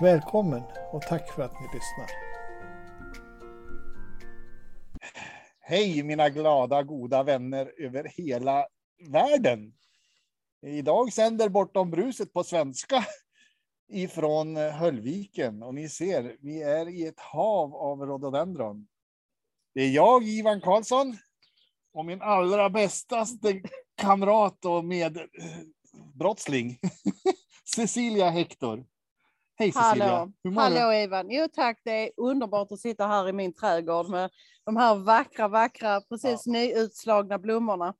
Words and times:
Välkommen 0.00 0.62
och 0.92 1.02
tack 1.02 1.32
för 1.32 1.42
att 1.42 1.60
ni 1.60 1.66
lyssnar. 1.66 2.10
Hej 5.60 6.02
mina 6.02 6.28
glada, 6.28 6.82
goda 6.82 7.22
vänner 7.22 7.72
över 7.78 8.04
hela 8.16 8.66
världen. 9.08 9.74
Idag 10.66 11.12
sänder 11.12 11.48
Bortom 11.48 11.90
bruset 11.90 12.32
på 12.32 12.44
svenska 12.44 13.04
ifrån 13.92 14.56
Höllviken 14.56 15.62
och 15.62 15.74
ni 15.74 15.88
ser, 15.88 16.36
vi 16.40 16.62
är 16.62 16.88
i 16.88 17.06
ett 17.06 17.20
hav 17.20 17.74
av 17.74 18.00
rhododendron. 18.00 18.86
Det 19.74 19.80
är 19.80 19.90
jag, 19.90 20.24
Ivan 20.24 20.60
Karlsson, 20.60 21.16
och 21.92 22.04
min 22.04 22.22
allra 22.22 22.70
bästaste 22.70 23.62
kamrat 23.96 24.64
och 24.64 24.84
medbrottsling, 24.84 26.78
Cecilia 27.74 28.30
Hector. 28.30 28.93
Hej 29.56 29.72
Cecilia! 29.72 30.06
Hallå, 30.06 30.32
Hur 30.44 30.50
mår 30.50 30.62
Hallå 30.62 30.90
du? 30.90 30.96
Ivan! 30.96 31.30
Jo 31.30 31.48
tack, 31.52 31.80
det 31.84 31.90
är 31.90 32.10
underbart 32.16 32.72
att 32.72 32.80
sitta 32.80 33.06
här 33.06 33.28
i 33.28 33.32
min 33.32 33.52
trädgård 33.52 34.08
med 34.08 34.30
de 34.64 34.76
här 34.76 34.94
vackra, 34.94 35.48
vackra, 35.48 36.00
precis 36.00 36.42
ja. 36.46 36.52
nyutslagna 36.52 37.38
blommorna. 37.38 37.94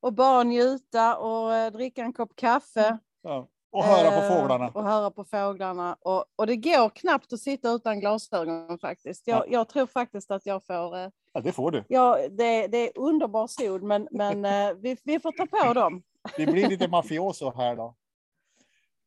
Och 0.00 0.12
bara 0.12 0.42
njuta 0.42 1.16
och 1.16 1.54
eh, 1.54 1.72
dricka 1.72 2.02
en 2.02 2.12
kopp 2.12 2.36
kaffe. 2.36 2.98
Ja. 3.22 3.48
Och 3.72 3.84
höra 3.84 4.10
på 4.10 4.24
eh, 4.24 4.40
fåglarna. 4.40 4.68
Och 4.68 4.84
höra 4.84 5.10
på 5.10 5.24
fåglarna. 5.24 5.96
Och, 6.00 6.24
och 6.36 6.46
det 6.46 6.56
går 6.56 6.90
knappt 6.90 7.32
att 7.32 7.40
sitta 7.40 7.70
utan 7.70 8.00
glasögon 8.00 8.78
faktiskt. 8.78 9.26
Jag, 9.26 9.38
ja. 9.38 9.46
jag 9.48 9.68
tror 9.68 9.86
faktiskt 9.86 10.30
att 10.30 10.46
jag 10.46 10.66
får... 10.66 10.98
Eh, 10.98 11.08
ja, 11.32 11.40
det 11.40 11.52
får 11.52 11.70
du. 11.70 11.84
Ja, 11.88 12.18
det, 12.30 12.66
det 12.66 12.78
är 12.78 12.98
underbar 12.98 13.46
sol, 13.46 13.82
men, 13.82 14.08
men 14.10 14.42
vi, 14.80 14.96
vi 15.04 15.20
får 15.20 15.32
ta 15.32 15.46
på 15.46 15.74
dem. 15.74 16.02
Det 16.36 16.46
blir 16.46 16.68
lite 16.68 16.88
mafioso 16.88 17.52
här 17.56 17.76
då. 17.76 17.96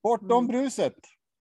Bortom 0.03 0.31
mm. 0.31 0.47
bruset. 0.47 0.95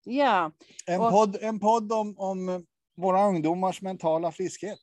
Ja. 0.07 0.51
En 0.85 1.01
och... 1.01 1.11
podd, 1.11 1.37
en 1.41 1.59
podd 1.59 1.91
om, 1.91 2.19
om 2.19 2.65
våra 2.95 3.27
ungdomars 3.27 3.81
mentala 3.81 4.31
friskhet. 4.31 4.79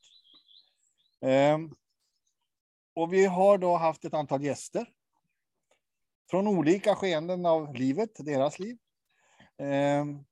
Um, 1.21 1.75
och 2.95 3.13
vi 3.13 3.25
har 3.25 3.57
då 3.57 3.77
haft 3.77 4.05
ett 4.05 4.13
antal 4.13 4.43
gäster. 4.43 4.89
Från 6.29 6.47
olika 6.47 6.95
skeenden 6.95 7.45
av 7.45 7.75
livet, 7.75 8.25
deras 8.25 8.59
liv. 8.59 8.77
Um, 9.57 10.25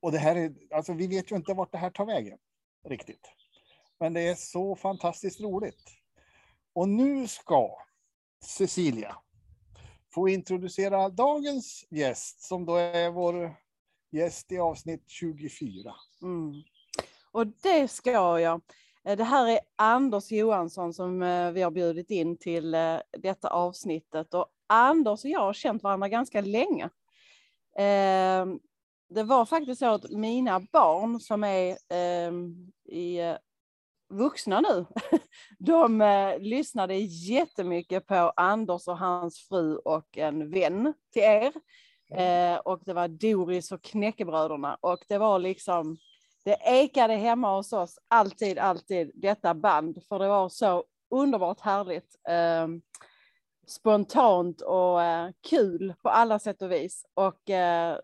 och 0.00 0.12
det 0.12 0.18
här 0.18 0.36
är, 0.36 0.54
alltså 0.74 0.92
vi 0.92 1.06
vet 1.06 1.32
ju 1.32 1.36
inte 1.36 1.54
vart 1.54 1.72
det 1.72 1.78
här 1.78 1.90
tar 1.90 2.06
vägen 2.06 2.38
riktigt. 2.88 3.32
Men 4.00 4.12
det 4.12 4.20
är 4.20 4.34
så 4.34 4.76
fantastiskt 4.76 5.40
roligt. 5.40 5.90
Och 6.72 6.88
nu 6.88 7.28
ska 7.28 7.78
Cecilia 8.44 9.16
få 10.14 10.28
introducera 10.28 11.08
dagens 11.08 11.86
gäst 11.90 12.42
som 12.42 12.64
då 12.64 12.76
är 12.76 13.10
vår 13.10 13.54
gäst 14.10 14.52
i 14.52 14.58
avsnitt 14.58 15.04
24. 15.06 15.94
Mm. 16.22 16.62
Och 17.32 17.46
det 17.46 17.88
ska 17.88 18.40
jag. 18.40 18.62
Eh, 19.04 19.16
det 19.16 19.24
här 19.24 19.48
är 19.48 19.60
Anders 19.76 20.30
Johansson 20.30 20.94
som 20.94 21.22
eh, 21.22 21.50
vi 21.50 21.62
har 21.62 21.70
bjudit 21.70 22.10
in 22.10 22.36
till 22.36 22.74
eh, 22.74 22.96
detta 23.18 23.48
avsnittet 23.48 24.34
och 24.34 24.46
Anders 24.66 25.24
och 25.24 25.30
jag 25.30 25.40
har 25.40 25.52
känt 25.52 25.82
varandra 25.82 26.08
ganska 26.08 26.40
länge. 26.40 26.90
Ehm, 27.78 28.60
det 29.08 29.22
var 29.22 29.44
faktiskt 29.44 29.78
så 29.78 29.86
att 29.86 30.10
mina 30.10 30.60
barn 30.60 31.20
som 31.20 31.44
är 31.44 31.76
ehm, 31.88 32.72
i 32.84 33.18
vuxna 34.12 34.60
nu, 34.60 34.86
de 35.58 36.00
eh, 36.00 36.38
lyssnade 36.38 36.94
jättemycket 36.96 38.06
på 38.06 38.32
Anders 38.36 38.88
och 38.88 38.98
hans 38.98 39.48
fru 39.48 39.76
och 39.76 40.18
en 40.18 40.50
vän 40.50 40.94
till 41.12 41.22
er. 41.22 41.52
Eh, 42.14 42.56
och 42.56 42.82
det 42.84 42.92
var 42.92 43.08
Doris 43.08 43.72
och 43.72 43.82
knäckebröderna 43.82 44.78
och 44.80 45.04
det 45.08 45.18
var 45.18 45.38
liksom, 45.38 45.96
det 46.44 46.56
ekade 46.64 47.14
hemma 47.14 47.56
hos 47.56 47.72
oss 47.72 47.98
alltid, 48.08 48.58
alltid 48.58 49.10
detta 49.14 49.54
band, 49.54 49.98
för 50.08 50.18
det 50.18 50.28
var 50.28 50.48
så 50.48 50.84
underbart 51.10 51.60
härligt. 51.60 52.16
Eh, 52.28 52.68
spontant 53.66 54.60
och 54.60 55.02
eh, 55.02 55.30
kul 55.50 55.94
på 56.02 56.08
alla 56.08 56.38
sätt 56.38 56.62
och 56.62 56.72
vis. 56.72 57.06
Och 57.14 57.50
eh, 57.50 57.98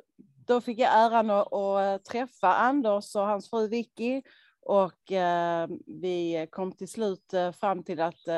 då 0.47 0.61
fick 0.61 0.79
jag 0.79 0.99
äran 0.99 1.31
att, 1.31 1.53
att, 1.53 2.05
träffa 2.05 2.55
Anders 2.55 3.17
och 3.17 3.27
hans 3.27 3.51
fru 3.51 3.69
Vicky 3.69 4.23
och 4.69 5.13
eh, 5.13 5.69
vi 5.87 6.47
kom 6.51 6.73
till 6.73 6.89
slut 6.89 7.35
eh, 7.35 7.53
fram 7.53 7.83
till 7.83 8.01
att 8.01 8.29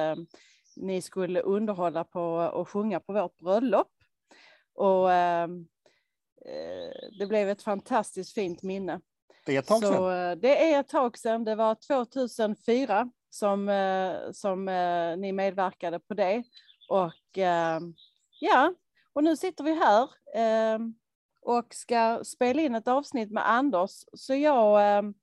ni 0.77 1.03
skulle 1.03 1.41
underhålla 1.41 2.05
på 2.05 2.23
och 2.53 2.69
sjunga 2.69 3.01
på 3.01 3.13
vårt 3.13 3.37
bröllop. 3.37 3.89
Och 4.75 5.13
ehm, 5.13 5.67
eh, 6.47 7.09
det 7.19 7.27
blev 7.27 7.49
ett 7.49 7.63
fantastiskt 7.63 8.35
fint 8.35 8.63
minne. 8.63 9.01
Det 9.47 9.57
är 9.57 9.59
ett 9.59 9.67
tag 9.67 9.81
sedan. 9.81 9.95
Så, 9.95 10.11
eh, 10.11 10.37
det 10.37 10.73
är 10.73 10.81
ett 10.81 10.89
tag 10.89 11.19
sedan. 11.19 11.45
Det 11.45 11.55
var 11.55 11.75
2004 11.75 13.11
som, 13.31 13.69
eh, 13.69 14.33
som 14.33 14.65
ni 15.19 15.33
medverkade 15.33 15.99
på 15.99 16.15
det. 16.15 16.45
Och 16.89 17.39
ehm, 17.39 17.95
ja, 18.41 18.75
och 19.13 19.25
nu 19.25 19.37
sitter 19.37 19.65
vi 19.65 19.75
här 19.75 20.11
ehm, 20.35 20.95
och 21.41 21.75
ska 21.75 22.21
spela 22.25 22.63
in 22.63 22.75
ett 22.75 22.89
avsnitt 22.89 23.31
med 23.31 23.51
Anders. 23.51 23.91
Så 24.13 24.35
jag 24.35 25.15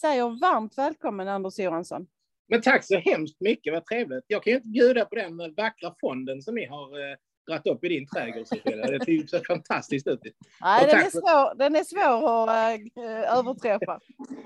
säger 0.00 0.40
varmt 0.40 0.78
välkommen 0.78 1.28
Anders 1.28 1.58
Johansson. 1.58 2.06
Men 2.48 2.62
tack 2.62 2.84
så 2.84 2.98
hemskt 2.98 3.40
mycket, 3.40 3.72
vad 3.72 3.86
trevligt. 3.86 4.24
Jag 4.26 4.42
kan 4.42 4.50
ju 4.50 4.56
inte 4.56 4.68
bjuda 4.68 5.04
på 5.04 5.14
den 5.14 5.54
vackra 5.54 5.94
fonden 6.00 6.42
som 6.42 6.54
ni 6.54 6.66
har 6.66 7.16
dratt 7.50 7.66
upp 7.66 7.84
i 7.84 7.88
din 7.88 8.06
trädgård, 8.06 8.46
Sofia. 8.46 8.86
Det 8.86 9.30
ser 9.30 9.44
fantastiskt 9.46 10.06
ut. 10.06 10.20
Nej, 10.60 10.86
den 10.86 10.98
är, 10.98 11.10
svår, 11.10 11.54
den 11.54 11.76
är 11.76 11.84
svår 11.84 12.50
att 12.50 12.80
äh, 12.96 13.38
överträffa. 13.38 14.00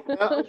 Ja. 0.07 0.45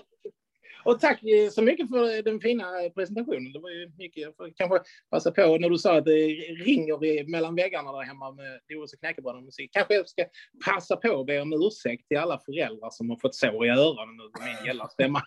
Och 0.85 0.99
tack 0.99 1.23
eh, 1.23 1.49
så 1.49 1.61
mycket 1.61 1.89
för 1.89 2.17
eh, 2.17 2.23
den 2.23 2.39
fina 2.39 2.83
eh, 2.83 2.91
presentationen. 2.91 3.53
Det 3.53 3.59
var 3.59 3.69
ju 3.69 3.91
mycket, 3.97 4.23
jag 4.23 4.35
får 4.35 4.51
kanske 4.55 4.79
passa 5.11 5.31
på 5.31 5.57
när 5.57 5.69
du 5.69 5.77
sa 5.77 5.97
att 5.97 6.05
det 6.05 6.27
ringer 6.65 7.29
mellan 7.31 7.55
väggarna 7.55 7.91
där 7.91 8.01
hemma 8.01 8.31
med 8.31 8.59
Doris 8.69 8.93
och 8.93 8.99
knäckebröderna 8.99 9.45
musik. 9.45 9.69
Kanske 9.73 9.93
jag 9.93 10.09
ska 10.09 10.25
passa 10.65 10.95
på 10.95 11.19
att 11.19 11.25
be 11.25 11.41
om 11.41 11.53
ursäkt 11.53 12.07
till 12.07 12.17
alla 12.17 12.39
föräldrar 12.45 12.89
som 12.89 13.09
har 13.09 13.17
fått 13.17 13.35
sår 13.35 13.65
i 13.65 13.69
öronen 13.69 14.17
nu 14.17 14.23
min 14.45 14.65
gälla 14.65 14.87
stämma. 14.87 15.21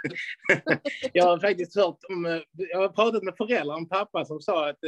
jag 1.12 1.24
har 1.24 1.38
faktiskt 1.38 1.76
hört 1.76 1.98
om, 2.08 2.42
jag 2.52 2.78
har 2.78 2.88
pratat 2.88 3.22
med 3.22 3.36
föräldrar, 3.36 3.76
en 3.76 3.88
pappa 3.88 4.24
som 4.24 4.40
sa 4.40 4.68
att 4.68 4.78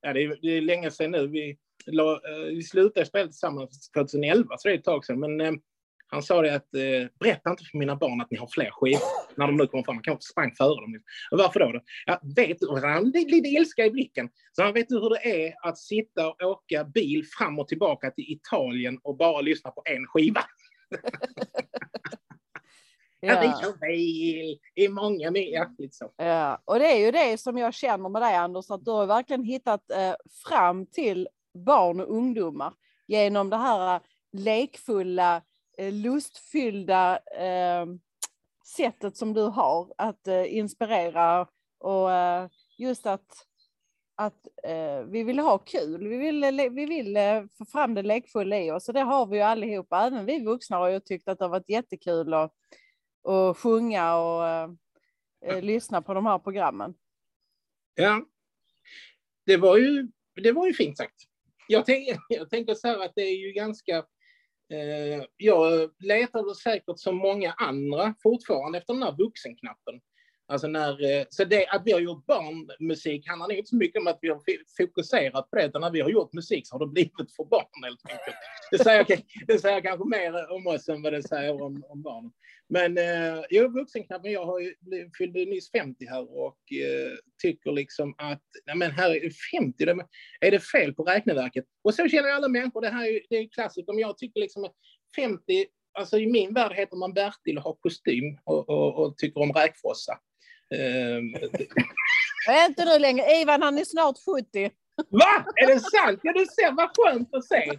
ja, 0.00 0.12
det, 0.12 0.22
är, 0.22 0.38
det 0.42 0.48
är 0.48 0.60
länge 0.60 0.90
sedan 0.90 1.10
nu. 1.10 1.26
Vi, 1.26 1.58
la, 1.86 2.20
vi 2.48 2.62
slutade 2.62 3.06
spela 3.06 3.26
tillsammans 3.26 3.90
2011, 3.90 4.56
så 4.58 4.68
det 4.68 4.74
är 4.74 4.78
ett 4.78 4.84
tag 4.84 5.04
sedan. 5.04 5.20
Men 5.20 5.60
han 6.08 6.22
sa 6.22 6.42
det 6.42 6.54
att 6.54 6.74
eh, 6.74 7.08
berätta 7.20 7.50
inte 7.50 7.64
för 7.64 7.78
mina 7.78 7.96
barn 7.96 8.20
att 8.20 8.30
ni 8.30 8.36
har 8.36 8.46
fler 8.46 8.70
skivor 8.72 9.00
när 9.36 9.46
de 9.46 9.56
nu 9.56 9.66
kommer 9.66 9.84
fram. 9.84 9.96
Man 9.96 10.02
kanske 10.02 10.22
sprang 10.22 10.54
före 10.54 10.80
dem. 10.80 11.02
Och 11.30 11.38
varför 11.38 11.60
då? 11.60 11.72
då? 11.72 11.80
Ja, 12.06 12.20
vet 12.36 12.58
du, 12.60 12.86
han 12.86 13.10
lite 13.10 13.48
ilska 13.48 13.84
i 13.86 13.90
blicken. 13.90 14.28
Så 14.52 14.62
han 14.62 14.72
vet 14.74 14.88
du 14.88 15.00
hur 15.00 15.10
det 15.10 15.46
är 15.46 15.54
att 15.62 15.78
sitta 15.78 16.28
och 16.28 16.42
åka 16.42 16.84
bil 16.84 17.24
fram 17.38 17.58
och 17.58 17.68
tillbaka 17.68 18.10
till 18.10 18.24
Italien 18.32 18.98
och 19.02 19.16
bara 19.16 19.40
lyssna 19.40 19.70
på 19.70 19.82
en 19.84 20.06
skiva. 20.06 20.44
Ja. 23.20 23.40
vi 23.40 23.46
kör 23.46 23.78
bil 23.80 24.58
i 24.74 24.88
många 24.88 25.30
mer. 25.30 25.66
Liksom. 25.78 26.10
Ja, 26.16 26.62
och 26.64 26.78
det 26.78 26.86
är 26.86 26.98
ju 26.98 27.10
det 27.10 27.38
som 27.38 27.58
jag 27.58 27.74
känner 27.74 28.08
med 28.08 28.22
dig 28.22 28.34
Anders, 28.34 28.70
att 28.70 28.84
du 28.84 28.90
har 28.90 29.06
verkligen 29.06 29.44
hittat 29.44 29.90
eh, 29.90 30.14
fram 30.48 30.86
till 30.86 31.28
barn 31.54 32.00
och 32.00 32.16
ungdomar 32.16 32.72
genom 33.06 33.50
det 33.50 33.56
här 33.56 33.94
eh, 33.94 34.00
lekfulla, 34.32 35.42
Eh, 35.76 35.92
lustfyllda 35.92 37.18
eh, 37.18 37.86
sättet 38.76 39.16
som 39.16 39.32
du 39.34 39.42
har 39.42 39.94
att 39.98 40.26
eh, 40.26 40.56
inspirera 40.56 41.48
och 41.78 42.12
eh, 42.12 42.48
just 42.78 43.06
att 43.06 43.46
att 44.18 44.46
eh, 44.62 45.00
vi 45.00 45.22
vill 45.22 45.38
ha 45.38 45.58
kul, 45.58 46.08
vi 46.08 46.16
vill, 46.16 46.44
eh, 46.44 46.70
vi 46.70 46.86
vill 46.86 47.16
eh, 47.16 47.44
få 47.58 47.64
fram 47.64 47.94
det 47.94 48.02
lekfulla 48.02 48.58
i 48.58 48.70
oss 48.70 48.88
och 48.88 48.94
det 48.94 49.00
har 49.00 49.26
vi 49.26 49.36
ju 49.36 49.42
allihopa. 49.42 50.06
Även 50.06 50.26
vi 50.26 50.44
vuxna 50.44 50.76
har 50.76 50.88
ju 50.88 51.00
tyckt 51.00 51.28
att 51.28 51.38
det 51.38 51.44
har 51.44 51.50
varit 51.50 51.70
jättekul 51.70 52.34
att 52.34 52.52
att 53.28 53.56
sjunga 53.56 54.16
och 54.16 54.48
eh, 54.48 54.70
eh 55.46 55.62
lyssna 55.62 56.02
på 56.02 56.14
de 56.14 56.26
här 56.26 56.38
programmen. 56.38 56.94
Ja, 57.94 58.26
det 59.46 59.56
var 59.56 59.76
ju, 59.76 60.08
det 60.34 60.52
var 60.52 60.66
ju 60.66 60.74
fint 60.74 60.96
sagt. 60.96 61.22
Jag, 61.68 61.86
tänk, 61.86 62.08
jag 62.28 62.50
tänker 62.50 62.74
så 62.74 62.88
här 62.88 63.04
att 63.04 63.12
det 63.14 63.22
är 63.22 63.36
ju 63.46 63.52
ganska 63.52 64.04
Eh, 64.68 65.24
jag 65.36 65.90
letade 65.98 66.54
säkert 66.54 66.98
som 66.98 67.16
många 67.16 67.52
andra 67.52 68.14
fortfarande 68.22 68.78
efter 68.78 68.94
den 68.94 69.02
här 69.02 69.16
vuxenknappen. 69.18 70.00
Alltså 70.48 70.66
när, 70.66 71.04
eh, 71.04 71.24
så 71.30 71.44
det, 71.44 71.66
att 71.66 71.82
vi 71.84 71.92
har 71.92 72.00
gjort 72.00 72.26
barnmusik 72.26 73.28
handlar 73.28 73.52
inte 73.52 73.68
så 73.68 73.76
mycket 73.76 74.00
om 74.00 74.06
att 74.06 74.18
vi 74.22 74.28
har 74.28 74.40
fokuserat 74.76 75.50
på 75.50 75.56
det, 75.56 75.66
utan 75.66 75.80
när 75.80 75.90
vi 75.90 76.00
har 76.00 76.10
gjort 76.10 76.32
musik 76.32 76.68
så 76.68 76.74
har 76.74 76.80
det 76.86 76.92
blivit 76.92 77.36
för 77.36 77.44
barn 77.44 77.84
helt 77.84 78.00
enkelt. 78.08 78.36
Det 78.70 78.78
säger, 78.78 79.22
det 79.46 79.58
säger 79.58 79.80
kanske 79.80 80.08
mer 80.08 80.52
om 80.52 80.66
oss 80.66 80.88
än 80.88 81.02
vad 81.02 81.12
det 81.12 81.22
säger 81.22 81.62
om, 81.62 81.84
om 81.88 82.02
barnen. 82.02 82.32
Men 82.68 82.98
eh, 82.98 83.44
jo, 83.50 83.68
vuxenknappen, 83.68 84.32
jag 84.32 84.46
har 84.46 84.60
ju, 84.60 84.74
fyllde 85.18 85.44
nyss 85.44 85.70
50 85.70 86.06
här 86.06 86.38
och 86.38 86.58
eh, 86.72 87.12
tycker 87.42 87.72
liksom 87.72 88.14
att, 88.18 88.42
nej 88.66 88.76
men 88.76 88.90
här 88.90 89.10
är 89.10 89.30
50, 89.60 89.84
är 90.40 90.50
det 90.50 90.60
fel 90.60 90.94
på 90.94 91.02
räkneverket? 91.02 91.64
Och 91.84 91.94
så 91.94 92.08
känner 92.08 92.28
alla 92.28 92.48
människor, 92.48 92.80
det 92.80 92.88
här 92.88 93.06
är, 93.06 93.20
det 93.30 93.36
är 93.36 93.48
klassiskt, 93.48 93.88
om 93.88 93.98
jag 93.98 94.18
tycker 94.18 94.40
liksom 94.40 94.64
att 94.64 94.74
50, 95.16 95.66
alltså 95.98 96.18
i 96.18 96.26
min 96.26 96.54
värld 96.54 96.72
heter 96.72 96.96
man 96.96 97.12
Bertil 97.12 97.58
och 97.58 97.64
har 97.64 97.74
kostym 97.74 98.38
och, 98.44 98.68
och, 98.68 98.98
och 98.98 99.16
tycker 99.18 99.40
om 99.40 99.52
räkfrossa. 99.52 100.18
Jag 102.46 102.62
är 102.62 102.66
inte 102.66 102.84
nu 102.84 102.98
längre. 102.98 103.30
Ivan 103.40 103.62
han 103.62 103.78
är 103.78 103.84
snart 103.84 104.16
70. 104.34 104.70
Va? 105.10 105.44
Är 105.56 105.66
det 105.66 105.80
sant? 105.80 106.20
Ja, 106.22 106.32
du 106.32 106.46
ser, 106.46 106.72
vad 106.72 106.90
skönt 106.96 107.34
att 107.34 107.44
se. 107.44 107.78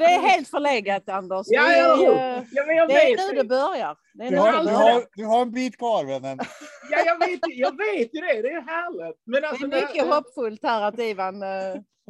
Det 0.00 0.14
är 0.14 0.20
helt 0.20 0.48
förlegat, 0.48 1.08
Anders. 1.08 1.46
Ja, 1.50 1.72
ja, 1.72 2.02
ja. 2.02 2.44
ja 2.52 2.64
men 2.66 2.76
jag 2.76 2.88
det 2.88 2.94
vet 2.94 3.20
är 3.20 3.32
nu 3.32 3.38
det 3.42 3.48
börjar. 3.48 3.96
Det 4.14 4.24
är 4.24 4.30
Du 4.30 4.36
har, 4.36 4.52
det 4.52 4.70
du, 4.70 4.76
har, 4.76 5.04
du 5.14 5.24
har 5.24 5.42
en 5.42 5.52
bit 5.52 5.78
kvar, 5.78 6.04
vännen. 6.04 6.38
Ja, 6.90 6.98
jag 7.06 7.18
vet, 7.18 7.40
jag 7.46 7.76
vet 7.76 8.14
ju 8.14 8.20
det. 8.20 8.42
Det 8.42 8.48
är 8.48 8.60
härligt. 8.60 9.16
Men 9.26 9.42
Det 9.42 9.48
alltså, 9.48 9.66
är 9.66 9.68
mycket 9.68 10.06
hoppfullt 10.06 10.62
här 10.62 10.82
att 10.82 10.98
Ivan... 10.98 11.42
eh, 11.42 11.48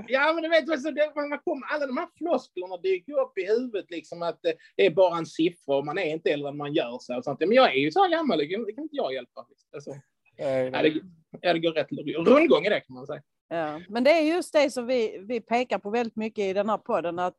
Ja, 0.07 0.33
men 0.33 0.43
du 0.43 0.49
vet, 0.49 0.71
alltså, 0.71 0.91
det, 0.91 1.13
man 1.15 1.39
kommer, 1.39 1.67
alla 1.67 1.87
de 1.87 1.97
här 1.97 2.09
flosklerna 2.19 2.77
dyker 2.77 3.21
upp 3.21 3.39
i 3.39 3.47
huvudet, 3.47 3.91
liksom 3.91 4.23
att 4.23 4.39
det, 4.43 4.55
det 4.77 4.87
är 4.87 4.91
bara 4.91 5.19
en 5.19 5.27
siffra 5.27 5.77
och 5.77 5.87
man 5.87 5.99
är 5.99 6.05
inte 6.05 6.31
äldre 6.31 6.49
än 6.49 6.57
man 6.57 6.73
gör 6.73 6.99
sig. 6.99 7.17
Och 7.17 7.25
sånt. 7.25 7.41
Men 7.41 7.53
jag 7.53 7.71
är 7.75 7.79
ju 7.79 7.91
så 7.91 8.03
här 8.03 8.11
gammal, 8.11 8.39
det 8.39 8.47
kan, 8.47 8.65
det 8.65 8.73
kan 8.73 8.83
inte 8.83 8.97
jag 8.97 9.15
hjälpa. 9.15 9.47
Alltså, 9.75 9.91
Nej, 10.39 10.71
ja, 10.73 10.83
det, 10.83 10.93
ja, 11.41 11.53
det 11.53 11.59
går 11.59 11.73
rätt 11.73 11.89
rundgång 12.29 12.67
i 12.67 12.69
det 12.69 12.81
kan 12.81 12.95
man 12.95 13.07
säga. 13.07 13.23
Ja, 13.49 13.81
men 13.89 14.05
det 14.05 14.11
är 14.11 14.21
just 14.23 14.53
det 14.53 14.71
som 14.71 14.87
vi, 14.87 15.19
vi 15.29 15.41
pekar 15.41 15.79
på 15.79 15.91
väldigt 15.91 16.17
mycket 16.17 16.45
i 16.45 16.53
den 16.53 16.69
här 16.69 16.79
podden. 16.79 17.19
Att 17.19 17.35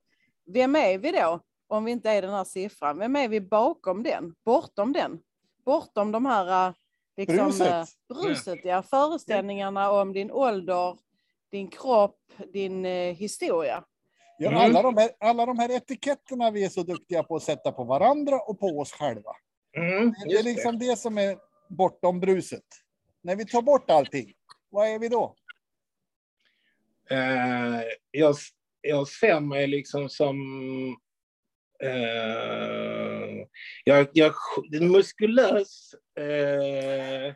vem 0.45 0.75
är 0.75 0.97
vi 0.97 1.11
då 1.11 1.39
om 1.67 1.85
vi 1.85 1.91
inte 1.91 2.09
är 2.09 2.21
den 2.21 2.31
här 2.33 2.43
siffran? 2.43 2.99
Vem 2.99 3.15
är 3.15 3.27
vi 3.27 3.41
bakom 3.41 4.03
den? 4.03 4.35
Bortom 4.45 4.93
den? 4.93 5.19
Bortom 5.65 6.11
de 6.11 6.25
här 6.25 6.67
eh, 6.67 6.73
liksom, 7.17 7.38
Bruset. 7.45 7.67
eh, 7.71 7.85
bruset 8.15 8.59
ja. 8.63 8.83
Föreställningarna 8.83 9.91
om 9.91 10.13
din 10.13 10.31
ålder, 10.31 10.97
din 11.51 11.67
kropp, 11.67 12.19
din 12.53 12.85
eh, 12.85 13.15
historia. 13.15 13.83
Ja, 14.38 14.49
Mm. 14.49 14.61
alla, 14.61 14.81
de 14.81 14.97
här, 14.97 15.09
alla 15.19 15.45
de 15.45 15.59
här 15.59 15.69
etiketterna 15.71 16.51
vi 16.51 16.65
är 16.65 16.69
så 16.69 16.83
duktiga 16.83 17.23
på 17.23 17.35
att 17.35 17.43
sätta 17.43 17.71
på 17.71 17.83
varandra 17.83 18.39
och 18.39 18.59
på 18.59 18.67
oss 18.67 18.91
själva. 18.91 19.31
Mm, 19.77 20.13
Det 20.25 20.35
är 20.38 20.43
liksom 20.43 20.79
det 20.79 20.99
som 20.99 21.17
är 21.17 21.38
bortom 21.69 22.19
bruset. 22.19 22.63
När 23.21 23.35
vi 23.35 23.45
tar 23.45 23.61
bort 23.61 23.89
allting, 23.89 24.33
vad 24.69 24.88
är 24.88 24.99
vi 24.99 25.09
då? 25.09 25.35
Eh, 27.09 27.81
jag, 28.11 28.35
jag 28.81 29.07
ser 29.07 29.39
mig 29.39 29.67
liksom 29.67 30.09
som... 30.09 30.37
Eh, 31.83 33.47
jag, 33.83 34.07
jag 34.13 34.33
är 34.73 34.81
muskulös. 34.81 35.95
Eh, 36.19 37.35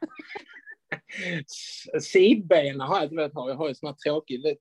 sidbena 2.01 2.85
har 2.85 2.95
jag 2.95 3.05
inte 3.05 3.15
velat 3.15 3.33
ha. 3.33 3.49
Jag 3.49 3.55
har 3.55 3.67
ju 3.67 3.75
såna 3.75 3.91
här 3.91 3.97
tråkig... 3.97 4.57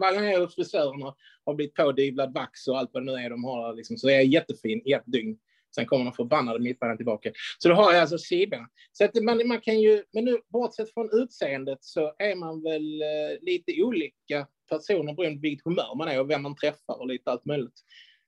Varje 0.00 0.18
gång 0.18 0.24
jag 0.24 0.34
är 0.34 0.40
hos 0.40 0.54
frisören 0.54 1.02
och 1.02 1.16
har 1.44 1.54
blivit 1.54 1.74
pådyvlad 1.74 2.34
vax 2.34 2.68
och 2.68 2.78
allt 2.78 2.90
vad 2.92 3.06
det 3.06 3.12
nu 3.12 3.18
är 3.18 3.30
de 3.30 3.44
har 3.44 3.74
liksom, 3.74 3.96
så 3.96 4.08
är 4.08 4.14
jag 4.14 4.24
jättefin 4.24 4.82
i 4.84 4.92
ett 4.92 5.06
dygn. 5.06 5.38
Sen 5.74 5.86
kommer 5.86 6.04
de 6.04 6.12
förbannade 6.12 6.58
mittbenen 6.58 6.96
tillbaka. 6.96 7.32
Så 7.58 7.68
då 7.68 7.74
har 7.74 7.92
jag 7.92 8.00
alltså 8.00 8.18
sidbenen. 8.18 8.66
Så 8.92 9.04
att 9.04 9.22
man, 9.22 9.48
man 9.48 9.60
kan 9.60 9.80
ju, 9.80 10.04
men 10.12 10.24
nu 10.24 10.38
bortsett 10.48 10.94
från 10.94 11.10
utseendet 11.12 11.78
så 11.80 12.14
är 12.18 12.34
man 12.34 12.62
väl 12.62 13.02
eh, 13.02 13.40
lite 13.40 13.82
olika 13.82 14.46
personer 14.76 15.14
beroende 15.14 15.36
på 15.36 15.42
vilket 15.42 15.64
humör 15.64 15.94
man 15.96 16.08
är 16.08 16.20
och 16.20 16.30
vem 16.30 16.42
man 16.42 16.56
träffar 16.56 17.00
och 17.00 17.06
lite 17.06 17.30
allt 17.30 17.44
möjligt. 17.44 17.80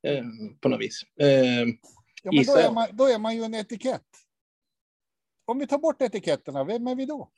Eh, 0.06 0.24
på 0.60 0.68
något 0.68 0.80
vis. 0.80 1.02
Eh, 1.20 1.66
Ja, 2.26 2.32
men 2.32 2.44
då, 2.44 2.56
är 2.56 2.70
man, 2.70 2.88
då 2.92 3.06
är 3.06 3.18
man 3.18 3.36
ju 3.36 3.42
en 3.42 3.54
etikett. 3.54 4.06
Om 5.44 5.58
vi 5.58 5.66
tar 5.66 5.78
bort 5.78 6.02
etiketterna, 6.02 6.64
vem 6.64 6.86
är 6.86 6.94
vi 6.94 7.06
då? 7.06 7.30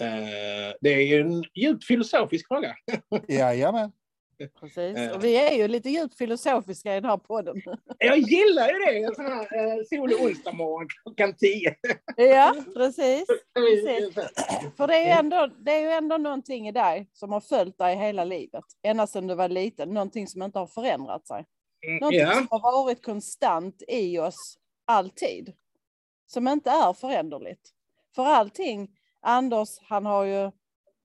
eh, 0.00 0.74
det 0.80 0.94
är 0.94 1.00
ju 1.00 1.20
en 1.20 1.44
djupt 1.54 1.84
filosofisk 1.84 2.48
fråga. 2.48 2.76
Jajamän. 3.28 3.92
Precis. 4.60 4.96
Eh. 4.98 5.16
Och 5.16 5.24
vi 5.24 5.36
är 5.36 5.52
ju 5.56 5.68
lite 5.68 5.90
djupt 5.90 6.18
filosofiska 6.18 6.92
i 6.92 7.00
den 7.00 7.10
här 7.10 7.16
podden. 7.16 7.62
Jag 7.98 8.18
gillar 8.18 8.68
ju 8.68 8.78
det, 8.78 9.04
en 9.04 9.14
sån 9.14 9.24
här 9.26 9.42
eh, 9.42 9.84
solig 9.90 10.20
onsdag 10.20 10.52
morgon 10.52 10.88
klockan 11.02 11.34
tio. 11.34 11.74
Ja, 12.16 12.54
precis. 12.74 13.26
Precis. 13.54 14.14
För 14.76 14.86
det 14.86 14.96
är, 14.96 15.04
ju 15.04 15.10
ändå, 15.10 15.50
det 15.58 15.72
är 15.72 15.80
ju 15.80 15.90
ändå 15.90 16.16
någonting 16.16 16.68
i 16.68 16.72
dig 16.72 17.08
som 17.12 17.32
har 17.32 17.40
följt 17.40 17.78
dig 17.78 17.96
hela 17.96 18.24
livet. 18.24 18.64
Ända 18.82 19.06
sedan 19.06 19.26
du 19.26 19.34
var 19.34 19.48
liten. 19.48 19.94
Någonting 19.94 20.26
som 20.26 20.42
inte 20.42 20.58
har 20.58 20.66
förändrat 20.66 21.26
sig. 21.26 21.46
Mm, 21.86 21.98
Någonting 21.98 22.20
Ja, 22.20 22.32
som 22.32 22.48
har 22.50 22.84
varit 22.84 23.04
konstant 23.04 23.82
i 23.88 24.18
oss 24.18 24.58
alltid. 24.84 25.52
Som 26.26 26.48
inte 26.48 26.70
är 26.70 26.92
föränderligt. 26.92 27.70
För 28.14 28.24
allting, 28.24 28.90
Anders, 29.20 29.68
han 29.82 30.06
har 30.06 30.24
ju 30.24 30.50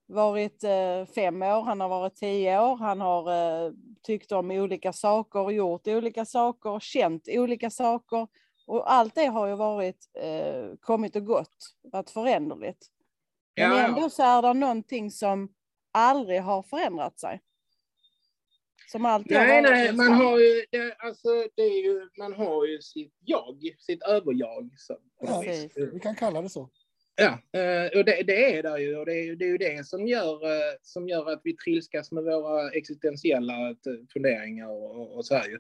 varit 0.06 0.64
eh, 0.64 1.06
fem 1.16 1.42
år, 1.42 1.62
han 1.62 1.80
har 1.80 1.90
varit 1.90 2.16
tio 2.16 2.60
år, 2.60 2.78
han 2.78 3.02
har 3.02 3.32
eh, 3.66 3.72
tyckt 4.04 4.32
om 4.32 4.52
olika 4.52 4.94
saker, 4.94 5.52
gjort 5.52 5.88
olika 5.88 6.26
saker, 6.26 6.80
känt 6.80 7.28
olika 7.28 7.70
saker. 7.70 8.28
Och 8.68 8.92
allt 8.94 9.16
det 9.16 9.26
har 9.26 9.48
ju 9.48 9.56
varit, 9.56 10.10
eh, 10.14 10.76
kommit 10.82 11.16
och 11.16 11.26
gått, 11.26 11.76
varit 11.82 12.10
föränderligt. 12.10 12.88
Men 13.56 13.72
Ja, 13.72 13.80
ja. 13.80 13.88
ändå 13.88 14.10
så 14.10 14.24
är 14.24 14.42
det 14.42 14.54
någonting 14.54 15.12
som 15.12 15.54
aldrig 15.92 16.42
har 16.42 16.64
förändrat 16.64 17.20
sig. 17.20 17.42
Som 18.92 19.06
alltid 19.06 19.38
Nej, 19.38 19.62
varit 19.62 19.72
nej, 19.72 19.94
man 19.94 20.14
har 20.14 20.40
ju, 20.40 20.66
det, 20.72 20.96
alltså, 21.00 21.28
det 21.56 21.62
är 21.62 21.84
ju, 21.84 22.10
man 22.18 22.34
har 22.34 22.66
ju 22.66 22.82
sitt 22.82 23.14
jag, 23.20 23.76
sitt 23.80 24.04
överjag. 24.04 24.70
Så. 24.78 24.98
Precis. 25.26 25.72
Vi 25.94 26.00
kan 26.00 26.16
kalla 26.16 26.42
det 26.42 26.50
så. 26.50 26.70
Ja, 27.16 27.60
eh, 27.60 28.00
och 28.00 28.06
det, 28.06 28.24
det 28.24 28.58
är 28.58 28.64
det 28.64 28.82
ju. 28.82 28.98
Och 28.98 29.06
det 29.06 29.14
är, 29.14 29.36
det 29.36 29.46
är 29.46 29.50
ju 29.50 29.58
det 29.58 29.88
som 29.88 30.08
gör, 30.08 30.46
eh, 30.46 30.74
som 30.82 31.08
gör 31.08 31.32
att 31.32 31.42
vi 31.44 31.56
trilskas 31.56 32.12
med 32.12 32.24
våra 32.24 32.72
existentiella 32.72 33.70
eh, 33.70 33.76
funderingar 34.14 34.70
och, 34.70 35.18
och 35.18 35.26
så 35.26 35.36
här 35.36 35.50
ju. 35.50 35.60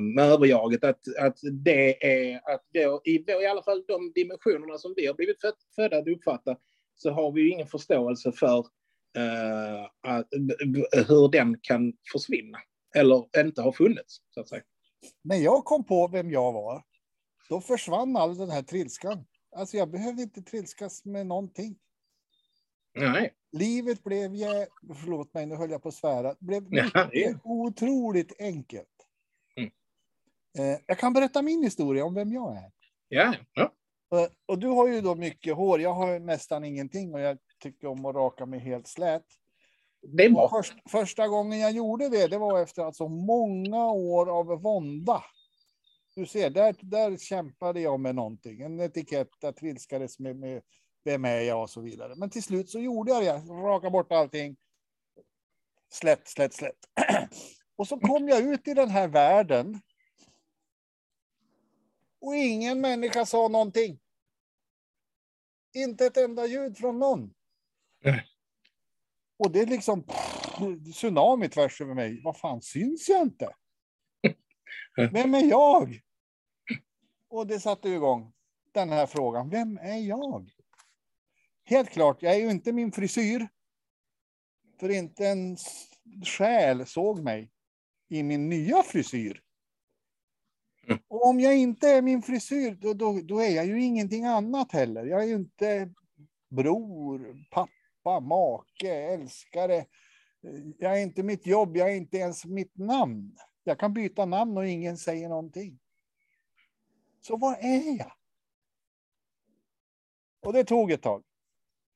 Med 0.00 0.24
överjaget, 0.24 0.84
att, 0.84 1.00
att 1.18 1.38
det 1.64 2.06
är 2.06 2.36
att 2.54 2.62
då, 2.74 3.00
i, 3.04 3.24
i 3.42 3.46
alla 3.46 3.62
fall 3.62 3.84
de 3.88 4.12
dimensionerna 4.14 4.78
som 4.78 4.94
vi 4.96 5.06
har 5.06 5.14
blivit 5.14 5.40
föd, 5.40 5.54
födda 5.76 5.98
att 5.98 6.08
uppfatta, 6.08 6.56
så 6.94 7.10
har 7.10 7.32
vi 7.32 7.40
ju 7.40 7.50
ingen 7.50 7.66
förståelse 7.66 8.32
för 8.32 8.58
uh, 8.58 9.84
att, 10.02 10.28
hur 11.08 11.28
den 11.28 11.58
kan 11.62 11.92
försvinna. 12.12 12.58
Eller 12.94 13.40
inte 13.40 13.62
ha 13.62 13.72
funnits, 13.72 14.16
så 14.30 14.40
att 14.40 14.48
säga. 14.48 14.62
När 15.22 15.36
jag 15.36 15.64
kom 15.64 15.84
på 15.84 16.08
vem 16.08 16.30
jag 16.30 16.52
var, 16.52 16.82
då 17.48 17.60
försvann 17.60 18.16
all 18.16 18.38
den 18.38 18.50
här 18.50 18.62
trilskan. 18.62 19.24
Alltså 19.56 19.76
jag 19.76 19.90
behövde 19.90 20.22
inte 20.22 20.42
trilskas 20.42 21.04
med 21.04 21.26
någonting. 21.26 21.76
Nej. 22.94 23.34
Livet 23.52 24.04
blev, 24.04 24.34
jä... 24.34 24.66
förlåt 25.02 25.34
mig, 25.34 25.46
nu 25.46 25.54
höll 25.54 25.70
jag 25.70 25.82
på 25.82 25.88
att 25.88 25.94
svära, 25.94 26.34
blev 26.38 26.62
mycket 26.70 27.40
otroligt 27.44 28.40
enkelt. 28.40 28.88
Mm. 29.56 29.70
Eh, 30.58 30.80
Jag 30.86 30.98
kan 30.98 31.12
berätta 31.12 31.42
min 31.42 31.62
historia 31.62 32.04
om 32.04 32.14
vem 32.14 32.32
jag 32.32 32.56
är. 32.56 32.72
Ja, 33.08 33.34
ja. 33.52 33.72
Och- 34.08 34.28
Och 34.46 34.58
du 34.58 34.66
har 34.68 34.88
ju 34.88 35.00
då 35.00 35.14
mycket 35.14 35.56
hår, 35.56 35.80
jag 35.80 35.92
har 35.94 36.12
ju 36.12 36.18
nästan 36.18 36.64
ingenting 36.64 37.14
och 37.14 37.20
jag 37.20 37.38
tycker 37.62 37.86
om 37.88 38.04
att 38.06 38.14
raka 38.14 38.46
mig 38.46 38.60
helt 38.60 38.86
slät. 38.86 39.24
det 40.02 40.30
bra. 40.30 40.48
först, 40.48 40.74
första 40.90 41.28
gången 41.28 41.58
jag 41.58 41.72
gjorde 41.72 42.08
det, 42.08 42.26
det 42.26 42.38
var 42.38 42.60
efter 42.62 42.82
alltså 42.82 43.08
många 43.08 43.90
år 43.90 44.38
av 44.38 44.46
vånda. 44.46 45.24
Du 46.16 46.26
ser, 46.26 46.50
där, 46.50 46.76
där 46.80 47.16
kämpade 47.16 47.80
jag 47.80 48.00
med 48.00 48.14
någonting. 48.14 48.60
En 48.60 48.80
etikett, 48.80 49.28
jag 49.40 49.56
trilskades 49.56 50.18
med, 50.18 50.36
med 50.36 50.62
vem 51.04 51.24
är 51.24 51.40
jag 51.40 51.62
och 51.62 51.70
så 51.70 51.80
vidare. 51.80 52.14
Men 52.16 52.30
till 52.30 52.42
slut 52.42 52.70
så 52.70 52.80
gjorde 52.80 53.12
jag 53.12 53.22
det, 53.24 53.52
raka 53.52 53.90
bort 53.90 54.12
allting. 54.12 54.56
Slätt, 55.92 56.28
slätt, 56.28 56.54
slätt. 56.54 56.78
Och 57.76 57.88
så 57.88 58.00
kom 58.00 58.28
jag 58.28 58.40
ut 58.40 58.68
i 58.68 58.74
den 58.74 58.88
här 58.88 59.08
världen. 59.08 59.80
Och 62.20 62.36
ingen 62.36 62.80
människa 62.80 63.26
sa 63.26 63.48
någonting. 63.48 63.98
Inte 65.74 66.06
ett 66.06 66.16
enda 66.16 66.46
ljud 66.46 66.78
från 66.78 66.98
någon. 66.98 67.34
Och 69.38 69.50
det 69.50 69.60
är 69.60 69.66
liksom 69.66 70.04
tsunami 70.92 71.48
tvärs 71.48 71.80
över 71.80 71.94
mig. 71.94 72.20
Vad 72.24 72.36
fan, 72.36 72.62
syns 72.62 73.08
jag 73.08 73.22
inte? 73.22 73.54
Vem 75.12 75.34
är 75.34 75.44
jag? 75.44 76.00
Och 77.28 77.46
det 77.46 77.60
satte 77.60 77.88
igång 77.88 78.32
den 78.72 78.88
här 78.88 79.06
frågan. 79.06 79.50
Vem 79.50 79.78
är 79.78 79.98
jag? 79.98 80.50
Helt 81.64 81.90
klart, 81.90 82.22
jag 82.22 82.34
är 82.34 82.38
ju 82.38 82.50
inte 82.50 82.72
min 82.72 82.92
frisyr. 82.92 83.48
För 84.80 84.88
inte 84.88 85.26
en 85.26 85.56
själ 86.24 86.86
såg 86.86 87.22
mig. 87.22 87.50
i 88.08 88.22
min 88.22 88.48
nya 88.48 88.82
frisyr. 88.82 89.42
Och 91.08 91.26
om 91.26 91.40
jag 91.40 91.56
inte 91.56 91.88
är 91.88 92.02
min 92.02 92.22
frisyr, 92.22 92.74
då, 92.80 92.94
då, 92.94 93.20
då 93.24 93.40
är 93.40 93.50
jag 93.50 93.66
ju 93.66 93.84
ingenting 93.84 94.24
annat 94.24 94.72
heller. 94.72 95.04
Jag 95.04 95.22
är 95.22 95.26
ju 95.26 95.34
inte 95.34 95.90
bror, 96.50 97.36
pappa, 97.50 98.20
make, 98.20 98.92
älskare. 98.92 99.86
Jag 100.78 100.98
är 100.98 101.02
inte 101.02 101.22
mitt 101.22 101.46
jobb, 101.46 101.76
jag 101.76 101.90
är 101.90 101.96
inte 101.96 102.16
ens 102.16 102.44
mitt 102.44 102.76
namn. 102.78 103.36
Jag 103.66 103.78
kan 103.78 103.92
byta 103.92 104.24
namn 104.24 104.56
och 104.56 104.66
ingen 104.66 104.98
säger 104.98 105.28
någonting. 105.28 105.78
Så 107.20 107.36
vad 107.36 107.58
är 107.58 107.98
jag? 107.98 108.12
Och 110.40 110.52
det 110.52 110.64
tog 110.64 110.90
ett 110.90 111.02
tag. 111.02 111.24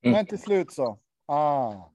Mm. 0.03 0.13
Men 0.13 0.27
till 0.27 0.39
slut 0.39 0.73
så, 0.73 0.99
ah. 1.27 1.91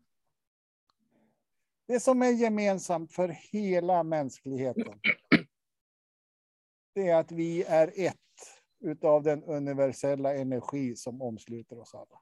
Det 1.85 1.99
som 1.99 2.21
är 2.21 2.29
gemensamt 2.29 3.11
för 3.11 3.29
hela 3.29 4.03
mänskligheten. 4.03 4.99
Det 6.93 7.09
är 7.09 7.15
att 7.15 7.31
vi 7.31 7.63
är 7.63 7.91
ett 7.95 8.17
utav 8.79 9.23
den 9.23 9.43
universella 9.43 10.35
energi 10.35 10.95
som 10.95 11.21
omsluter 11.21 11.79
oss 11.79 11.95
alla. 11.95 12.21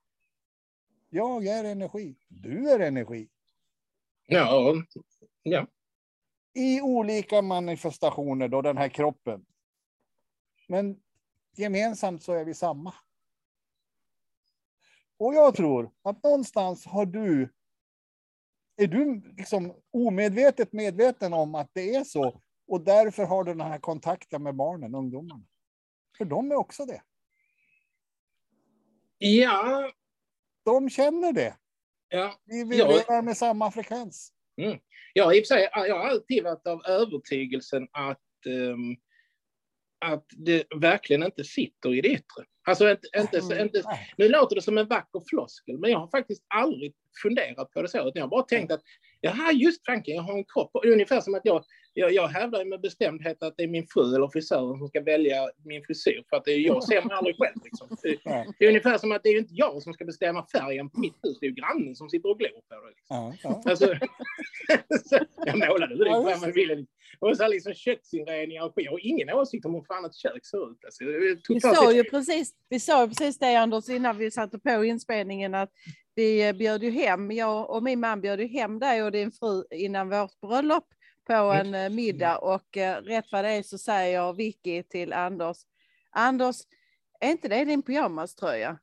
Jag 1.09 1.45
är 1.45 1.63
energi. 1.63 2.15
Du 2.27 2.71
är 2.71 2.79
energi. 2.79 3.29
Ja, 4.27 4.73
ja. 5.43 5.67
I 6.53 6.81
olika 6.81 7.41
manifestationer 7.41 8.47
då, 8.47 8.61
den 8.61 8.77
här 8.77 8.89
kroppen. 8.89 9.45
Men 10.67 11.01
gemensamt 11.55 12.23
så 12.23 12.33
är 12.33 12.45
vi 12.45 12.53
samma. 12.53 12.93
Och 15.17 15.33
jag 15.33 15.55
tror 15.55 15.91
att 16.01 16.23
någonstans 16.23 16.85
har 16.85 17.05
du, 17.05 17.53
är 18.75 18.87
du 18.87 19.21
liksom 19.37 19.75
omedvetet 19.91 20.73
medveten 20.73 21.33
om 21.33 21.55
att 21.55 21.69
det 21.73 21.95
är 21.95 22.03
så. 22.03 22.41
Och 22.67 22.81
därför 22.81 23.23
har 23.25 23.43
du 23.43 23.51
den 23.51 23.67
här 23.67 23.79
kontakten 23.79 24.43
med 24.43 24.55
barnen, 24.55 24.95
ungdomarna. 24.95 25.45
För 26.17 26.25
de 26.25 26.51
är 26.51 26.55
också 26.55 26.85
det. 26.85 27.01
Ja, 29.17 29.91
De 30.63 30.89
känner 30.89 31.33
det. 31.33 31.57
ja. 32.07 32.33
Vi 32.45 32.63
vibrerar 32.63 33.21
med 33.21 33.37
samma 33.37 33.71
frekvens. 33.71 34.33
Ja, 35.13 35.33
i 35.33 35.41
och 35.41 35.47
sig, 35.47 35.69
jag 35.73 35.97
har 35.99 36.09
alltid 36.09 36.43
varit 36.43 36.67
av 36.67 36.81
övertygelsen 36.87 37.87
att, 37.91 38.45
ehm, 38.45 38.95
att 40.05 40.25
det 40.29 40.63
verkligen 40.75 41.23
inte 41.23 41.43
sitter 41.43 41.95
i 41.95 42.01
det 42.01 42.07
yttre. 42.09 42.45
Alltså, 42.67 42.89
inte, 42.91 43.07
inte, 43.17 43.41
så- 43.41 43.57
inte, 43.57 43.83
nu 44.17 44.29
låter 44.29 44.55
det 44.55 44.61
som 44.61 44.77
en 44.77 44.87
vacker 44.87 45.21
floskel, 45.29 45.77
men 45.79 45.91
jag 45.91 45.99
har 45.99 46.07
faktiskt 46.07 46.43
aldrig 46.47 46.93
funderat 47.21 47.71
på 47.71 47.81
det 47.81 47.87
så. 47.87 47.97
Utan 47.97 48.11
jag 48.13 48.23
har 48.23 48.29
bara 48.29 48.43
tänkt 48.43 48.71
att, 48.71 48.81
jaha, 49.21 49.51
just 49.51 49.85
fanken, 49.85 50.15
jag 50.15 50.23
har 50.23 50.37
en 50.37 50.45
kropp. 50.45 50.71
Ungefär 50.85 51.21
som 51.21 51.35
att 51.35 51.45
jag, 51.45 51.63
jag, 51.93 52.11
jag 52.13 52.27
hävdar 52.27 52.65
med 52.65 52.81
bestämdhet 52.81 53.43
att 53.43 53.53
det 53.57 53.63
är 53.63 53.67
min 53.67 53.87
fru 53.87 54.15
eller 54.15 54.27
frisören 54.27 54.77
som 54.79 54.87
ska 54.87 55.01
välja 55.01 55.49
min 55.63 55.83
frisyr, 55.83 56.23
för 56.29 56.37
att 56.37 56.45
det 56.45 56.51
är 56.51 56.59
jag 56.59 56.83
ser 56.83 57.01
mig 57.01 57.15
aldrig 57.17 57.37
själv. 57.37 57.57
Liksom. 57.63 57.97
Det, 58.59 58.65
är 58.65 58.69
ungefär 58.69 58.97
som 58.97 59.11
att 59.11 59.23
det 59.23 59.29
är 59.29 59.37
inte 59.37 59.53
jag 59.53 59.83
som 59.83 59.93
ska 59.93 60.05
bestämma 60.05 60.47
färgen 60.51 60.89
på 60.89 60.99
mitt 60.99 61.15
hus, 61.23 61.37
det 61.39 61.45
är 61.45 61.49
ju 61.49 61.55
grannen 61.55 61.95
som 61.95 62.09
sitter 62.09 62.29
och 62.29 62.39
glor 62.39 62.49
på 62.49 62.75
det. 62.75 62.89
Liksom. 62.89 63.15
Ja, 63.15 63.33
ja. 63.43 63.61
Alltså, 63.65 63.85
så 65.09 65.19
jag 65.45 65.59
målade 65.59 65.95
det 65.95 66.09
Ja, 66.09 66.37
man 66.41 66.51
ville. 66.51 66.85
Och 67.19 67.37
så 67.37 67.43
här 67.43 67.49
liksom 67.49 67.73
köksinredningar 67.73 68.63
och 68.65 68.75
skit. 68.75 68.85
Jag 68.85 68.91
har 68.91 69.05
ingen 69.05 69.29
åsikt 69.29 69.65
om 69.65 69.73
hur 69.73 69.81
fan 69.81 70.05
ett 70.05 70.15
kök 70.15 70.45
ser 70.45 70.71
ut. 70.71 70.85
Alltså, 70.85 71.03
Vi 71.49 71.59
sa 71.61 71.93
ju 71.93 72.03
precis, 72.03 72.53
vi 72.69 72.79
sa 72.79 73.01
ju 73.01 73.07
precis 73.07 73.39
det 73.39 73.55
Anders 73.55 73.89
innan 73.89 74.17
vi 74.17 74.31
satte 74.31 74.59
på 74.59 74.85
inspelningen 74.85 75.55
att 75.55 75.69
vi 76.15 76.53
bjöd 76.53 76.83
ju 76.83 76.89
hem, 76.89 77.31
jag 77.31 77.69
och 77.69 77.83
min 77.83 77.99
man 77.99 78.21
bjöd 78.21 78.39
ju 78.39 78.47
hem 78.47 78.79
dig 78.79 79.03
och 79.03 79.11
din 79.11 79.31
fru 79.31 79.63
innan 79.71 80.09
vårt 80.09 80.41
bröllop 80.41 80.87
på 81.27 81.33
en 81.33 81.75
eh, 81.75 81.89
middag 81.89 82.37
och 82.37 82.77
eh, 82.77 83.01
rätt 83.01 83.25
vad 83.31 83.43
det 83.45 83.49
är 83.49 83.63
så 83.63 83.77
säger 83.77 84.33
Vicky 84.33 84.83
till 84.83 85.13
Anders, 85.13 85.57
Anders, 86.09 86.55
är 87.19 87.31
inte 87.31 87.47
det 87.47 87.65
din 87.65 87.81
pyjamaströja? 87.81 88.79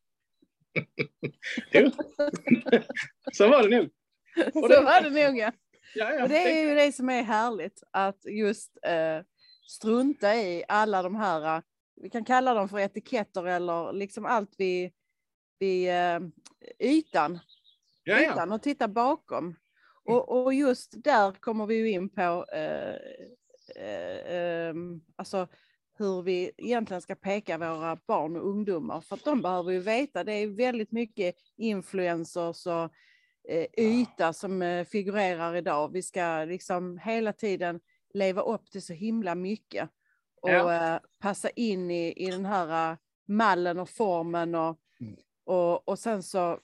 Jo. 1.73 1.91
så 3.33 3.49
var 3.49 3.69
det 3.69 3.77
nog. 3.79 3.91
Så 4.53 4.61
Och 4.63 4.69
det- 4.69 4.81
var 4.81 5.01
det 5.03 5.11
nog 5.27 5.39
ja. 5.39 5.53
Ja, 5.95 6.15
ja. 6.15 6.23
Och 6.23 6.29
det 6.29 6.39
är 6.39 6.69
ju 6.69 6.75
det 6.75 6.93
som 6.93 7.11
är 7.11 7.23
härligt, 7.23 7.83
att 7.91 8.25
just 8.25 8.79
eh, 8.83 9.21
strunta 9.69 10.35
i 10.35 10.65
alla 10.69 11.03
de 11.03 11.15
här, 11.15 11.57
eh, 11.57 11.63
vi 11.97 12.11
kan 12.11 12.25
kalla 12.25 12.55
dem 12.55 12.69
för 12.69 12.79
etiketter 12.79 13.47
eller 13.47 13.93
liksom 13.93 14.27
allt 14.27 14.55
vid, 14.59 14.93
vid 15.59 15.89
eh, 15.91 16.21
ytan, 16.79 17.39
ja, 18.05 18.21
ja. 18.21 18.33
ytan 18.33 18.53
och 18.53 18.63
titta 18.63 18.89
bakom. 18.89 19.57
Och, 20.05 20.43
och 20.45 20.55
just 20.55 21.05
där 21.05 21.33
kommer 21.33 21.67
vi 21.67 21.75
ju 21.77 21.91
in 21.91 22.09
på 22.09 22.47
eh, 22.53 22.95
eh, 23.77 24.35
ehm, 24.37 25.01
alltså 25.17 25.49
hur 25.99 26.23
vi 26.23 26.51
egentligen 26.57 27.01
ska 27.01 27.15
peka 27.15 27.59
våra 27.59 27.99
barn 28.07 28.37
och 28.37 28.49
ungdomar. 28.49 29.01
För 29.01 29.17
att 29.17 29.25
de 29.25 29.43
behöver 29.43 29.73
ju 29.73 29.79
veta, 29.79 30.25
det 30.25 30.33
är 30.33 30.47
väldigt 30.47 30.93
mycket 30.93 31.35
influencers 31.57 32.67
och 32.67 32.91
eh, 33.49 33.67
yta 33.79 34.33
som 34.33 34.63
eh, 34.63 34.85
figurerar 34.85 35.57
idag. 35.57 35.93
Vi 35.93 36.03
ska 36.03 36.45
liksom 36.45 36.99
hela 36.99 37.33
tiden 37.33 37.81
leva 38.15 38.43
upp 38.43 38.71
till 38.71 38.83
så 38.83 38.93
himla 38.93 39.35
mycket 39.35 39.89
och 40.43 40.51
Ja. 40.51 40.95
eh, 40.95 41.01
passa 41.19 41.51
in 41.51 41.91
i, 41.91 42.13
i 42.27 42.31
den 42.31 42.45
här 42.47 42.93
eh, 42.93 42.97
mallen 43.29 43.79
och 43.79 43.91
formen 43.91 44.55
och, 44.55 44.77
Mm. 45.01 45.17
och, 45.45 45.89
och 45.89 45.99
sen 45.99 46.23
så 46.23 46.59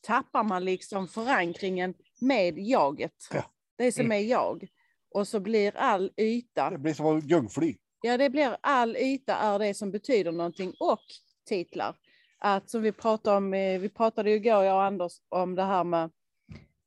tappar 0.00 0.44
man 0.44 0.64
liksom 0.64 1.08
förankringen 1.08 1.94
med 2.20 2.58
jaget. 2.58 3.28
Ja. 3.32 3.44
Det 3.76 3.92
som 3.92 4.12
är 4.12 4.18
jag. 4.18 4.68
Och 5.10 5.28
så 5.28 5.40
blir 5.40 5.76
all 5.76 6.12
yta, 6.16 6.70
Det 6.70 6.78
blir 6.78 6.94
som 6.94 7.18
ett 7.18 7.24
gungfly. 7.24 7.76
ja 8.02 8.16
det 8.16 8.30
blir 8.30 8.56
all 8.60 8.96
yta 8.96 9.34
är 9.34 9.58
det 9.58 9.74
som 9.74 9.90
betyder 9.90 10.32
någonting 10.32 10.74
och 10.80 11.00
titlar. 11.46 11.96
Att 12.38 12.70
som 12.70 12.82
vi 12.82 12.92
pratade 12.92 13.36
om, 13.36 13.54
eh, 13.54 13.80
vi 13.80 13.88
pratade 13.88 14.30
ju 14.30 14.36
igår 14.36 14.64
jag 14.64 14.74
och 14.74 14.82
Anders 14.82 15.12
om 15.28 15.54
det 15.54 15.62
här 15.62 15.84
med 15.84 16.10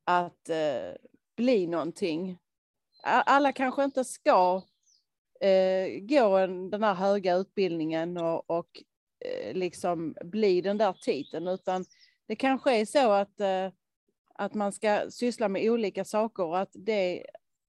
att 0.04 0.50
eh, 0.50 0.96
bli 1.38 1.68
någonting. 1.68 2.38
Alla 3.04 3.52
kanske 3.52 3.84
inte 3.84 4.04
ska 4.04 4.62
eh, 5.42 6.00
gå 6.00 6.38
en, 6.38 6.70
den 6.70 6.84
här 6.84 6.94
höga 6.94 7.36
utbildningen 7.36 8.18
och, 8.18 8.50
och 8.50 8.84
eh, 9.26 9.54
liksom 9.54 10.16
bli 10.24 10.62
den 10.62 10.78
där 10.78 10.94
titeln, 10.94 11.48
utan 11.48 11.86
det 12.28 12.36
kanske 12.36 12.78
är 12.78 12.86
så 12.86 13.12
att, 13.12 13.40
eh, 13.40 13.70
att 14.42 14.54
man 14.54 14.72
ska 14.72 15.12
syssla 15.12 15.48
med 15.50 15.70
olika 15.72 16.06
saker 16.06 16.44
och 16.44 16.60
att 16.60 16.72
det 16.74 17.26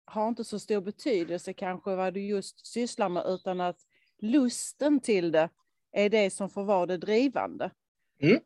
har 0.05 0.27
inte 0.27 0.43
så 0.43 0.59
stor 0.59 0.81
betydelse 0.81 1.53
kanske 1.53 1.95
vad 1.95 2.13
du 2.13 2.21
just 2.21 2.67
sysslar 2.67 3.09
med, 3.09 3.24
utan 3.27 3.62
att 3.62 3.77
lusten 4.21 5.00
till 5.00 5.31
det 5.31 5.50
är 5.91 6.09
det 6.09 6.29
som 6.29 6.50
får 6.50 6.63
vara 6.63 6.86
det 6.86 6.97
drivande. 6.97 7.71
Mm. 8.21 8.39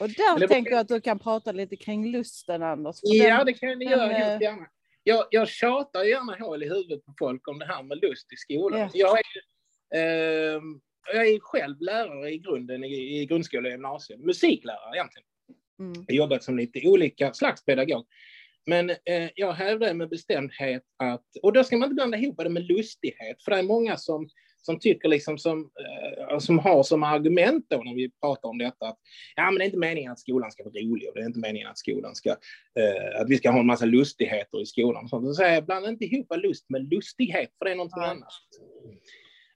Och 0.00 0.08
där 0.08 0.36
Eller- 0.36 0.48
tänker 0.48 0.70
jag 0.70 0.80
att 0.80 0.88
du 0.88 1.00
kan 1.00 1.18
prata 1.18 1.52
lite 1.52 1.76
kring 1.76 2.10
lusten, 2.12 2.62
Anders. 2.62 2.96
Ja, 3.02 3.36
den- 3.36 3.46
det 3.46 3.52
kan 3.52 3.68
den, 3.68 3.80
göra 3.80 4.10
eh, 4.10 4.16
helt 4.16 4.42
gärna. 4.42 4.66
Jag, 5.02 5.24
jag 5.30 5.48
tjatar 5.48 6.04
gärna 6.04 6.46
hål 6.46 6.62
i 6.62 6.68
huvudet 6.68 7.04
på 7.04 7.14
folk 7.18 7.48
om 7.48 7.58
det 7.58 7.66
här 7.66 7.82
med 7.82 7.98
lust 8.02 8.32
i 8.32 8.36
skolan. 8.36 8.80
Ja. 8.80 8.88
Jag, 8.94 9.18
är, 9.18 10.56
ehm, 10.56 10.80
jag 11.14 11.26
är 11.28 11.40
själv 11.40 11.80
lärare 11.80 12.30
i 12.30 12.38
grunden 12.38 12.84
i, 12.84 13.20
i 13.20 13.26
grundskola 13.26 13.66
och 13.68 13.72
gymnasium. 13.72 14.20
Musiklärare 14.26 14.96
egentligen. 14.96 15.26
Mm. 15.80 16.04
Jobbat 16.08 16.44
som 16.44 16.56
lite 16.56 16.88
olika 16.88 17.32
slags 17.32 17.64
pedagog. 17.64 18.06
Men 18.66 18.90
eh, 18.90 19.30
jag 19.34 19.52
hävdar 19.52 19.94
med 19.94 20.08
bestämdhet 20.08 20.82
att, 20.96 21.24
och 21.42 21.52
då 21.52 21.64
ska 21.64 21.76
man 21.76 21.86
inte 21.86 21.94
blanda 21.94 22.18
ihop 22.18 22.38
det 22.38 22.48
med 22.48 22.66
lustighet, 22.66 23.42
för 23.44 23.50
det 23.50 23.58
är 23.58 23.62
många 23.62 23.96
som, 23.96 24.28
som 24.62 24.78
tycker 24.78 25.08
liksom 25.08 25.38
som, 25.38 25.70
eh, 26.30 26.38
som 26.38 26.58
har 26.58 26.82
som 26.82 27.02
argument 27.02 27.66
då 27.68 27.76
när 27.76 27.94
vi 27.94 28.10
pratar 28.10 28.48
om 28.48 28.58
detta 28.58 28.86
att 28.86 28.98
ja, 29.36 29.50
men 29.50 29.58
det 29.58 29.64
är 29.64 29.66
inte 29.66 29.78
meningen 29.78 30.12
att 30.12 30.20
skolan 30.20 30.50
ska 30.50 30.64
vara 30.64 30.74
rolig 30.74 31.08
och 31.08 31.14
det 31.14 31.20
är 31.20 31.26
inte 31.26 31.38
meningen 31.38 31.68
att 31.68 31.78
skolan 31.78 32.14
ska, 32.14 32.30
eh, 32.30 33.20
att 33.20 33.30
vi 33.30 33.36
ska 33.36 33.50
ha 33.50 33.60
en 33.60 33.66
massa 33.66 33.84
lustigheter 33.84 34.62
i 34.62 34.66
skolan. 34.66 35.08
Så 35.08 35.18
då 35.18 35.34
säger 35.34 35.54
jag, 35.54 35.66
blanda 35.66 35.88
inte 35.88 36.04
ihop 36.04 36.26
lust 36.36 36.70
med 36.70 36.92
lustighet, 36.92 37.50
för 37.58 37.64
det 37.64 37.70
är 37.70 37.76
någonting 37.76 38.02
Nej. 38.02 38.10
annat. 38.10 38.32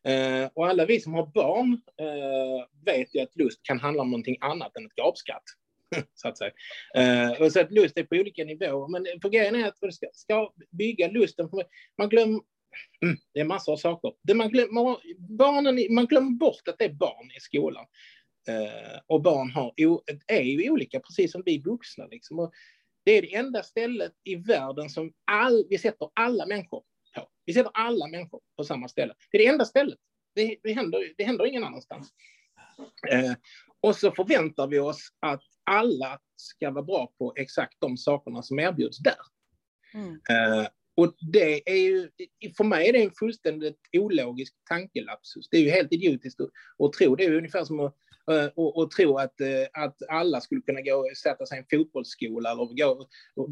Eh, 0.07 0.50
och 0.54 0.66
alla 0.66 0.87
vi 0.87 1.00
som 1.00 1.14
har 1.14 1.26
barn 1.26 1.81
eh, 2.00 2.66
vet 2.85 3.14
ju 3.14 3.21
att 3.21 3.37
lust 3.37 3.61
kan 3.62 3.81
handla 3.81 4.02
om 4.02 4.11
någonting 4.11 4.37
annat 4.40 4.76
än 4.76 4.87
ett 4.87 4.95
gapskratt. 4.95 5.45
så 6.14 6.28
att 6.28 6.38
säga. 6.38 6.52
Eh, 6.94 7.42
och 7.42 7.52
så 7.52 7.60
att 7.60 7.72
lust 7.72 7.98
är 7.98 8.04
på 8.04 8.16
olika 8.16 8.44
nivåer. 8.44 8.88
Men 8.88 9.20
för 9.22 9.28
grejen 9.28 9.54
är 9.54 9.68
att 9.68 9.82
man 9.82 9.92
ska, 9.92 10.06
ska 10.12 10.52
bygga 10.70 11.08
lusten. 11.08 11.48
För 11.48 11.64
man 11.98 12.08
glömmer... 12.08 12.40
Mm, 13.02 13.16
det 13.34 13.40
är 13.40 13.44
massor 13.44 13.72
av 13.72 13.76
saker. 13.76 14.12
Det 14.22 14.34
man, 14.34 14.50
glömmer, 14.50 14.98
barnen, 15.18 15.94
man 15.94 16.06
glömmer 16.06 16.30
bort 16.30 16.68
att 16.68 16.78
det 16.78 16.84
är 16.84 16.92
barn 16.92 17.30
i 17.36 17.40
skolan. 17.40 17.86
Eh, 18.48 19.00
och 19.06 19.22
barn 19.22 19.50
har, 19.50 19.72
är 20.26 20.40
ju 20.40 20.70
olika, 20.70 21.00
precis 21.00 21.32
som 21.32 21.42
vi 21.46 21.58
vuxna. 21.58 22.06
Liksom. 22.06 22.38
Och 22.38 22.52
det 23.04 23.12
är 23.12 23.22
det 23.22 23.34
enda 23.34 23.62
stället 23.62 24.12
i 24.24 24.34
världen 24.36 24.90
som 24.90 25.12
all, 25.24 25.66
vi 25.70 25.78
sätter 25.78 26.08
alla 26.14 26.46
människor 26.46 26.82
på. 27.14 27.28
Vi 27.44 27.52
sätter 27.52 27.70
alla 27.74 28.06
människor 28.06 28.40
på 28.56 28.64
samma 28.64 28.88
ställe. 28.88 29.14
Det 29.30 29.38
är 29.38 29.42
det 29.42 29.48
enda 29.48 29.64
stället. 29.64 29.98
Det, 30.34 30.56
det, 30.62 30.72
händer, 30.72 31.14
det 31.16 31.24
händer 31.24 31.46
ingen 31.46 31.64
annanstans. 31.64 32.12
Eh, 33.10 33.32
och 33.84 33.96
så 33.96 34.12
förväntar 34.12 34.66
vi 34.66 34.78
oss 34.78 35.08
att 35.20 35.42
alla 35.70 36.18
ska 36.36 36.70
vara 36.70 36.84
bra 36.84 37.12
på 37.18 37.32
exakt 37.36 37.76
de 37.80 37.96
sakerna 37.96 38.42
som 38.42 38.58
erbjuds 38.58 38.98
där. 38.98 39.14
Mm. 39.94 40.12
Eh, 40.12 40.66
Och 40.96 41.14
det 41.32 41.70
är 41.70 41.76
ju, 41.76 42.10
för 42.56 42.64
mig 42.64 42.88
är 42.88 42.92
det 42.92 43.02
en 43.02 43.10
fullständigt 43.18 43.80
ologisk 43.92 44.54
tankelapsus. 44.68 45.48
Det 45.50 45.56
är 45.56 45.60
ju 45.60 45.70
helt 45.70 45.92
idiotiskt 45.92 46.40
att, 46.40 46.50
att 46.78 46.92
tro. 46.92 47.16
Det 47.16 47.24
är 47.24 47.34
ungefär 47.34 47.64
som 47.64 47.80
att 47.80 47.96
Eh, 48.30 48.46
och, 48.54 48.76
och 48.76 48.90
tro 48.90 49.18
att, 49.18 49.40
eh, 49.40 49.82
att 49.84 49.96
alla 50.08 50.40
skulle 50.40 50.60
kunna 50.60 50.80
gå 50.80 50.94
och 50.94 51.16
sätta 51.16 51.46
sig 51.46 51.58
i 51.58 51.60
en 51.60 51.78
fotbollsskola 51.78 52.50
eller 52.50 52.84
gå 52.84 53.08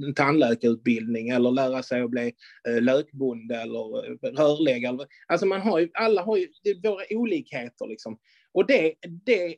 en 0.06 0.14
tandläkarutbildning 0.14 1.28
eller 1.28 1.50
lära 1.50 1.82
sig 1.82 2.02
att 2.02 2.10
bli 2.10 2.32
lökbonde 2.80 3.56
eller 3.56 4.16
rörläggare. 4.36 5.06
Alltså 5.26 5.46
man 5.46 5.60
har 5.60 5.78
ju, 5.80 5.90
alla 5.94 6.22
har 6.22 6.36
ju 6.36 6.48
våra 6.82 7.04
olikheter 7.10 7.88
liksom. 7.88 8.18
Och 8.52 8.66
det, 8.66 8.94
det 9.26 9.56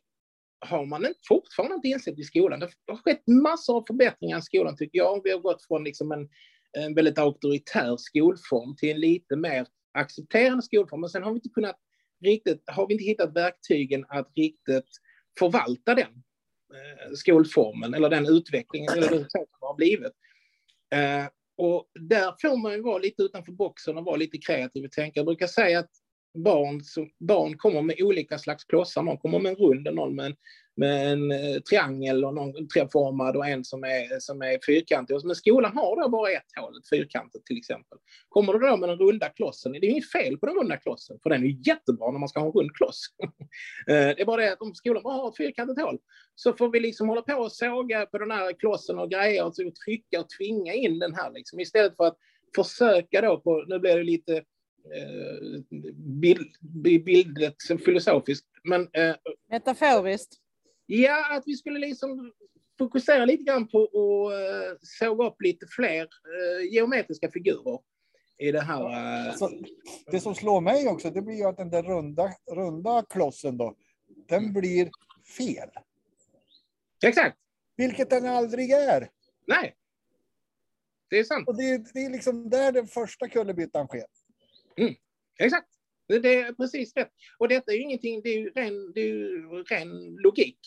har 0.65 0.85
man 0.85 1.05
fortfarande 1.27 1.75
inte 1.75 1.87
insett 1.87 2.19
i 2.19 2.23
skolan. 2.23 2.59
Det 2.59 2.69
har 2.87 2.97
skett 2.97 3.27
massor 3.27 3.77
av 3.77 3.83
förbättringar 3.87 4.39
i 4.39 4.41
skolan 4.41 4.77
tycker 4.77 4.97
jag. 4.97 5.21
Vi 5.23 5.31
har 5.31 5.39
gått 5.39 5.67
från 5.67 5.83
liksom 5.83 6.11
en, 6.11 6.29
en 6.77 6.95
väldigt 6.95 7.17
auktoritär 7.17 7.97
skolform 7.97 8.75
till 8.75 8.89
en 8.89 8.99
lite 8.99 9.35
mer 9.35 9.67
accepterande 9.93 10.63
skolform. 10.63 11.01
Men 11.01 11.09
sen 11.09 11.23
har 11.23 11.31
vi 11.31 11.35
inte 11.35 11.49
kunnat 11.49 11.79
riktigt, 12.25 12.63
har 12.65 12.87
vi 12.87 12.93
inte 12.93 13.05
hittat 13.05 13.35
verktygen 13.35 14.05
att 14.09 14.31
riktigt 14.35 14.89
förvalta 15.39 15.95
den 15.95 16.23
eh, 16.73 17.13
skolformen 17.15 17.93
eller 17.93 18.09
den 18.09 18.25
utvecklingen 18.25 18.93
eller 18.93 19.09
det 19.09 19.31
som 19.31 19.45
har 19.59 19.75
blivit. 19.75 20.13
Eh, 20.93 21.25
och 21.57 21.89
där 21.99 22.35
får 22.41 22.57
man 22.57 22.73
ju 22.73 22.81
vara 22.81 22.97
lite 22.97 23.23
utanför 23.23 23.51
boxen 23.51 23.97
och 23.97 24.05
vara 24.05 24.15
lite 24.15 24.37
kreativ 24.37 24.85
och 24.85 24.91
tänka. 24.91 25.19
Jag 25.19 25.25
brukar 25.25 25.47
säga 25.47 25.79
att 25.79 25.91
barn, 26.35 26.81
barn 27.19 27.57
kommer 27.57 27.81
med 27.81 27.95
olika 28.01 28.37
slags 28.37 28.63
klossar. 28.63 29.03
Någon 29.03 29.17
kommer 29.17 29.39
med 29.39 29.49
en 29.49 29.55
rund 29.55 29.87
och 29.87 29.95
någon 29.95 30.15
med 30.15 30.25
en, 30.25 30.35
med 30.75 31.11
en 31.11 31.31
eh, 31.31 31.59
triangel 31.69 32.25
och 32.25 32.33
någon 32.33 32.67
treformad 32.67 33.35
och 33.35 33.47
en 33.47 33.63
som 33.63 33.83
är, 33.83 34.19
som 34.19 34.41
är 34.41 34.59
fyrkantig. 34.65 35.17
Men 35.23 35.35
skolan 35.35 35.77
har 35.77 36.01
då 36.01 36.09
bara 36.09 36.31
ett 36.31 36.51
hål, 36.55 36.77
ett 36.77 36.89
fyrkantigt 36.89 37.45
till 37.45 37.57
exempel. 37.57 37.97
Kommer 38.29 38.53
du 38.53 38.59
då 38.59 38.77
med 38.77 38.89
den 38.89 38.97
runda 38.97 39.29
klossen, 39.29 39.71
det 39.71 39.77
är 39.77 39.89
inget 39.89 40.11
fel 40.11 40.37
på 40.37 40.45
den 40.45 40.55
runda 40.55 40.77
klossen, 40.77 41.19
för 41.23 41.29
den 41.29 41.43
är 41.43 41.67
jättebra 41.67 42.11
när 42.11 42.19
man 42.19 42.29
ska 42.29 42.39
ha 42.39 42.47
en 42.47 42.53
rund 42.53 42.75
kloss. 42.75 43.05
Eh, 43.87 43.93
det 43.93 44.21
är 44.21 44.25
bara 44.25 44.41
det 44.41 44.53
att 44.53 44.61
om 44.61 44.75
skolan 44.75 45.03
bara 45.03 45.13
har 45.13 45.29
ett 45.29 45.37
fyrkantigt 45.37 45.81
hål, 45.81 45.97
så 46.35 46.53
får 46.53 46.69
vi 46.69 46.79
liksom 46.79 47.09
hålla 47.09 47.21
på 47.21 47.33
och 47.33 47.51
såga 47.51 48.05
på 48.05 48.17
den 48.17 48.31
här 48.31 48.59
klossen 48.59 48.99
och 48.99 49.11
grejer 49.11 49.45
och 49.45 49.53
trycka 49.55 50.19
och 50.19 50.29
tvinga 50.29 50.73
in 50.73 50.99
den 50.99 51.15
här 51.15 51.31
liksom, 51.31 51.59
istället 51.59 51.95
för 51.95 52.05
att 52.05 52.17
försöka 52.55 53.21
då 53.21 53.39
på, 53.39 53.65
nu 53.67 53.79
blir 53.79 53.97
det 53.97 54.03
lite 54.03 54.43
bild, 56.21 56.51
bildligt 57.05 57.83
filosofiskt, 57.85 58.47
men... 58.63 58.81
Eh, 58.93 59.15
Metaforiskt. 59.49 60.33
Ja, 60.85 61.35
att 61.35 61.43
vi 61.45 61.55
skulle 61.55 61.79
liksom 61.79 62.33
fokusera 62.77 63.25
lite 63.25 63.43
grann 63.43 63.67
på 63.67 63.83
att 63.83 64.73
uh, 64.73 64.77
såga 64.81 65.27
upp 65.27 65.41
lite 65.41 65.67
fler 65.67 66.07
geometriska 66.71 67.31
figurer 67.31 67.79
i 68.37 68.51
det 68.51 68.61
här. 68.61 68.83
Alltså, 69.27 69.49
det 70.11 70.19
som 70.19 70.35
slår 70.35 70.61
mig 70.61 70.87
också, 70.87 71.09
det 71.09 71.21
blir 71.21 71.35
ju 71.35 71.43
att 71.43 71.57
den 71.57 71.69
där 71.69 71.83
runda, 71.83 72.33
runda 72.51 73.05
klossen 73.09 73.57
då, 73.57 73.75
den 74.27 74.39
mm. 74.39 74.53
blir 74.53 74.89
fel. 75.37 75.69
Exakt. 77.05 77.37
Vilket 77.77 78.09
den 78.09 78.25
aldrig 78.25 78.71
är. 78.71 79.09
Nej. 79.47 79.75
Det 81.09 81.19
är 81.19 81.23
sant. 81.23 81.47
Och 81.47 81.57
det, 81.57 81.93
det 81.93 82.05
är 82.05 82.09
liksom 82.09 82.49
där 82.49 82.71
den 82.71 82.87
första 82.87 83.27
kullerbyttan 83.27 83.87
sker. 83.87 84.05
Mm. 84.79 84.95
Exakt. 85.39 85.67
Det 86.07 86.15
är 86.15 86.53
precis 86.53 86.95
rätt. 86.95 87.11
Och 87.37 87.47
detta 87.47 87.71
är 87.71 87.75
ju 87.75 87.81
ingenting, 87.81 88.21
det 88.21 88.29
är 88.29 88.39
ju 88.39 88.49
ren, 88.49 88.91
det 88.93 89.01
är 89.01 89.07
ju 89.07 89.63
ren 89.63 90.15
logik. 90.15 90.59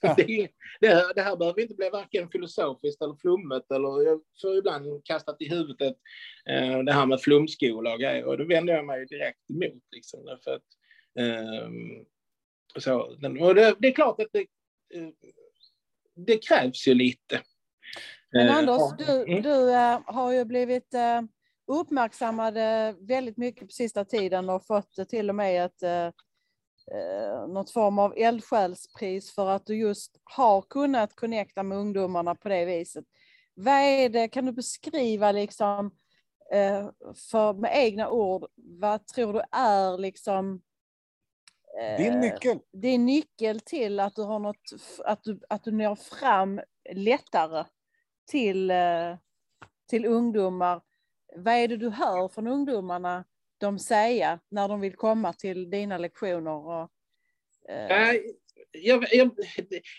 Ja. 0.00 0.14
Det, 0.16 0.48
det, 0.80 0.88
här, 0.88 1.14
det 1.14 1.22
här 1.22 1.36
behöver 1.36 1.62
inte 1.62 1.74
bli 1.74 1.90
varken 1.90 2.28
filosofiskt 2.28 3.02
eller 3.02 3.14
flummet 3.14 3.70
eller 3.70 4.02
jag 4.02 4.20
får 4.42 4.56
ibland 4.56 5.04
kastat 5.04 5.36
i 5.40 5.48
huvudet 5.48 5.96
eh, 6.48 6.78
det 6.78 6.92
här 6.92 7.06
med 7.06 7.20
flumskola 7.20 7.92
och 7.92 8.00
grejer 8.00 8.24
och 8.24 8.38
då 8.38 8.44
vänder 8.44 8.74
jag 8.74 8.86
mig 8.86 9.06
direkt 9.06 9.50
emot 9.50 9.82
liksom. 9.92 10.38
För 10.44 10.54
att, 10.54 10.62
eh, 11.18 11.68
så, 12.78 13.00
och 13.40 13.54
det, 13.54 13.74
det, 13.78 13.88
är 13.88 13.92
klart 13.92 14.20
att 14.20 14.32
det, 14.32 14.46
eh, 14.94 15.08
det 16.14 16.38
krävs 16.48 16.88
ju 16.88 16.94
lite. 16.94 17.40
Men 18.32 18.48
eh, 18.48 18.56
Anders, 18.56 18.82
du, 18.98 19.32
mm. 19.32 19.42
du 19.42 19.70
äh, 19.70 20.00
har 20.06 20.32
ju 20.32 20.44
blivit 20.44 20.94
äh, 20.94 21.22
uppmärksammade 21.66 22.96
väldigt 23.00 23.36
mycket 23.36 23.68
på 23.68 23.72
sista 23.72 24.04
tiden 24.04 24.50
och 24.50 24.66
fått 24.66 25.08
till 25.08 25.28
och 25.28 25.34
med 25.34 25.64
ett 25.64 25.82
eh, 25.82 26.06
eh, 26.92 27.46
något 27.48 27.70
form 27.70 27.98
av 27.98 28.14
eldsjälspris 28.16 29.34
för 29.34 29.50
att 29.50 29.66
du 29.66 29.76
just 29.76 30.20
har 30.24 30.62
kunnat 30.62 31.16
connecta 31.16 31.62
med 31.62 31.78
ungdomarna 31.78 32.34
på 32.34 32.48
det 32.48 32.64
viset. 32.64 33.04
Vad 33.54 33.74
är 33.74 34.08
det, 34.08 34.28
kan 34.28 34.46
du 34.46 34.52
beskriva 34.52 35.32
liksom 35.32 35.86
eh, 36.52 36.90
för 37.30 37.52
med 37.52 37.70
egna 37.74 38.10
ord, 38.10 38.46
vad 38.54 39.06
tror 39.06 39.32
du 39.32 39.42
är 39.52 39.98
liksom 39.98 40.62
eh, 41.80 41.96
din 41.96 42.20
nyckel? 42.20 42.58
Din 42.72 43.06
nyckel 43.06 43.60
till 43.60 44.00
att 44.00 44.14
du 44.14 44.22
har 44.22 44.38
något, 44.38 44.70
att 45.04 45.24
du, 45.24 45.40
att 45.48 45.64
du 45.64 45.70
når 45.70 45.94
fram 45.94 46.60
lättare 46.92 47.64
till, 48.30 48.70
eh, 48.70 49.16
till 49.88 50.06
ungdomar 50.06 50.80
vad 51.34 51.54
är 51.54 51.68
det 51.68 51.76
du 51.76 51.90
hör 51.90 52.28
från 52.28 52.46
ungdomarna 52.46 53.24
de 53.58 53.78
säga 53.78 54.40
när 54.48 54.68
de 54.68 54.80
vill 54.80 54.96
komma 54.96 55.32
till 55.32 55.70
dina 55.70 55.98
lektioner? 55.98 56.66
Och, 56.66 56.90
eh... 57.68 58.12
jag, 58.72 59.06
jag, 59.12 59.30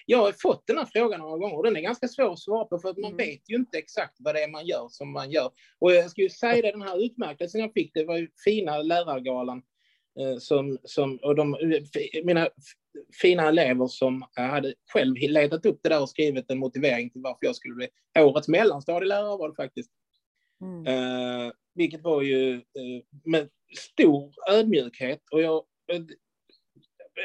jag 0.06 0.18
har 0.18 0.32
fått 0.32 0.68
den 0.68 0.78
här 0.78 0.86
frågan 0.86 1.20
några 1.20 1.38
gånger 1.38 1.58
och 1.58 1.64
den 1.64 1.76
är 1.76 1.82
ganska 1.82 2.08
svår 2.08 2.34
att 2.34 2.40
svara 2.40 2.66
på 2.66 2.80
för 2.80 2.90
att 2.90 2.98
man 2.98 3.12
mm. 3.12 3.28
vet 3.28 3.50
ju 3.50 3.56
inte 3.56 3.78
exakt 3.78 4.16
vad 4.20 4.36
det 4.36 4.44
är 4.44 4.48
man 4.48 4.66
gör 4.66 4.88
som 4.90 5.12
man 5.12 5.32
gör. 5.32 5.52
Och 5.80 5.94
jag 5.94 6.12
skulle 6.12 6.30
säga 6.30 6.62
det, 6.62 6.72
den 6.72 6.82
här 6.82 7.06
utmärkelsen 7.06 7.62
jag 7.62 7.74
fick, 7.74 7.94
det 7.94 8.06
var 8.06 8.18
ju 8.18 8.30
fina 8.46 8.82
lärargalan 8.82 9.62
eh, 10.20 10.38
som, 10.38 10.78
som, 10.84 11.18
och 11.18 11.36
de, 11.36 11.58
mina 12.24 12.50
fina 13.22 13.48
elever 13.48 13.88
som 13.88 14.26
hade 14.36 14.74
själv 14.94 15.16
letat 15.18 15.66
upp 15.66 15.80
det 15.84 15.90
där 15.90 16.02
och 16.02 16.10
skrivit 16.10 16.52
en 16.52 16.58
motivering 16.58 17.10
till 17.10 17.22
varför 17.22 17.46
jag 17.46 17.56
skulle 17.56 17.76
bli 17.76 17.88
årets 18.20 18.48
mellanstadielärare 18.48 19.38
var 19.38 19.50
det 19.50 19.56
faktiskt. 19.56 19.92
Mm. 20.62 20.88
Eh, 20.88 21.52
vilket 21.76 22.04
var 22.04 22.22
ju 22.22 22.54
eh, 22.56 23.04
med 23.24 23.50
stor 23.78 24.34
ödmjukhet. 24.50 25.22
Och 25.32 25.42
jag, 25.42 25.64
eh, 25.92 26.02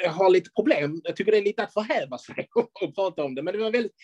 jag 0.03 0.11
har 0.11 0.31
lite 0.31 0.51
problem. 0.51 1.01
Jag 1.05 1.17
tycker 1.17 1.33
det 1.33 1.39
är 1.39 1.43
lite 1.43 1.63
att 1.63 1.73
förhäva 1.73 2.19
sig 2.19 2.49
och 2.55 2.95
prata 2.95 3.25
om 3.25 3.35
det. 3.35 3.43
Men 3.43 3.55
det, 3.55 3.61
var 3.61 3.71
väldigt, 3.71 3.95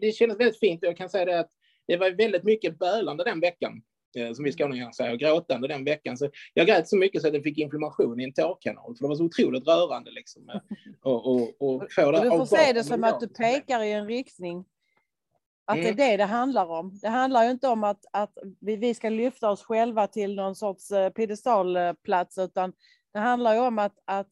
det 0.00 0.12
kändes 0.12 0.40
väldigt 0.40 0.60
fint. 0.60 0.82
Jag 0.82 0.96
kan 0.96 1.08
säga 1.08 1.24
det 1.24 1.40
att 1.40 1.50
det 1.86 1.96
var 1.96 2.10
väldigt 2.10 2.44
mycket 2.44 2.78
bölande 2.78 3.24
den 3.24 3.40
veckan. 3.40 3.82
Eh, 4.16 4.32
som 4.32 4.44
vi 4.44 4.52
skåningar 4.52 4.92
säger, 4.92 5.16
gråtande 5.16 5.68
den 5.68 5.84
veckan. 5.84 6.16
Så 6.16 6.30
jag 6.54 6.66
grät 6.66 6.88
så 6.88 6.96
mycket 6.96 7.22
så 7.22 7.28
att 7.28 7.34
jag 7.34 7.42
fick 7.42 7.58
inflammation 7.58 8.20
i 8.20 8.24
en 8.24 8.32
tårkanal. 8.32 8.96
För 8.96 9.04
det 9.04 9.08
var 9.08 9.16
så 9.16 9.24
otroligt 9.24 9.68
rörande. 9.68 10.10
Liksom, 10.10 10.60
och, 11.02 11.26
och, 11.26 11.40
och, 11.58 11.80
det, 11.96 12.22
du 12.22 12.30
får 12.30 12.46
se 12.46 12.72
det 12.72 12.84
som 12.84 13.04
att 13.04 13.20
du 13.20 13.28
pekar 13.28 13.82
i 13.82 13.92
en 13.92 14.06
riktning 14.06 14.64
att 15.70 15.78
mm. 15.78 15.96
det 15.96 16.04
är 16.04 16.10
det 16.10 16.16
det 16.16 16.24
handlar 16.24 16.66
om. 16.66 16.98
Det 17.02 17.08
handlar 17.08 17.44
ju 17.44 17.50
inte 17.50 17.68
om 17.68 17.84
att, 17.84 18.04
att 18.12 18.38
vi, 18.60 18.76
vi 18.76 18.94
ska 18.94 19.08
lyfta 19.08 19.50
oss 19.50 19.62
själva 19.62 20.06
till 20.06 20.34
någon 20.34 20.54
sorts 20.56 20.90
eh, 20.90 21.10
piedestalplats, 21.10 22.38
utan 22.38 22.72
det 23.12 23.18
handlar 23.18 23.54
ju 23.54 23.60
om 23.60 23.78
att, 23.78 23.98
att 24.04 24.28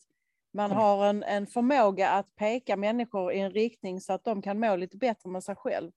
man 0.54 0.70
mm. 0.70 0.78
har 0.78 1.06
en, 1.06 1.22
en 1.22 1.46
förmåga 1.46 2.08
att 2.08 2.36
peka 2.36 2.76
människor 2.76 3.32
i 3.32 3.40
en 3.40 3.50
riktning 3.50 4.00
så 4.00 4.12
att 4.12 4.24
de 4.24 4.42
kan 4.42 4.60
må 4.60 4.76
lite 4.76 4.96
bättre 4.96 5.30
med 5.30 5.44
sig 5.44 5.56
själv. 5.56 5.90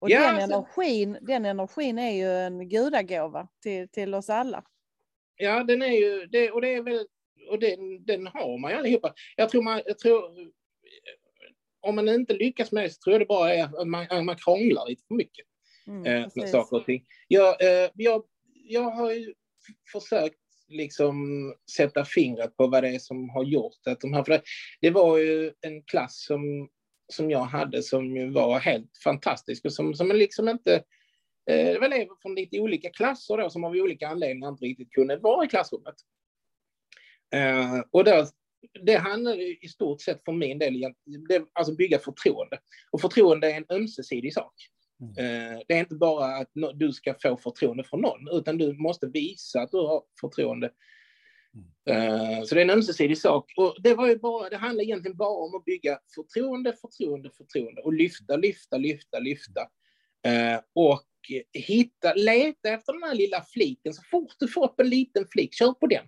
Och 0.00 0.10
ja, 0.10 0.20
den, 0.20 0.34
alltså... 0.34 0.56
energin, 0.56 1.18
den 1.20 1.44
energin 1.44 1.98
är 1.98 2.10
ju 2.10 2.32
en 2.32 2.68
gudagåva 2.68 3.48
till, 3.62 3.88
till 3.88 4.14
oss 4.14 4.30
alla. 4.30 4.64
Ja, 5.36 5.64
den 5.64 5.82
är 5.82 5.92
ju, 5.92 6.26
det, 6.26 6.50
och 6.50 6.60
det 6.60 6.74
är 6.74 6.82
väl, 6.82 7.06
och 7.50 7.58
den, 7.58 8.04
den 8.04 8.26
har 8.26 8.58
man 8.58 8.70
ju 8.70 8.76
allihopa. 8.76 9.12
Jag 9.36 9.48
tror 9.48 9.62
man, 9.62 9.82
jag 9.86 9.98
tror, 9.98 10.20
om 11.88 11.94
man 11.94 12.08
inte 12.08 12.34
lyckas 12.34 12.72
med 12.72 12.84
det 12.84 12.90
så 12.90 13.00
tror 13.00 13.14
jag 13.14 13.20
det 13.20 13.26
bara 13.26 13.54
är 13.54 13.64
att 13.64 13.88
man, 13.88 14.24
man 14.24 14.36
krånglar 14.36 14.88
lite 14.88 15.02
för 15.08 15.14
mycket 15.14 15.46
mm, 15.86 16.06
eh, 16.06 16.28
med 16.34 16.48
saker 16.48 16.76
och 16.76 16.84
ting. 16.84 17.04
Jag, 17.28 17.62
eh, 17.62 17.90
jag, 17.94 18.22
jag 18.64 18.90
har 18.90 19.12
ju 19.12 19.34
försökt 19.92 20.38
liksom 20.68 21.16
sätta 21.76 22.04
fingret 22.04 22.56
på 22.56 22.66
vad 22.66 22.82
det 22.82 22.88
är 22.88 22.98
som 22.98 23.30
har 23.30 23.44
gjort 23.44 23.86
att 23.86 24.00
de 24.00 24.12
här, 24.12 24.24
för 24.24 24.32
det, 24.32 24.42
det 24.80 24.90
var 24.90 25.18
ju 25.18 25.52
en 25.60 25.82
klass 25.82 26.24
som, 26.26 26.68
som 27.12 27.30
jag 27.30 27.44
hade 27.44 27.82
som 27.82 28.16
ju 28.16 28.30
var 28.30 28.58
helt 28.58 28.90
fantastisk 29.04 29.64
och 29.64 29.72
som, 29.72 29.94
som 29.94 30.08
liksom 30.08 30.48
inte 30.48 30.74
eh, 31.50 31.72
det 31.72 31.78
var 31.78 31.86
elever 31.86 32.14
från 32.22 32.34
lite 32.34 32.60
olika 32.60 32.90
klasser 32.90 33.36
då, 33.36 33.50
som 33.50 33.64
av 33.64 33.72
olika 33.72 34.08
anledningar 34.08 34.48
inte 34.48 34.64
riktigt 34.64 34.92
kunde 34.92 35.16
vara 35.16 35.44
i 35.44 35.48
klassrummet. 35.48 35.94
Eh, 37.34 37.80
och 37.90 38.04
då 38.04 38.26
det 38.82 38.96
handlar 38.96 39.64
i 39.64 39.68
stort 39.68 40.00
sett 40.00 40.24
för 40.24 40.32
min 40.32 40.58
del 40.58 40.84
om 40.84 40.94
alltså 41.52 41.74
bygga 41.74 41.98
förtroende. 41.98 42.58
Och 42.90 43.00
förtroende 43.00 43.52
är 43.52 43.56
en 43.56 43.66
ömsesidig 43.76 44.34
sak. 44.34 44.54
Mm. 45.00 45.10
Eh, 45.10 45.60
det 45.68 45.74
är 45.74 45.78
inte 45.78 45.94
bara 45.94 46.36
att 46.36 46.50
du 46.74 46.92
ska 46.92 47.14
få 47.22 47.36
förtroende 47.36 47.84
från 47.84 48.00
någon, 48.00 48.28
utan 48.32 48.58
du 48.58 48.72
måste 48.72 49.06
visa 49.06 49.60
att 49.60 49.70
du 49.70 49.76
har 49.76 50.02
förtroende. 50.20 50.70
Mm. 51.90 52.46
Så 52.46 52.54
det 52.54 52.60
är 52.60 52.64
en 52.64 52.70
ömsesidig 52.70 53.18
sak. 53.18 53.52
Och 53.56 53.76
det, 53.82 53.94
var 53.94 54.08
ju 54.08 54.18
bara, 54.18 54.48
det 54.48 54.56
handlar 54.56 54.84
egentligen 54.84 55.16
bara 55.16 55.44
om 55.44 55.54
att 55.54 55.64
bygga 55.64 55.98
förtroende, 56.14 56.72
förtroende, 56.72 57.30
förtroende 57.30 57.82
och 57.82 57.92
lyfta, 57.92 58.36
lyfta, 58.36 58.76
lyfta, 58.76 59.18
lyfta. 59.18 59.60
Eh, 60.26 60.60
och 60.74 61.04
hitta, 61.52 62.14
leta 62.14 62.68
efter 62.68 62.92
den 62.92 63.02
här 63.02 63.14
lilla 63.14 63.44
fliken. 63.52 63.94
Så 63.94 64.02
fort 64.10 64.32
du 64.38 64.48
får 64.48 64.64
upp 64.64 64.80
en 64.80 64.88
liten 64.88 65.26
flik, 65.30 65.54
kör 65.54 65.72
på 65.72 65.86
den. 65.86 66.04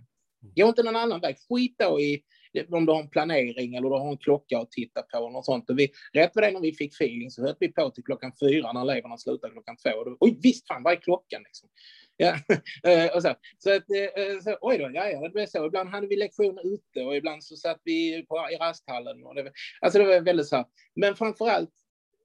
Gå 0.57 0.69
inte 0.69 0.83
någon 0.83 0.97
annan 0.97 1.21
väg. 1.21 1.37
Skit 1.49 1.75
då 1.79 2.01
i 2.01 2.23
om 2.71 2.87
du 2.87 2.93
har 2.93 3.01
en 3.01 3.09
planering 3.09 3.75
eller 3.75 3.89
du 3.89 3.95
har 3.95 4.11
en 4.11 4.17
klocka 4.17 4.59
att 4.59 4.71
titta 4.71 5.03
på. 5.03 5.19
Och 5.19 5.33
något 5.33 5.45
sånt. 5.45 5.71
Och 5.71 5.79
vi, 5.79 5.93
rätt 6.13 6.31
vad 6.35 6.45
det 6.45 6.51
när 6.51 6.61
vi 6.61 6.73
fick 6.73 6.95
feeling 6.95 7.31
så 7.31 7.43
höll 7.43 7.55
vi 7.61 7.73
på 7.73 7.91
till 7.91 8.05
klockan 8.05 8.33
fyra 8.41 8.73
när 8.73 8.83
eleverna 8.83 9.19
slutade 9.19 9.53
klockan 9.53 9.77
två. 9.77 9.91
Och 9.91 10.05
då, 10.05 10.17
Oj, 10.21 10.39
visst 10.43 10.69
fan, 10.69 10.83
vad 10.83 10.93
är 10.93 10.97
klockan? 10.97 11.43
Liksom. 11.43 11.69
Ja, 12.17 12.37
eh, 12.91 13.17
och 13.17 13.23
så. 13.23 13.35
Så, 13.59 13.77
att, 13.77 13.85
eh, 13.91 14.41
så, 14.45 14.59
oj 14.61 14.79
då, 14.79 14.91
ja, 14.95 15.09
ja, 15.09 15.21
det 15.21 15.31
blev 15.31 15.47
så. 15.47 15.67
Ibland 15.67 15.89
hade 15.89 16.07
vi 16.07 16.17
lektion 16.17 16.59
ute 16.59 17.05
och 17.07 17.17
ibland 17.17 17.45
så 17.45 17.57
satt 17.57 17.81
vi 17.85 18.27
på, 18.29 18.49
i 18.53 18.57
rasthallen. 18.57 19.27
Och 19.27 19.35
det, 19.35 19.53
alltså 19.81 19.99
det 19.99 20.05
var 20.05 20.21
väldigt 20.21 20.47
så 20.47 20.57
här. 20.57 20.65
Men 20.95 21.17
framför 21.17 21.49
allt 21.49 21.75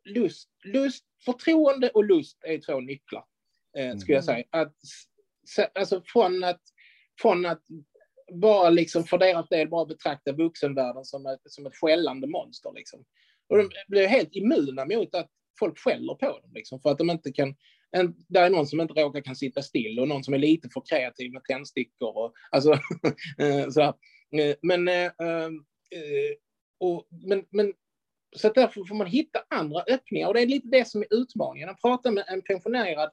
lust, 0.06 0.50
lust, 0.64 1.06
förtroende 1.26 1.90
och 1.90 2.04
lust 2.04 2.38
är 2.44 2.58
två 2.58 2.80
nycklar, 2.80 3.26
eh, 3.78 3.98
skulle 3.98 4.16
jag 4.16 4.24
säga. 4.24 4.46
Att, 4.50 4.74
alltså 5.74 6.02
från 6.06 6.44
att, 6.44 6.62
från 7.22 7.46
att 7.46 7.62
bara 8.36 8.69
liksom 8.69 9.04
för 9.04 9.17
deras 9.17 9.50
del 9.50 9.69
bara 9.69 9.86
betrakta 9.86 10.32
vuxenvärlden 10.32 11.06
som 11.06 11.26
ett, 11.26 11.41
som 11.45 11.65
ett 11.65 11.76
skällande 11.76 12.28
monster. 12.28 12.71
Liksom. 12.76 13.06
Och 13.50 13.58
de 13.58 13.69
blir 13.88 14.08
helt 14.08 14.36
immuna 14.36 14.86
mot 14.86 15.15
att 15.15 15.30
folk 15.60 15.80
skäller 15.80 16.13
på 16.13 16.26
dem, 16.26 16.52
liksom, 16.54 16.82
för 16.82 16.89
att 16.89 16.98
de 16.98 17.10
inte 17.10 17.32
kan... 17.32 17.56
En, 17.91 18.15
där 18.28 18.43
är 18.43 18.50
någon 18.50 18.67
som 18.67 18.82
inte 18.82 18.93
råkar 18.93 19.21
kan 19.21 19.36
sitta 19.36 19.62
still 19.62 20.00
och 20.00 20.08
någon 20.08 20.24
som 20.24 20.34
är 20.34 20.38
lite 20.38 20.69
för 20.74 20.84
kreativ 20.89 21.32
med 21.32 21.43
tändstickor. 21.43 22.17
Och, 22.17 22.34
alltså, 22.52 22.71
eh, 23.39 23.69
så 23.69 23.82
eh, 23.82 24.56
Men, 24.62 24.88
eh, 24.88 25.06
eh, 25.06 25.52
och, 26.80 27.08
men, 27.10 27.45
men 27.50 27.74
så 28.36 28.50
därför 28.50 28.84
får 28.84 28.95
man 28.95 29.08
hitta 29.08 29.43
andra 29.50 29.84
öppningar 29.88 30.28
och 30.28 30.34
det 30.34 30.41
är 30.41 30.48
lite 30.48 30.67
det 30.67 30.88
som 30.88 31.02
är 31.02 31.08
utmaningen. 31.12 31.67
Jag 31.67 31.82
pratade 31.82 32.15
med 32.15 32.24
en 32.28 32.41
pensionerad, 32.41 33.10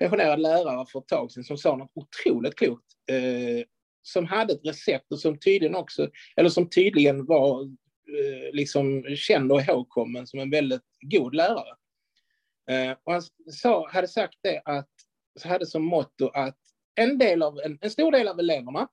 pensionerad 0.00 0.40
lärare 0.40 0.86
för 0.92 0.98
ett 0.98 1.08
tag 1.08 1.32
sedan 1.32 1.44
som 1.44 1.58
sa 1.58 1.76
något 1.76 1.90
otroligt 1.94 2.54
klokt. 2.54 2.86
Eh, 3.10 3.64
som 4.08 4.26
hade 4.26 4.52
ett 4.52 4.66
recept 4.66 5.12
och 5.12 5.20
som 5.20 5.38
tydligen 5.38 5.74
också, 5.74 6.10
eller 6.36 6.48
som 6.48 6.70
tydligen 6.70 7.26
var 7.26 7.62
eh, 7.62 8.52
liksom 8.52 9.04
känd 9.16 9.52
och 9.52 9.60
ihågkommen 9.60 10.26
som 10.26 10.40
en 10.40 10.50
väldigt 10.50 10.82
god 11.00 11.34
lärare. 11.34 11.74
Eh, 12.70 12.96
och 13.04 13.12
han 13.12 13.22
sa, 13.52 13.88
hade 13.88 14.08
sagt 14.08 14.38
det 14.42 14.62
att, 14.64 14.90
så 15.40 15.48
hade 15.48 15.66
som 15.66 15.84
motto 15.84 16.28
att 16.28 16.58
en, 16.94 17.18
del 17.18 17.42
av, 17.42 17.58
en, 17.58 17.78
en 17.80 17.90
stor 17.90 18.12
del 18.12 18.28
av 18.28 18.40
eleverna 18.40 18.88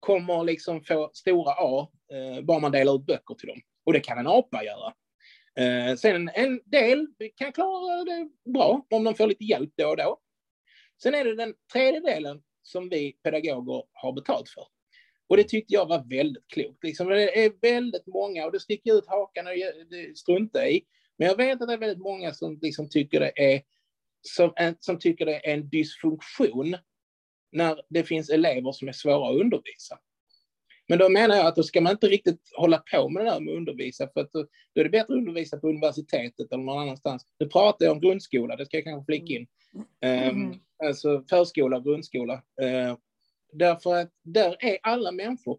kommer 0.00 0.44
liksom 0.44 0.84
få 0.84 1.10
stora 1.14 1.52
A 1.58 1.88
eh, 2.12 2.44
bara 2.44 2.58
man 2.58 2.72
delar 2.72 2.94
ut 2.94 3.06
böcker 3.06 3.34
till 3.34 3.48
dem. 3.48 3.60
Och 3.86 3.92
det 3.92 4.00
kan 4.00 4.18
en 4.18 4.26
apa 4.26 4.64
göra. 4.64 4.94
Eh, 5.58 5.96
sen 5.96 6.30
en 6.34 6.60
del 6.64 7.06
kan 7.36 7.52
klara 7.52 8.04
det 8.04 8.28
bra 8.52 8.86
om 8.90 9.04
de 9.04 9.14
får 9.14 9.26
lite 9.26 9.44
hjälp 9.44 9.70
då 9.76 9.88
och 9.88 9.96
då. 9.96 10.20
Sen 11.02 11.14
är 11.14 11.24
det 11.24 11.34
den 11.34 11.54
tredje 11.72 12.00
delen 12.00 12.42
som 12.64 12.88
vi 12.88 13.12
pedagoger 13.12 13.82
har 13.92 14.12
betalt 14.12 14.48
för. 14.48 14.66
Och 15.26 15.36
det 15.36 15.44
tyckte 15.44 15.74
jag 15.74 15.86
var 15.86 16.04
väldigt 16.10 16.46
klokt. 16.46 16.84
Liksom, 16.84 17.08
det 17.08 17.44
är 17.44 17.52
väldigt 17.60 18.06
många, 18.06 18.46
och 18.46 18.52
det 18.52 18.60
sticker 18.60 18.98
ut 18.98 19.06
hakan 19.06 19.46
och 19.46 19.52
struntar 20.16 20.66
i. 20.66 20.84
Men 21.18 21.28
jag 21.28 21.36
vet 21.36 21.62
att 21.62 21.68
det 21.68 21.74
är 21.74 21.78
väldigt 21.78 22.02
många 22.02 22.32
som 22.32 22.58
liksom 22.62 22.88
tycker 22.88 23.20
det 23.20 23.54
är 23.54 23.62
som, 24.22 24.52
som 24.80 24.98
tycker 24.98 25.26
det 25.26 25.46
är 25.46 25.54
en 25.54 25.68
dysfunktion 25.68 26.76
när 27.52 27.82
det 27.88 28.04
finns 28.04 28.30
elever 28.30 28.72
som 28.72 28.88
är 28.88 28.92
svåra 28.92 29.28
att 29.28 29.40
undervisa. 29.40 29.98
Men 30.88 30.98
då 30.98 31.08
menar 31.08 31.36
jag 31.36 31.46
att 31.46 31.56
då 31.56 31.62
ska 31.62 31.80
man 31.80 31.92
inte 31.92 32.08
riktigt 32.08 32.40
hålla 32.56 32.78
på 32.78 33.08
med 33.08 33.24
det 33.24 33.30
där 33.30 33.40
med 33.40 33.52
att 33.52 33.58
undervisa, 33.58 34.08
för 34.08 34.20
att 34.20 34.32
då, 34.32 34.46
då 34.74 34.80
är 34.80 34.84
det 34.84 34.90
bättre 34.90 35.14
att 35.14 35.18
undervisa 35.18 35.56
på 35.56 35.68
universitetet 35.68 36.52
eller 36.52 36.62
någon 36.62 36.82
annanstans. 36.82 37.26
Nu 37.38 37.46
pratar 37.46 37.86
jag 37.86 37.92
om 37.92 38.00
grundskola, 38.00 38.56
det 38.56 38.66
ska 38.66 38.76
jag 38.76 38.84
kanske 38.84 39.04
flika 39.04 39.32
in. 39.34 39.46
Mm. 40.00 40.36
Um, 40.36 40.60
alltså 40.84 41.24
förskola 41.30 41.76
och 41.76 41.84
grundskola. 41.84 42.34
Uh, 42.34 42.96
därför 43.52 43.94
att 43.94 44.10
där 44.22 44.56
är 44.60 44.78
alla 44.82 45.12
människor. 45.12 45.58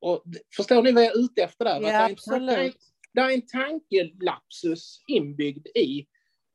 Och 0.00 0.24
förstår 0.56 0.82
ni 0.82 0.92
vad 0.92 1.04
jag 1.04 1.16
är 1.16 1.24
ute 1.24 1.42
efter 1.42 1.64
där? 1.64 1.80
Ja, 1.80 2.10
absolut. 2.10 2.76
Det 3.12 3.20
är 3.20 3.30
en 3.30 3.46
tankelapsus 3.46 5.00
inbyggd 5.06 5.66
i 5.66 6.06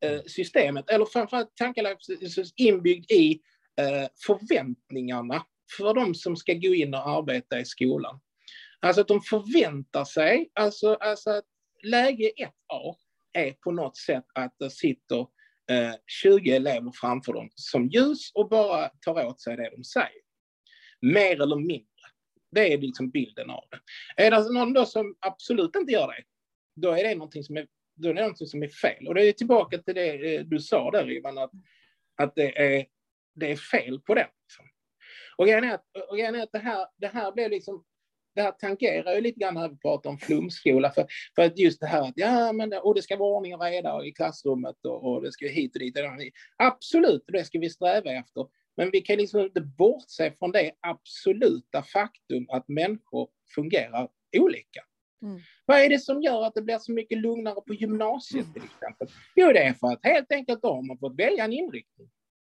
uh, 0.05 0.21
systemet, 0.25 0.89
eller 0.89 1.05
framförallt 1.05 1.55
tankelapsus 1.55 2.53
inbyggd 2.55 3.11
i 3.11 3.33
uh, 3.81 4.07
förväntningarna 4.25 5.45
för 5.77 5.93
de 5.93 6.15
som 6.15 6.35
ska 6.35 6.53
gå 6.53 6.75
in 6.75 6.93
och 6.93 7.09
arbeta 7.09 7.59
i 7.59 7.65
skolan. 7.65 8.19
Alltså 8.79 9.01
att 9.01 9.07
de 9.07 9.21
förväntar 9.21 10.05
sig, 10.05 10.49
alltså, 10.53 10.93
alltså 10.93 11.29
att 11.29 11.45
läge 11.83 12.31
1A 12.37 12.95
är 13.33 13.51
på 13.51 13.71
något 13.71 13.97
sätt 13.97 14.25
att 14.33 14.55
det 14.59 14.69
sitter 14.69 15.19
eh, 15.71 15.93
20 16.23 16.51
elever 16.51 16.91
framför 16.95 17.33
dem 17.33 17.49
som 17.55 17.87
ljus 17.87 18.31
och 18.33 18.49
bara 18.49 18.89
tar 18.89 19.25
åt 19.25 19.41
sig 19.41 19.57
det 19.57 19.69
de 19.75 19.83
säger. 19.83 20.21
Mer 21.01 21.41
eller 21.41 21.55
mindre. 21.55 21.85
Det 22.51 22.73
är 22.73 22.77
liksom 22.77 23.09
bilden 23.09 23.49
av 23.49 23.63
det. 23.71 23.79
Är 24.23 24.31
det 24.31 24.37
alltså 24.37 24.53
någon 24.53 24.73
då 24.73 24.85
som 24.85 25.15
absolut 25.19 25.75
inte 25.75 25.91
gör 25.91 26.07
det, 26.07 26.23
då 26.75 26.91
är 26.91 27.03
det 27.03 27.15
någonting 27.15 27.43
som 27.43 27.57
är, 27.57 27.67
då 27.95 28.09
är 28.09 28.13
det 28.13 28.21
någonting 28.21 28.47
som 28.47 28.63
är 28.63 28.67
fel. 28.67 29.07
Och 29.07 29.15
det 29.15 29.27
är 29.27 29.31
tillbaka 29.33 29.77
till 29.77 29.95
det 29.95 30.35
eh, 30.35 30.45
du 30.45 30.59
sa 30.59 30.91
där, 30.91 31.11
Ivan, 31.11 31.37
att, 31.37 31.51
att 32.15 32.35
det, 32.35 32.57
är, 32.57 32.85
det 33.35 33.51
är 33.51 33.55
fel 33.55 33.99
på 33.99 34.15
det. 34.15 34.27
Och 35.39 35.45
grejen 35.45 35.63
är 35.63 35.73
att, 35.73 35.85
och 36.09 36.17
grejen 36.17 36.35
är 36.35 36.43
att 36.43 36.51
det, 36.51 36.59
här, 36.59 36.87
det 36.97 37.07
här 37.07 37.31
blev 37.31 37.51
liksom 37.51 37.83
det 38.35 38.41
här 38.41 38.51
tangerar 38.51 39.15
ju 39.15 39.21
lite 39.21 39.39
grann 39.39 39.53
när 39.53 39.69
vi 39.69 39.77
pratar 39.77 40.09
om 40.09 40.17
flumskola, 40.17 40.91
för, 40.91 41.05
för 41.35 41.41
att 41.41 41.57
just 41.57 41.79
det 41.79 41.87
här 41.87 42.01
att 42.01 42.13
ja, 42.15 42.51
men 42.51 42.69
det, 42.69 42.79
och 42.79 42.95
det 42.95 43.01
ska 43.01 43.17
vara 43.17 43.35
ordning 43.35 43.55
och 43.55 43.61
reda 43.61 44.05
i 44.05 44.11
klassrummet 44.11 44.75
och, 44.85 45.03
och 45.03 45.21
det 45.21 45.31
ska 45.31 45.47
hit 45.47 45.75
och 45.75 45.79
dit. 45.79 45.97
Absolut, 46.57 47.23
det 47.27 47.43
ska 47.43 47.59
vi 47.59 47.69
sträva 47.69 48.11
efter. 48.11 48.47
Men 48.77 48.89
vi 48.91 49.01
kan 49.01 49.17
liksom 49.17 49.39
inte 49.39 49.61
bortse 49.61 50.31
från 50.31 50.51
det 50.51 50.71
absoluta 50.79 51.83
faktum 51.83 52.45
att 52.49 52.67
människor 52.67 53.29
fungerar 53.55 54.09
olika. 54.37 54.81
Mm. 55.21 55.39
Vad 55.65 55.79
är 55.79 55.89
det 55.89 55.99
som 55.99 56.21
gör 56.21 56.43
att 56.43 56.53
det 56.53 56.61
blir 56.61 56.77
så 56.77 56.91
mycket 56.91 57.17
lugnare 57.17 57.61
på 57.67 57.73
gymnasiet 57.73 58.53
till 58.53 58.63
exempel? 58.63 59.07
Jo, 59.35 59.47
det 59.53 59.59
är 59.59 59.73
för 59.73 59.87
att 59.87 59.99
helt 60.03 60.31
enkelt 60.31 60.61
då 60.61 60.73
har 60.73 60.81
man 60.81 60.97
fått 60.97 61.19
välja 61.19 61.43
en 61.43 61.53
inriktning. 61.53 62.09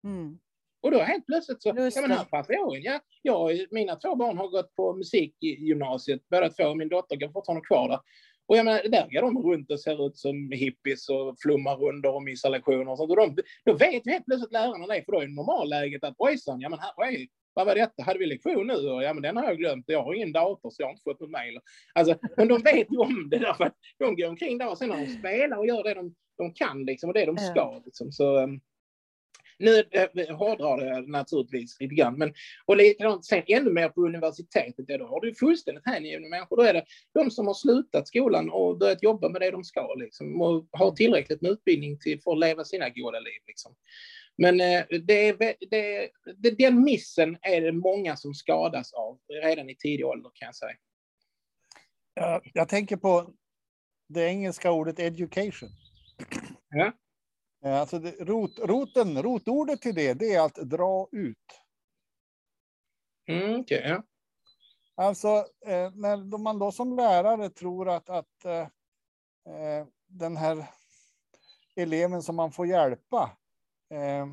Mm. 0.04 0.40
Och 0.82 0.92
då 0.92 1.00
helt 1.00 1.26
plötsligt 1.26 1.62
så, 1.62 1.70
ja 1.70 2.02
men 2.02 2.12
här 2.12 2.24
passar 2.24 2.54
jag 2.54 2.78
in. 2.78 2.84
Ja, 2.84 3.00
jag, 3.22 3.68
mina 3.72 3.96
två 3.96 4.16
barn 4.16 4.38
har 4.38 4.48
gått 4.48 4.76
på 4.76 4.94
musikgymnasiet, 4.94 6.22
båda 6.30 6.50
två, 6.50 6.76
min 6.76 6.90
dotter 6.90 7.16
går 7.16 7.30
fortfarande 7.30 7.66
kvar 7.68 7.90
där. 7.90 8.00
Och 8.48 8.58
jag 8.58 8.66
menar, 8.66 8.82
där 8.84 9.08
går 9.12 9.22
de 9.22 9.44
runt 9.44 9.72
och 9.72 9.80
ser 9.80 10.08
ut 10.08 10.18
som 10.18 10.52
hippies 10.52 11.10
och 11.10 11.36
flummar 11.42 11.76
runt 11.76 12.06
och 12.06 12.24
missar 12.24 12.50
lektioner 12.50 12.92
och 12.92 12.98
sånt. 12.98 13.12
Och 13.12 13.18
de, 13.18 13.36
då 13.66 13.74
vet 13.74 14.06
helt 14.06 14.26
plötsligt 14.26 14.52
lärarna 14.52 14.88
det, 14.88 15.04
för 15.06 15.12
då 15.12 15.20
är 15.20 15.28
normalläget 15.28 16.04
att 16.04 16.16
ojsan, 16.18 16.62
ja 16.62 16.70
men 16.70 16.80
här, 16.80 16.92
oj, 16.98 17.30
vad 17.54 17.66
var 17.66 17.76
detta? 17.76 18.04
Hade 18.04 18.20
vi 18.20 18.26
lektion 18.26 18.68
nu? 18.68 18.74
Och, 18.74 19.04
ja, 19.04 19.14
men 19.14 19.24
den 19.24 19.38
har 19.38 19.44
jag 19.44 19.58
glömt. 19.58 19.86
Jag 19.88 20.04
har 20.04 20.14
ingen 20.14 20.32
dator 20.32 20.70
så 20.70 20.82
jag 20.82 20.88
har 20.88 20.92
inte 20.92 21.04
fått 21.04 21.20
något 21.20 21.30
mejl. 21.30 21.60
Alltså, 21.94 22.16
men 22.38 22.48
de 22.48 22.62
vet 22.62 22.88
ju 22.92 22.98
om 22.98 23.30
det 23.30 23.38
därför 23.38 23.64
att 23.64 23.76
de 24.00 24.16
går 24.16 24.28
omkring 24.28 24.58
där 24.58 24.70
och 24.70 24.78
sen 24.78 24.90
när 24.90 24.98
de 24.98 25.08
spelar 25.08 25.58
och 25.58 25.68
gör 25.68 25.84
det 25.84 25.94
de, 25.94 26.16
de 26.38 26.54
kan 26.54 26.86
liksom, 26.86 27.10
och 27.10 27.14
det 27.14 27.26
de 27.26 27.38
ska. 27.38 27.82
Liksom. 27.86 28.12
Så, 28.12 28.38
um, 28.38 28.62
nu 29.62 29.84
eh, 29.92 30.36
hårdrar 30.36 30.78
det 30.78 31.12
naturligtvis 31.12 31.80
lite 31.80 31.96
grann, 31.96 32.18
men 32.18 32.34
och 32.66 32.78
likadant 32.78 33.26
sen 33.26 33.44
ännu 33.48 33.72
mer 33.72 33.90
på 33.90 34.06
universitetet, 34.06 34.86
ja, 34.88 34.98
då 34.98 35.06
har 35.06 35.22
du 35.22 35.36
fullständigt 35.36 35.86
hängivna 35.86 36.28
människor. 36.28 36.58
Då 36.58 36.64
är 36.64 36.74
det 36.74 36.86
de 37.14 37.32
som 37.32 37.48
har 37.48 37.54
slutat 37.54 38.08
skolan 38.08 38.50
och 38.50 38.78
börjat 38.78 39.04
jobba 39.04 39.30
med 39.30 39.42
det 39.42 39.52
de 39.52 39.64
ska, 39.64 39.94
liksom, 39.94 40.42
och 40.42 40.68
har 40.72 40.92
tillräckligt 40.92 41.42
med 41.42 41.52
utbildning 41.52 42.00
till, 42.00 42.22
för 42.22 42.32
att 42.32 42.40
leva 42.40 42.64
sina 42.64 42.90
goda 42.90 43.20
liv. 43.20 43.42
Liksom. 43.48 43.76
Men 44.38 44.62
eh, 44.62 44.84
det, 44.90 45.32
det, 45.70 46.10
det, 46.38 46.52
den 46.52 46.84
missen 46.84 47.38
är 47.42 47.62
det 47.62 47.72
många 47.72 48.16
som 48.16 48.34
skadas 48.34 48.94
av 48.94 49.20
redan 49.44 49.70
i 49.70 49.76
tidig 49.76 50.06
ålder, 50.06 50.32
kan 50.34 50.46
jag 50.46 50.56
säga. 50.56 50.76
Jag, 52.14 52.52
jag 52.54 52.70
tänker 52.70 52.98
på 52.98 53.34
det 54.10 54.26
engelska 54.26 54.72
ordet 54.72 55.00
education. 55.00 55.70
Ja. 56.70 56.92
Eh, 57.66 57.80
alltså 57.80 58.00
det, 58.00 58.12
rot, 58.12 58.60
roten, 58.60 59.24
rotordet 59.24 59.82
till 59.82 59.96
det, 59.96 60.14
det 60.14 60.34
är 60.34 60.46
att 60.46 60.56
dra 60.56 61.08
ut. 61.12 61.38
Mm, 63.28 63.60
okay. 63.60 63.98
Alltså, 64.96 65.28
eh, 65.66 65.92
när 65.94 66.38
man 66.38 66.60
då 66.60 66.72
som 66.72 66.96
lärare 66.96 67.50
tror 67.50 67.90
att, 67.90 68.10
att 68.10 68.46
eh, 68.46 68.68
eh, 69.56 69.88
den 70.08 70.38
här 70.38 70.66
eleven 71.76 72.24
som 72.24 72.36
man 72.36 72.52
får 72.52 72.68
hjälpa 72.68 73.38
eh, 73.90 74.28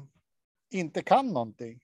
inte 0.70 1.02
kan 1.02 1.26
någonting. 1.28 1.80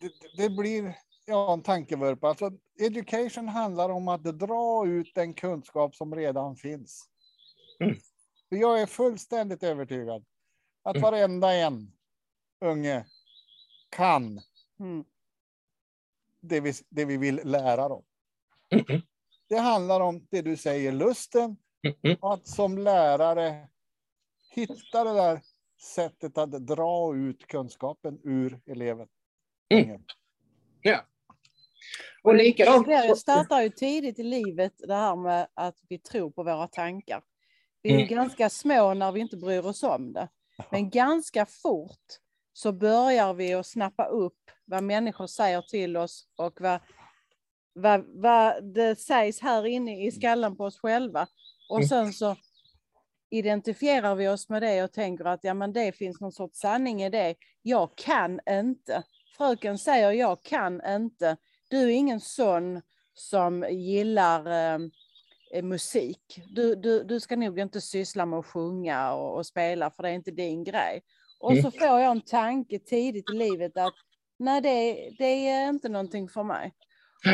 Det, 0.00 0.12
det 0.36 0.50
blir 0.50 0.98
ja, 1.26 1.52
en 1.52 1.62
tankevurpa. 1.62 2.28
Alltså, 2.28 2.52
education 2.80 3.48
handlar 3.48 3.88
om 3.88 4.08
att 4.08 4.22
dra 4.22 4.86
ut 4.86 5.14
den 5.14 5.34
kunskap 5.34 5.96
som 5.96 6.14
redan 6.14 6.56
finns. 6.56 7.08
Mm. 7.80 7.96
För 8.54 8.58
jag 8.58 8.80
är 8.80 8.86
fullständigt 8.86 9.62
övertygad 9.62 10.24
att 10.82 10.96
mm. 10.96 11.02
varenda 11.02 11.54
en 11.54 11.92
unge 12.60 13.06
kan 13.88 14.40
mm. 14.80 15.04
det, 16.40 16.60
vi, 16.60 16.72
det 16.88 17.04
vi 17.04 17.16
vill 17.16 17.40
lära 17.44 17.88
dem. 17.88 18.04
Mm. 18.70 19.02
Det 19.48 19.58
handlar 19.58 20.00
om 20.00 20.26
det 20.30 20.42
du 20.42 20.56
säger, 20.56 20.92
lusten. 20.92 21.56
Mm. 22.02 22.18
Att 22.20 22.46
som 22.46 22.78
lärare 22.78 23.68
hitta 24.50 25.04
det 25.04 25.14
där 25.14 25.40
sättet 25.94 26.38
att 26.38 26.66
dra 26.66 27.16
ut 27.16 27.46
kunskapen 27.46 28.20
ur 28.24 28.60
eleven. 28.66 29.08
Mm. 29.68 30.02
Ja. 30.80 31.00
Och 32.22 32.32
Det 32.32 32.42
likadant. 32.42 32.86
blir- 32.86 33.14
startar 33.14 33.62
ju 33.62 33.70
tidigt 33.70 34.18
i 34.18 34.22
livet 34.22 34.74
det 34.78 34.94
här 34.94 35.16
med 35.16 35.48
att 35.54 35.78
vi 35.88 35.98
tror 35.98 36.30
på 36.30 36.42
våra 36.42 36.68
tankar. 36.68 37.22
Vi 37.84 37.90
är 37.90 37.94
Mm. 37.98 38.08
ganska 38.08 38.50
små 38.50 38.94
när 38.94 39.12
vi 39.12 39.20
inte 39.20 39.36
bryr 39.36 39.66
oss 39.66 39.82
om 39.82 40.12
det. 40.12 40.28
Men 40.70 40.90
ganska 40.90 41.46
fort 41.46 42.18
så 42.52 42.72
börjar 42.72 43.34
vi 43.34 43.54
att 43.54 43.66
snappa 43.66 44.04
upp 44.06 44.50
vad 44.64 44.82
människor 44.84 45.26
säger 45.26 45.62
till 45.62 45.96
oss 45.96 46.26
och 46.36 46.60
vad, 46.60 46.80
vad, 47.72 48.04
vad 48.22 48.64
det 48.74 48.96
sägs 48.98 49.40
här 49.40 49.66
inne 49.66 50.06
i 50.06 50.12
skallen 50.12 50.56
på 50.56 50.64
oss 50.64 50.78
själva. 50.78 51.26
Och 51.68 51.76
Mm. 51.78 51.88
sen 51.88 52.12
så 52.12 52.36
identifierar 53.30 54.14
vi 54.14 54.28
oss 54.28 54.48
med 54.48 54.62
det 54.62 54.82
och 54.84 54.92
tänker 54.92 55.24
att 55.24 55.44
ja, 55.44 55.54
men 55.54 55.72
det 55.72 55.92
finns 55.92 56.20
någon 56.20 56.32
sorts 56.32 56.58
sanning 56.60 57.02
i 57.02 57.10
det. 57.10 57.34
Jag 57.62 57.96
kan 57.96 58.40
inte. 58.50 59.02
Fröken 59.36 59.78
säger 59.78 60.10
jag 60.10 60.42
kan 60.42 60.86
inte. 60.86 61.36
Du 61.68 61.82
är 61.82 61.88
ingen 61.88 62.20
sån 62.20 62.82
som 63.14 63.66
gillar 63.70 64.46
eh, 64.74 64.78
musik. 65.62 66.40
Du, 66.48 66.74
du, 66.74 67.04
du 67.04 67.20
ska 67.20 67.36
nog 67.36 67.58
inte 67.58 67.80
syssla 67.80 68.26
med 68.26 68.38
att 68.38 68.46
sjunga 68.46 69.12
och, 69.14 69.36
och 69.36 69.46
spela 69.46 69.90
för 69.90 70.02
det 70.02 70.08
är 70.08 70.12
inte 70.14 70.30
din 70.30 70.64
grej. 70.64 71.02
Och 71.40 71.52
Mm. 71.52 71.62
så 71.62 71.70
får 71.70 71.86
jag 71.86 72.10
en 72.10 72.20
tanke 72.20 72.78
tidigt 72.78 73.30
i 73.30 73.36
livet 73.36 73.76
att 73.76 73.94
nej, 74.38 74.60
det, 74.60 75.10
det 75.18 75.48
är 75.48 75.68
inte 75.68 75.88
någonting 75.88 76.28
för 76.28 76.42
mig. 76.42 76.72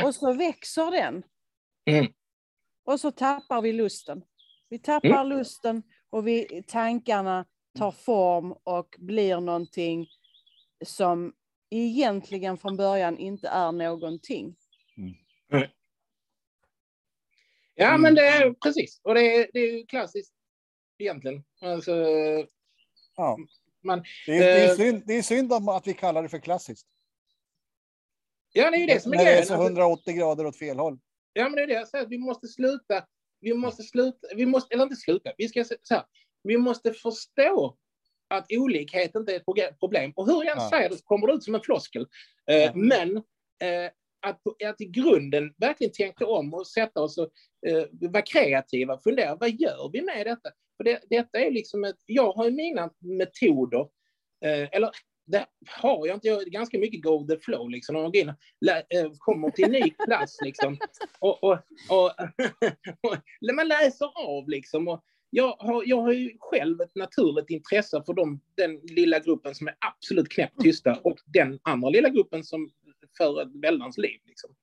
Och 0.05 0.15
så 0.15 0.33
växer 0.33 0.91
den. 0.91 1.23
Mm. 1.91 2.13
Och 2.85 3.01
så 3.01 3.11
tappar 3.11 3.63
vi 3.63 3.73
lusten. 3.73 4.23
Vi 4.69 4.79
tappar 4.79 5.25
lusten 5.25 5.83
och 6.11 6.27
vi, 6.27 6.63
tankarna 6.67 7.45
tar 7.79 7.91
form 7.91 8.53
och 8.65 8.97
blir 8.99 9.41
någonting 9.41 10.07
som 10.85 11.33
egentligen 11.71 12.59
från 12.59 12.77
början 12.77 13.19
inte 13.19 13.49
är 13.49 13.73
någonting. 13.73 14.57
Ja, 17.81 17.89
Mm. 17.89 18.03
men 18.03 18.15
det 18.15 18.27
är 18.27 18.53
precis. 18.53 19.01
Och 19.03 19.15
det 19.15 19.37
är, 19.37 19.51
det 19.53 19.61
är 19.61 19.73
ju 19.79 19.87
klassiskt 19.87 20.33
egentligen. 20.99 21.45
Alltså, 21.61 21.95
Ja. 23.17 23.39
Man- 23.83 24.05
det, 24.27 24.33
är, 24.37 24.41
det, 24.41 24.61
är 24.65 24.69
eh, 24.71 24.75
synd, 24.77 25.03
det 25.07 25.15
är 25.19 25.23
synd 25.23 25.53
att 25.53 25.87
vi 25.87 25.95
kallar 25.95 26.23
det 26.23 26.29
för 26.29 26.39
klassiskt. 26.39 26.87
ja, 28.53 28.71
det 28.71 28.77
är 28.77 28.81
ju 28.81 28.87
det 28.87 29.01
som 29.03 29.13
är 29.13 29.17
När 29.17 29.25
det 29.25 29.31
är 29.31 29.35
grejen. 29.35 29.47
så 29.47 29.55
Alltså, 29.55 29.67
180 29.67 30.15
grader 30.15 30.47
åt 30.47 30.57
fel 30.59 30.79
håll. 30.79 30.99
Ja, 31.33 31.43
men 31.45 31.53
det 31.53 31.63
är 31.63 31.67
det 31.67 31.73
jag 31.73 31.89
säger. 31.89 32.07
Vi 32.07 32.19
måste 32.19 32.49
sluta. 32.49 33.05
Vi 33.41 33.55
måste 33.55 33.83
sluta. 33.83 34.29
Vi 34.37 34.47
måste, 34.47 34.75
eller 34.75 34.85
inte 34.85 34.97
sluta. 34.97 35.33
Vi 35.39 35.49
ska 35.49 35.65
så 35.65 35.95
här. 35.95 36.05
Vi 36.43 36.57
måste 36.57 36.93
förstå 36.93 37.77
att 38.29 38.47
olikhet 38.53 39.15
inte 39.15 39.33
är 39.33 39.37
ett 39.37 39.79
problem. 39.79 40.13
Och 40.17 40.27
hur 40.27 40.45
jag 40.45 40.57
än 40.57 40.63
Ja. 40.63 40.71
säger 40.71 40.89
det 40.89 40.97
så 40.97 41.05
kommer 41.05 41.27
det 41.27 41.33
ut 41.33 41.45
som 41.45 41.55
en 41.55 41.61
floskel. 41.63 42.07
Eh, 42.47 42.57
Ja. 42.57 42.73
Men 42.75 43.17
eh, 43.63 43.91
att, 44.21 44.41
att 44.67 44.81
i 44.81 44.85
grunden 44.85 45.55
verkligen 45.57 45.93
tänka 45.93 46.27
om 46.27 46.55
och 46.55 46.67
sätta 46.67 47.01
oss 47.01 47.19
och 47.19 47.31
eh, 47.67 47.85
vara 48.11 48.23
kreativa. 48.23 48.99
Fundera, 48.99 49.37
vad 49.37 49.51
gör 49.51 49.91
vi 49.93 50.03
med 50.03 50.27
detta? 50.27 50.51
För 50.77 50.85
det, 50.85 51.01
detta 51.11 51.39
är 51.39 51.51
liksom 51.51 51.85
ett, 51.85 51.99
jag 52.07 52.33
har 52.33 52.45
ju 52.45 52.51
mina 52.51 52.91
metoder. 52.99 53.81
Eh, 54.45 54.69
eller 54.73 54.91
det 55.27 55.47
har 55.67 56.07
jag 56.07 56.17
inte. 56.17 56.29
Jag 56.29 56.43
är 56.43 56.47
ganska 56.47 56.79
mycket 56.79 57.03
go 57.03 57.27
the 57.27 57.39
flow 57.39 57.71
liksom. 57.71 57.95
När 57.95 58.03
man 58.03 58.13
går 58.13 58.21
in 58.21 58.29
och 58.29 58.95
eh, 58.95 59.11
kommer 59.19 59.51
till 59.51 59.65
en 59.65 59.73
ny 59.73 59.91
klass 60.07 60.39
liksom. 60.45 60.77
Och, 61.19 61.45
och, 61.45 61.59
och, 61.89 62.11
och 63.11 63.55
man 63.55 63.69
läser 63.69 64.07
av 64.17 64.49
liksom. 64.49 64.89
Och 64.89 65.05
jag, 65.31 65.57
har, 65.59 65.83
jag 65.87 66.03
har 66.03 66.13
ju 66.13 66.37
själv 66.41 66.81
ett 66.81 66.95
naturligt 66.95 67.51
intresse 67.51 68.03
för 68.07 68.15
dem, 68.15 68.41
den 68.57 68.81
lilla 68.83 69.19
gruppen 69.19 69.55
som 69.55 69.69
är 69.69 69.75
absolut 69.81 70.29
knäppt 70.29 70.61
tysta 70.61 70.99
och 71.03 71.19
den 71.27 71.59
andra 71.63 71.89
lilla 71.89 72.09
gruppen 72.09 72.45
som 72.45 72.71
för 73.17 73.43
ett 73.43 73.63
väldans 73.63 73.99
liv. 73.99 74.21
Liksom. 74.25 74.55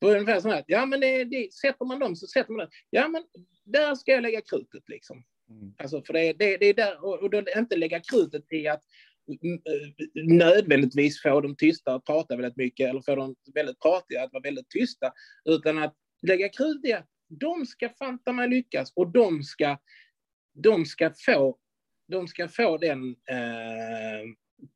Det 0.00 0.06
var 0.06 0.12
ungefär 0.12 0.40
så 0.40 0.48
här, 0.48 0.64
ja 0.66 0.86
men 0.86 1.00
det, 1.00 1.24
det, 1.24 1.52
sätter 1.52 1.84
man 1.84 1.98
dem 1.98 2.16
så 2.16 2.26
sätter 2.26 2.52
man 2.52 2.66
det. 2.66 2.70
Ja 2.90 3.08
men 3.08 3.24
där 3.64 3.94
ska 3.94 4.12
jag 4.12 4.22
lägga 4.22 4.40
krutet 4.40 4.88
liksom. 4.88 5.24
Mm. 5.50 5.74
Alltså 5.78 6.02
för 6.02 6.12
det, 6.12 6.32
det, 6.32 6.56
det 6.56 6.66
är 6.66 6.74
där, 6.74 7.04
och, 7.04 7.22
och 7.22 7.30
då 7.30 7.42
inte 7.56 7.76
lägga 7.76 8.00
krutet 8.00 8.52
i 8.52 8.68
att 8.68 8.82
mm, 9.42 9.54
eh, 9.54 10.24
nödvändigtvis 10.36 11.22
få 11.22 11.40
dem 11.40 11.56
tysta 11.56 11.94
att 11.94 12.04
prata 12.04 12.36
väldigt 12.36 12.56
mycket 12.56 12.90
eller 12.90 13.00
få 13.00 13.14
dem 13.14 13.34
väldigt 13.54 13.80
pratiga 13.80 14.24
att 14.24 14.32
vara 14.32 14.42
väldigt 14.42 14.70
tysta, 14.70 15.12
utan 15.44 15.78
att 15.78 15.94
lägga 16.26 16.48
krut 16.48 16.84
i 16.84 16.92
att 16.92 17.08
de 17.28 17.66
ska 17.66 17.88
fanta 17.88 18.32
mig 18.32 18.48
lyckas 18.48 18.92
och 18.96 19.12
de 19.12 19.42
ska, 19.42 19.78
de 20.54 20.84
ska 20.84 21.12
få 21.26 21.58
de 22.08 22.28
ska 22.28 22.48
få 22.48 22.78
den 22.78 23.08
eh, 23.08 24.22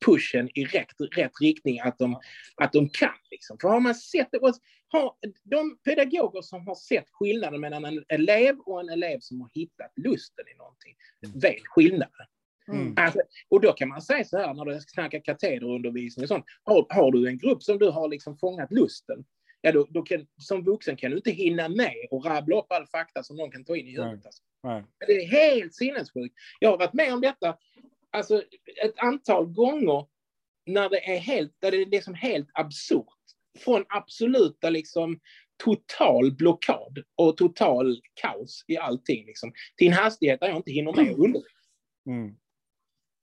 pushen 0.06 0.50
i 0.54 0.64
rätt, 0.64 0.88
rätt 1.16 1.32
riktning, 1.40 1.80
att 1.80 1.98
de, 1.98 2.20
att 2.56 2.72
de 2.72 2.88
kan. 2.88 3.10
Liksom. 3.30 3.58
För 3.60 3.68
har 3.68 3.80
man 3.80 3.94
sett 3.94 4.28
det, 4.32 4.40
har, 4.88 5.14
de 5.42 5.78
pedagoger 5.84 6.42
som 6.42 6.66
har 6.66 6.74
sett 6.74 7.06
skillnaden 7.10 7.60
mellan 7.60 7.84
en 7.84 8.04
elev 8.08 8.58
och 8.58 8.80
en 8.80 8.88
elev 8.88 9.18
som 9.20 9.40
har 9.40 9.50
hittat 9.54 9.92
lusten 9.96 10.44
i 10.54 10.56
någonting, 10.58 10.96
vet 11.34 11.66
skillnaden. 11.66 12.26
Mm. 12.68 12.94
Alltså, 12.96 13.20
och 13.48 13.60
då 13.60 13.72
kan 13.72 13.88
man 13.88 14.02
säga 14.02 14.24
så 14.24 14.38
här 14.38 14.54
när 14.54 14.64
du 14.64 14.80
snackar 14.80 15.20
katederundervisning 15.24 16.24
och 16.24 16.28
sånt. 16.28 16.44
Har, 16.64 16.86
har 16.88 17.12
du 17.12 17.28
en 17.28 17.38
grupp 17.38 17.62
som 17.62 17.78
du 17.78 17.90
har 17.90 18.08
liksom 18.08 18.38
fångat 18.38 18.72
lusten, 18.72 19.24
ja 19.60 19.72
då, 19.72 19.86
då 19.90 20.02
kan, 20.02 20.26
som 20.36 20.64
vuxen 20.64 20.96
kan 20.96 21.10
du 21.10 21.16
inte 21.16 21.30
hinna 21.30 21.68
med 21.68 22.06
och 22.10 22.24
rabbla 22.24 22.58
upp 22.58 22.72
all 22.72 22.86
fakta 22.86 23.22
som 23.22 23.36
någon 23.36 23.50
kan 23.50 23.64
ta 23.64 23.76
in 23.76 23.86
i 23.86 23.90
huvudet. 23.90 24.26
Alltså. 24.26 24.42
Det 25.06 25.12
är 25.12 25.26
helt 25.26 25.74
sinnessjukt. 25.74 26.34
Jag 26.60 26.70
har 26.70 26.78
varit 26.78 26.92
med 26.92 27.14
om 27.14 27.20
detta 27.20 27.56
alltså, 28.16 28.42
ett 28.84 28.98
antal 28.98 29.46
gånger 29.46 30.06
när 30.66 30.88
det 30.88 31.14
är 31.14 31.18
helt, 31.18 31.52
där 31.58 31.70
det 31.70 31.76
är 31.76 31.86
liksom 31.86 32.14
helt 32.14 32.48
absurt. 32.52 33.06
Från 33.58 33.84
absoluta 33.88 34.70
liksom 34.70 35.20
total 35.64 36.32
blockad 36.36 36.98
och 37.16 37.36
total 37.36 38.00
kaos 38.14 38.64
i 38.68 38.76
allting. 38.76 39.26
Liksom, 39.26 39.52
till 39.76 39.86
en 39.86 39.92
hastighet 39.92 40.40
där 40.40 40.48
jag 40.48 40.56
inte 40.56 40.70
hinner 40.70 40.92
med 40.92 41.10
att 41.12 41.18
undervisa. 41.18 41.48
Mm. 42.06 42.36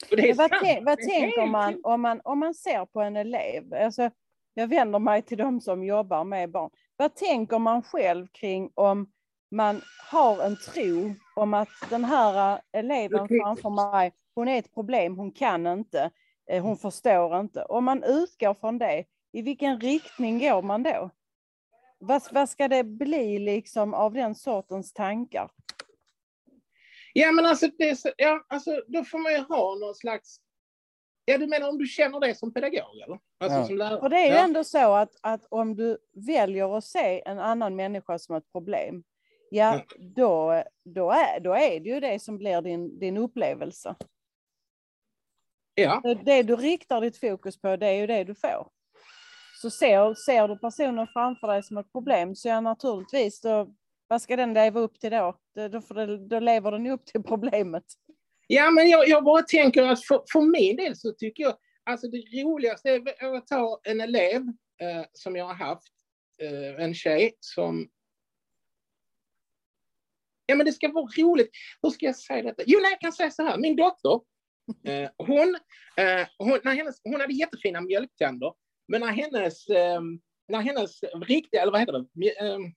För 0.10 0.16
det 0.16 0.30
är 0.30 0.36
Men 0.36 0.38
vad, 0.38 0.84
vad 0.84 0.98
tänker 0.98 1.46
man 1.46 1.82
om, 1.84 2.02
man 2.02 2.22
om 2.24 2.40
man 2.40 2.54
ser 2.54 2.86
på 2.86 3.02
en 3.02 3.16
elev? 3.16 3.74
Alltså, 3.74 4.10
jag 4.54 4.68
vänder 4.68 5.00
mig 5.00 5.22
till 5.22 5.38
de 5.38 5.62
som 5.62 5.84
jobbar 5.84 6.24
med 6.24 6.52
barn. 6.52 6.72
Vad 6.98 7.16
tänker 7.16 7.60
man 7.60 7.84
själv 7.84 8.28
kring 8.28 8.72
om 8.74 9.12
man 9.52 9.82
har 10.12 10.46
en 10.46 10.58
tro 10.58 11.14
om 11.36 11.54
att 11.54 11.70
den 11.90 12.06
här 12.06 12.54
eh, 12.54 12.80
eleven 12.80 13.28
framför 13.28 13.70
mig, 13.70 14.12
hon 14.36 14.48
är 14.48 14.60
ett 14.60 14.74
problem, 14.74 15.18
hon 15.18 15.32
kan 15.32 15.68
inte, 15.68 16.12
eh, 16.50 16.64
hon 16.64 16.78
förstår 16.78 17.40
inte. 17.40 17.64
Om 17.64 17.86
man 17.86 18.04
utgår 18.04 18.54
från 18.54 18.78
det, 18.78 19.06
i 19.32 19.42
vilken 19.42 19.80
riktning 19.80 20.40
går 20.40 20.62
man 20.62 20.84
då? 20.84 21.10
Vad, 22.00 22.22
vad 22.32 22.50
ska 22.50 22.68
det 22.68 22.84
bli 22.84 23.40
liksom 23.40 23.94
av 23.94 24.14
den 24.14 24.36
sortens 24.36 24.94
tankar? 24.94 25.52
Ja, 27.14 27.32
men 27.32 27.46
alltså, 27.46 27.68
det, 27.78 27.98
ja, 28.18 28.46
alltså, 28.48 28.82
då 28.88 29.04
får 29.04 29.20
man 29.20 29.34
ju 29.34 29.40
ha 29.40 29.76
någon 29.76 29.96
slags... 29.96 30.38
Ja, 31.26 31.38
du 31.38 31.48
menar 31.48 31.70
om 31.70 31.78
du 31.78 31.88
känner 31.88 32.20
det 32.20 32.36
som 32.36 32.54
pedagog, 32.54 33.02
eller? 33.06 33.20
Alltså, 33.40 33.60
Ja. 33.60 33.66
som 33.66 33.78
lärare? 33.78 34.00
Och 34.00 34.10
det 34.10 34.18
är 34.18 34.26
ju 34.28 34.36
ja. 34.36 34.44
ändå 34.44 34.64
så 34.64 34.94
att, 34.94 35.16
att 35.22 35.46
om 35.50 35.76
du 35.76 35.98
väljer 36.14 36.78
att 36.78 36.84
se 36.86 37.22
en 37.26 37.40
annan 37.40 37.76
människa 37.76 38.20
som 38.20 38.36
ett 38.36 38.52
problem, 38.52 39.04
ja, 39.50 39.82
då, 40.00 40.64
då, 40.86 41.12
är, 41.12 41.40
då 41.40 41.54
är 41.54 41.80
det 41.80 41.90
ju 41.90 42.00
det 42.00 42.20
som 42.20 42.38
blir 42.38 42.62
din, 42.62 43.00
din 43.00 43.18
upplevelse. 43.18 43.96
Ja. 45.76 46.16
Det, 46.26 46.44
du 46.44 46.56
riktar 46.56 47.02
ditt 47.02 47.18
fokus 47.18 47.62
på, 47.62 47.76
det 47.76 47.88
är 47.88 47.94
ju 47.94 48.08
det 48.08 48.24
du 48.24 48.36
får. 48.36 48.68
Så 49.62 49.70
ser, 49.70 50.14
ser 50.14 50.48
du 50.48 50.58
personen 50.58 51.08
framför 51.08 51.48
dig 51.48 51.64
som 51.64 51.78
ett 51.78 51.92
problem, 51.92 52.36
så 52.36 52.48
ja, 52.48 52.62
naturligtvis, 52.62 53.42
då, 53.42 53.74
vad 54.08 54.22
ska 54.22 54.36
den 54.36 54.54
leva 54.54 54.80
upp 54.80 55.00
till 55.00 55.12
då? 55.12 55.38
Då, 55.56 55.68
då, 55.68 56.18
då 56.18 56.40
lever 56.40 56.72
den 56.72 56.88
upp 56.88 57.06
till 57.06 57.24
problemet. 57.24 57.84
Ja, 58.48 58.72
men 58.72 58.90
jag, 58.90 59.08
jag 59.08 59.24
bara 59.24 59.42
tänker 59.42 59.84
att 59.84 60.06
för, 60.06 60.24
för 60.32 60.42
min 60.42 60.76
del 60.76 60.96
så 60.96 61.12
tycker 61.12 61.44
jag, 61.44 61.56
alltså 61.84 62.08
det 62.08 62.18
roligaste 62.18 62.90
är 62.90 63.34
att 63.36 63.48
ta 63.48 63.80
en 63.84 64.02
elev 64.02 64.42
eh, 64.82 65.06
som 65.14 65.36
jag 65.36 65.46
har 65.46 65.54
haft, 65.54 65.94
eh, 66.40 66.84
en 66.84 66.94
tjej 66.94 67.38
som... 67.40 67.90
Ja, 70.46 70.56
men 70.56 70.66
det 70.66 70.72
ska 70.72 70.92
vara 70.92 71.06
roligt. 71.18 71.50
Hur 71.82 71.90
ska 71.90 72.06
jag 72.06 72.16
säga 72.16 72.44
detta? 72.44 72.64
Jo, 72.66 72.80
nej, 72.82 72.92
jag 72.92 73.00
kan 73.00 73.14
säga 73.14 73.32
så 73.32 73.44
här. 73.44 73.58
Min 73.58 73.76
dotter, 73.76 74.22
hon, 75.18 75.56
eh, 75.98 76.28
hon, 76.38 76.60
när 76.64 76.76
hennes, 76.76 77.02
hon 77.04 77.22
hade 77.22 77.34
jättefina 77.34 77.82
mjölktänder, 77.82 78.54
men 78.88 79.02
när 79.02 79.12
hennes, 79.12 79.68
eh, 79.68 80.02
när 80.48 80.62
hennes 80.62 81.04
riktiga, 81.04 81.62
eller 81.62 81.72
vad 81.72 81.82
heter 81.82 81.94
det? 81.94 82.08
Mj- 82.14 82.70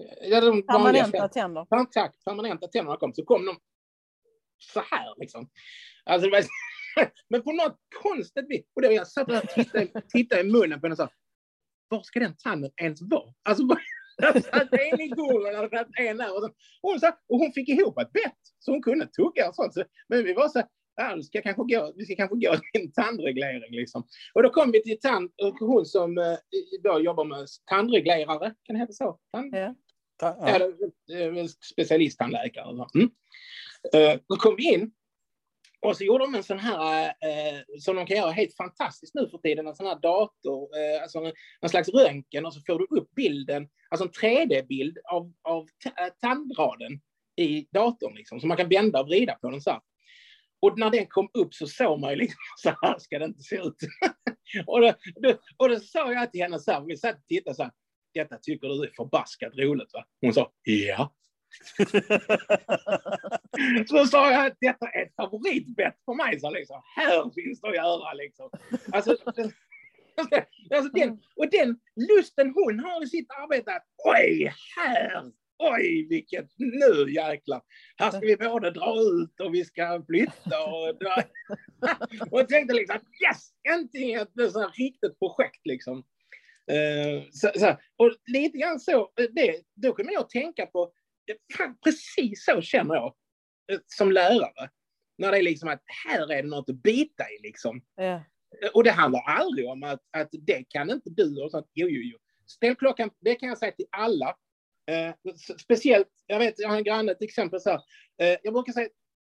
Eh, 0.00 0.28
ja, 0.30 0.40
de 0.40 0.62
Permanenta 0.66 1.28
tänder. 1.28 1.66
Tack, 1.92 2.24
permanenta 2.24 2.68
tänderna 2.68 2.96
kom, 2.96 3.14
så 3.14 3.24
kom 3.24 3.46
de 3.46 3.58
så 4.58 4.80
här 4.80 5.14
liksom. 5.20 5.50
Alltså, 6.04 6.30
var, 6.30 6.44
men 7.28 7.42
på 7.42 7.52
något 7.52 7.78
konstigt 8.02 8.46
vis. 8.48 8.66
Och 8.74 8.82
då 8.82 8.92
jag 8.92 9.08
satt 9.08 9.30
och 9.30 9.48
tittade, 9.48 10.02
tittade 10.08 10.40
i 10.40 10.44
munnen 10.44 10.80
på 10.80 10.86
henne 10.86 10.92
och 10.92 10.96
sa, 10.96 11.08
var 11.88 12.02
ska 12.02 12.20
den 12.20 12.36
tanden 12.36 12.70
ens 12.76 13.02
vara? 13.02 13.34
Alltså, 13.42 13.62
satt 14.52 14.72
en 14.72 15.00
i 15.00 15.08
gommen 15.08 15.64
och 15.64 15.70
satt 15.70 15.88
en 15.98 16.16
där. 16.16 16.36
Och, 16.36 16.42
så, 16.42 16.50
hon, 16.82 17.00
sa, 17.00 17.08
och 17.28 17.38
hon 17.38 17.52
fick 17.52 17.68
ihop 17.68 17.98
ett 17.98 18.12
bett, 18.12 18.40
så 18.58 18.70
hon 18.70 18.82
kunde 18.82 19.06
tugga 19.06 19.48
och 19.48 19.54
sånt. 19.54 19.74
Så, 19.74 19.84
men 20.08 20.24
vi 20.24 20.32
var 20.32 20.48
så 20.48 20.62
ja, 20.96 21.22
ska 21.22 21.42
kanske 21.42 21.62
gå, 21.62 21.92
vi 21.96 22.04
ska 22.04 22.16
kanske 22.16 22.36
gå 22.36 22.56
till 22.56 22.82
en 22.82 22.92
tandreglering. 22.92 23.72
Liksom. 23.74 24.06
Och 24.34 24.42
då 24.42 24.50
kom 24.50 24.72
vi 24.72 24.82
till 24.82 25.00
tand, 25.00 25.30
och 25.42 25.54
hon 25.58 25.86
som 25.86 26.18
eh, 26.18 26.36
då 26.82 27.00
jobbar 27.00 27.24
med 27.24 27.46
tandreglerare, 27.70 28.54
kan 28.64 28.74
det 28.74 28.80
heta 28.80 28.92
så? 28.92 29.18
Tand, 29.32 29.54
Ja. 29.54 29.74
Ta, 30.16 30.36
ja. 30.40 31.48
specialisttandläkare. 31.74 32.76
så. 32.76 32.88
Mm. 32.94 33.10
Eh, 33.94 34.20
Då 34.28 34.36
kom 34.36 34.56
vi 34.56 34.74
in 34.74 34.92
och 35.82 35.96
så 35.96 36.04
gjorde 36.04 36.24
de 36.24 36.34
en 36.34 36.42
sån 36.42 36.58
här, 36.58 37.06
eh, 37.06 37.60
som 37.78 37.96
de 37.96 38.06
kan 38.06 38.16
göra 38.16 38.30
helt 38.30 38.56
fantastiskt 38.56 39.14
nu 39.14 39.28
för 39.28 39.38
tiden, 39.38 39.66
en 39.66 39.74
sån 39.74 39.86
här 39.86 40.00
dator, 40.00 40.68
eh, 40.78 41.02
alltså 41.02 41.18
en, 41.18 41.32
en 41.60 41.68
slags 41.68 41.88
röntgen 41.88 42.46
och 42.46 42.54
så 42.54 42.60
får 42.66 42.78
du 42.78 43.00
upp 43.00 43.14
bilden, 43.14 43.68
alltså 43.90 44.06
en 44.06 44.10
3D-bild 44.10 44.98
av, 45.12 45.32
av 45.42 45.68
eh, 45.84 46.12
tandraden 46.20 47.00
i 47.36 47.68
datorn 47.72 48.14
liksom, 48.14 48.40
så 48.40 48.46
man 48.46 48.56
kan 48.56 48.68
vända 48.68 49.00
och 49.00 49.06
vrida 49.06 49.34
på 49.34 49.50
den 49.50 49.60
så 49.60 49.70
här. 49.70 49.80
Och 50.62 50.78
när 50.78 50.90
den 50.90 51.06
kom 51.06 51.28
upp 51.34 51.54
så 51.54 51.66
såg 51.66 52.00
man 52.00 52.10
ju 52.10 52.16
liksom, 52.16 52.38
så 52.58 52.74
här 52.82 52.98
ska 52.98 53.18
det 53.18 53.24
inte 53.24 53.42
se 53.42 53.56
ut. 53.56 53.76
och, 54.66 54.80
då, 54.80 54.92
då, 55.14 55.34
och 55.56 55.68
då 55.68 55.80
sa 55.80 56.12
jag 56.12 56.32
till 56.32 56.42
henne 56.42 56.58
så 56.58 56.72
här, 56.72 56.80
vi 56.80 56.96
satt 56.96 57.14
och 57.14 57.26
tittade 57.26 57.56
så 57.56 57.62
här, 57.62 57.72
detta 58.14 58.36
tycker 58.36 58.68
du 58.68 58.82
är 58.82 58.90
förbaskat 58.96 59.52
roligt 59.56 59.92
va? 59.92 60.04
Hon 60.20 60.32
sa, 60.32 60.52
ja. 60.62 61.14
Så 63.88 64.06
sa 64.06 64.32
jag 64.32 64.46
att 64.46 64.56
detta 64.60 64.88
är 64.88 65.02
ett 65.02 65.14
favoritbett 65.16 65.96
för 66.04 66.14
mig. 66.14 66.40
Så 66.40 66.50
liksom, 66.50 66.82
här 66.96 67.30
finns 67.34 67.60
det 67.60 67.68
att 67.68 67.74
göra. 67.74 68.12
Liksom. 68.12 68.50
Alltså, 68.92 69.16
alltså 70.74 70.90
den, 70.92 71.20
och 71.36 71.50
den 71.50 71.80
lusten 72.10 72.52
hon 72.54 72.80
har 72.80 73.04
i 73.04 73.06
sitt 73.06 73.30
arbete, 73.30 73.72
att 73.72 73.86
oj, 74.04 74.52
här, 74.76 75.32
oj, 75.58 76.06
vilket, 76.08 76.48
nu 76.56 77.12
jäklar. 77.12 77.62
Här 77.96 78.10
ska 78.10 78.20
vi 78.20 78.36
både 78.36 78.70
dra 78.70 79.00
ut 79.00 79.40
och 79.40 79.54
vi 79.54 79.64
ska 79.64 80.02
flytta. 80.06 80.64
Och, 80.64 80.98
dra. 80.98 81.22
och 82.30 82.40
jag 82.40 82.48
tänkte 82.48 82.74
liksom, 82.74 82.96
yes, 82.96 83.50
äntligen 83.74 84.20
ett 84.20 84.52
så 84.52 84.60
här 84.60 84.70
riktigt 84.70 85.18
projekt. 85.18 85.60
Liksom. 85.64 86.04
Uh, 86.72 87.22
så, 87.32 87.50
så, 87.56 87.76
och 87.96 88.12
lite 88.26 88.58
grann 88.58 88.80
så, 88.80 89.00
eh, 89.00 89.26
det, 89.32 89.60
då 89.74 89.92
kommer 89.92 90.12
jag 90.12 90.20
att 90.20 90.30
tänka 90.30 90.66
på, 90.66 90.92
precis 91.84 92.44
så 92.44 92.60
känner 92.60 92.94
jag 92.94 93.14
eh, 93.72 93.78
som 93.86 94.12
lärare. 94.12 94.70
När 95.18 95.32
det 95.32 95.38
är 95.38 95.42
liksom 95.42 95.68
att 95.68 95.82
här 96.06 96.32
är 96.32 96.42
det 96.42 96.48
något 96.48 96.70
att 96.70 96.82
bita 96.82 97.24
i 97.30 97.42
liksom. 97.42 97.82
Ja. 97.96 98.22
Och 98.74 98.84
det 98.84 98.90
handlar 98.90 99.20
aldrig 99.20 99.68
om 99.68 99.82
att, 99.82 100.00
att 100.10 100.28
det 100.32 100.64
kan 100.68 100.90
inte 100.90 101.10
du 101.10 101.42
och 101.42 101.50
sånt. 101.50 101.70
Jo, 101.74 101.88
jo, 101.88 102.00
jo. 102.02 102.18
Ställ 102.46 102.76
klockan, 102.76 103.10
det 103.20 103.34
kan 103.34 103.48
jag 103.48 103.58
säga 103.58 103.72
till 103.72 103.86
alla. 103.90 104.36
Eh, 104.90 105.14
speciellt, 105.60 106.08
jag 106.26 106.38
vet, 106.38 106.54
jag 106.58 106.68
har 106.68 106.76
en 106.76 106.84
granne, 106.84 107.12
ett 107.12 107.22
exempel 107.22 107.60
så 107.60 107.70
här. 107.70 107.80
Eh, 108.22 108.38
jag 108.42 108.54
brukar 108.54 108.72
säga, 108.72 108.88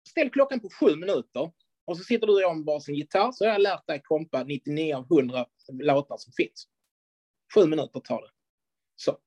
ställ 0.10 0.30
klockan 0.30 0.60
på 0.60 0.70
sju 0.70 0.96
minuter 0.96 1.52
och 1.86 1.98
så 1.98 2.04
sitter 2.04 2.28
du 2.28 2.46
om 2.46 2.66
varsin 2.66 2.96
gitarr 2.96 3.32
så 3.32 3.46
har 3.46 3.52
jag 3.52 3.62
lärt 3.62 3.88
dig 3.88 4.02
kompa 4.04 4.44
99 4.44 4.96
av 4.96 5.06
100 5.12 5.46
låtar 5.72 6.18
som 6.18 6.34
finns. 6.34 6.68
Sju 7.56 7.68
minuter 7.68 8.00
tar 8.00 8.22
det. 8.22 8.30
Så. 8.96 9.18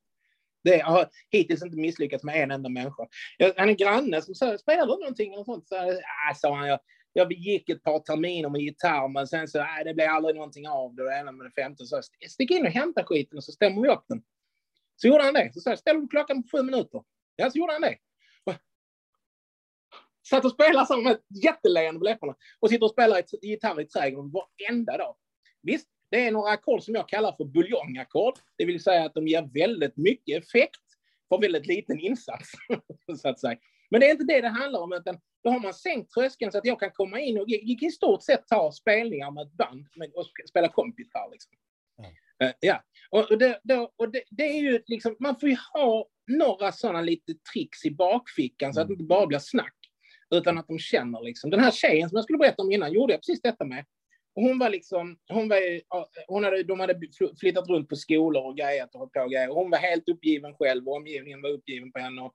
Det 0.65 0.77
jag 0.77 0.87
har 0.87 1.09
hittills 1.31 1.63
inte 1.63 1.77
misslyckats 1.77 2.25
med 2.25 2.43
en 2.43 2.51
enda 2.51 2.69
människa. 2.69 3.07
Jag 3.39 3.55
har 3.57 3.67
en 3.67 3.77
granne 3.77 4.23
som 4.23 4.35
sa, 4.35 4.59
spelar 4.59 4.87
du 4.87 4.93
någonting? 4.93 5.39
Och 5.39 5.45
sånt? 5.45 5.69
Så, 5.69 5.77
ah, 5.77 6.35
sa 6.35 6.57
han, 6.57 6.69
jag, 6.69 6.81
jag 7.13 7.33
gick 7.33 7.69
ett 7.69 7.83
par 7.83 7.99
terminer 7.99 8.49
med 8.49 8.61
gitarr, 8.61 9.09
men 9.09 9.27
sen 9.27 9.49
så, 9.49 9.59
nej, 9.59 9.85
det 9.85 9.95
blev 9.95 10.11
aldrig 10.11 10.37
någonting 10.37 10.69
av 10.69 10.95
det. 10.95 11.03
Och 11.03 11.11
det 11.11 11.17
ena 11.17 11.33
med 11.33 11.47
det 11.47 11.63
femte. 11.63 11.85
Så 11.85 12.01
stick 12.29 12.51
in 12.51 12.67
och 12.67 12.73
hämta 12.73 13.05
skiten 13.05 13.39
och 13.39 13.45
så 13.45 13.53
stämmer 13.53 13.83
vi 13.83 13.89
upp 13.89 14.05
den. 14.09 14.23
Så 14.97 15.09
gjorde 15.09 15.23
han 15.23 15.35
det. 15.35 15.51
Så 15.55 15.61
sa 15.61 15.71
jag, 15.71 15.79
ställer 15.79 16.01
du 16.01 16.09
klockan 16.09 16.43
på 16.43 16.49
sju 16.57 16.63
minuter? 16.63 17.03
Ja, 17.37 17.51
så 17.51 17.59
gjorde 17.59 17.73
han 17.73 17.83
det. 17.83 17.97
Och 18.45 18.55
Satt 20.29 20.45
och 20.45 20.53
spelade 20.53 20.87
så 20.87 21.01
med 21.01 21.13
ett 21.13 21.45
jätteleende 21.45 21.99
på 21.99 22.05
läpparna. 22.05 22.35
Och 22.61 22.71
sitter 22.71 22.85
och 22.85 22.91
spelar 22.91 23.23
gitarr 23.43 23.81
i 23.81 23.87
trädgården 23.87 24.31
varenda 24.31 24.97
dag. 24.97 25.17
Visst, 25.63 25.89
det 26.11 26.27
är 26.27 26.33
några 26.33 26.51
ackord 26.51 26.83
som 26.83 26.95
jag 26.95 27.09
kallar 27.09 27.33
för 27.33 27.45
buljongackord. 27.45 28.35
Det 28.59 28.65
vill 28.65 28.83
säga 28.83 29.05
att 29.05 29.15
de 29.15 29.29
ger 29.29 29.51
väldigt 29.55 29.97
mycket 29.97 30.43
effekt 30.43 30.81
för 31.29 31.41
väldigt 31.41 31.67
liten 31.67 32.01
insats. 32.01 32.51
så 33.23 33.29
att 33.29 33.41
säga. 33.41 33.59
Men 33.91 34.01
det 34.01 34.07
är 34.07 34.11
inte 34.11 34.25
det 34.25 34.41
det 34.41 34.49
handlar 34.49 34.81
om, 34.81 34.93
utan 34.93 35.19
då 35.45 35.51
har 35.51 35.61
man 35.61 35.75
sänkt 35.75 36.13
tröskeln 36.13 36.53
så 36.53 36.59
att 36.59 36.65
jag 36.65 36.81
kan 36.81 36.91
komma 36.91 37.21
in 37.21 37.39
och 37.39 37.49
i 37.49 37.91
stort 37.91 38.23
sett 38.23 38.47
ta 38.47 38.73
spelningar 38.73 39.31
med 39.31 39.47
ett 39.47 39.53
band 39.53 39.87
och 40.15 40.23
sp- 40.25 40.49
spela 40.49 40.69
kompgitarr. 40.69 41.31
Liksom. 41.31 41.53
Eh, 42.43 42.53
ja, 42.61 42.83
och, 43.11 43.31
och, 43.31 43.39
det, 43.39 43.61
då, 43.63 43.93
och 43.97 44.13
det, 44.13 44.23
det 44.31 44.43
är 44.43 44.61
ju 44.61 44.83
liksom, 44.87 45.17
man 45.21 45.41
får 45.41 45.49
ju 45.49 45.57
ha 45.75 46.07
några 46.27 46.73
sådana 46.73 47.01
lite 47.01 47.35
tricks 47.53 47.85
i 47.85 47.91
bakfickan 47.91 48.75
så 48.75 48.81
att 48.81 48.87
det 48.87 48.93
inte 48.93 49.05
bara 49.05 49.27
blir 49.27 49.39
snack, 49.39 49.77
utan 50.35 50.59
att 50.59 50.69
de 50.69 50.79
känner 50.79 51.23
liksom. 51.23 51.51
Den 51.51 51.61
här 51.61 51.71
tjejen 51.71 52.09
som 52.09 52.17
jag 52.17 52.25
skulle 52.25 52.39
berätta 52.39 52.63
om 52.63 52.73
innan 52.73 52.93
gjorde 52.93 53.13
jag 53.13 53.21
precis 53.21 53.43
detta 53.43 53.65
med. 53.65 53.85
Hon 54.41 54.59
var 54.59 54.71
liksom, 54.71 55.17
hon 55.29 55.49
var, 55.49 55.59
hon 56.27 56.45
hade, 56.45 56.63
de 56.63 56.81
hade 56.81 57.01
flyttat 57.41 57.69
runt 57.69 57.89
på 57.89 57.97
skolor 57.97 58.47
och 58.47 58.57
grejat 58.57 58.95
och 58.95 58.99
hållit 59.01 59.13
på 59.13 59.21
och 59.21 59.31
grejer. 59.31 59.49
Hon 59.49 59.71
var 59.71 59.79
helt 59.79 60.09
uppgiven 60.09 60.55
själv 60.55 60.89
och 60.89 60.97
omgivningen 60.97 61.43
var 61.43 61.51
uppgiven 61.51 61.93
på 61.93 61.99
henne. 61.99 62.23
Och 62.23 62.35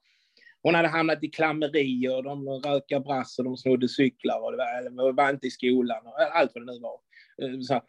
hon 0.62 0.76
hade 0.76 0.88
hamnat 0.88 1.24
i 1.24 1.28
klammerier, 1.28 2.22
de 2.22 2.50
rökade 2.50 3.02
brass 3.02 3.40
och 3.40 3.46
de 3.46 3.58
snodde 3.58 3.90
cyklar 3.90 4.40
och 4.42 4.52
det 4.52 4.58
var, 4.58 4.78
eller 4.80 5.14
var 5.14 5.30
inte 5.30 5.48
i 5.48 5.52
skolan 5.52 6.08
och 6.08 6.22
allt 6.22 6.52
vad 6.56 6.66
det 6.68 6.74
nu 6.74 6.80
var. 6.80 7.00
Eh, 7.42 7.60
så, 7.60 7.82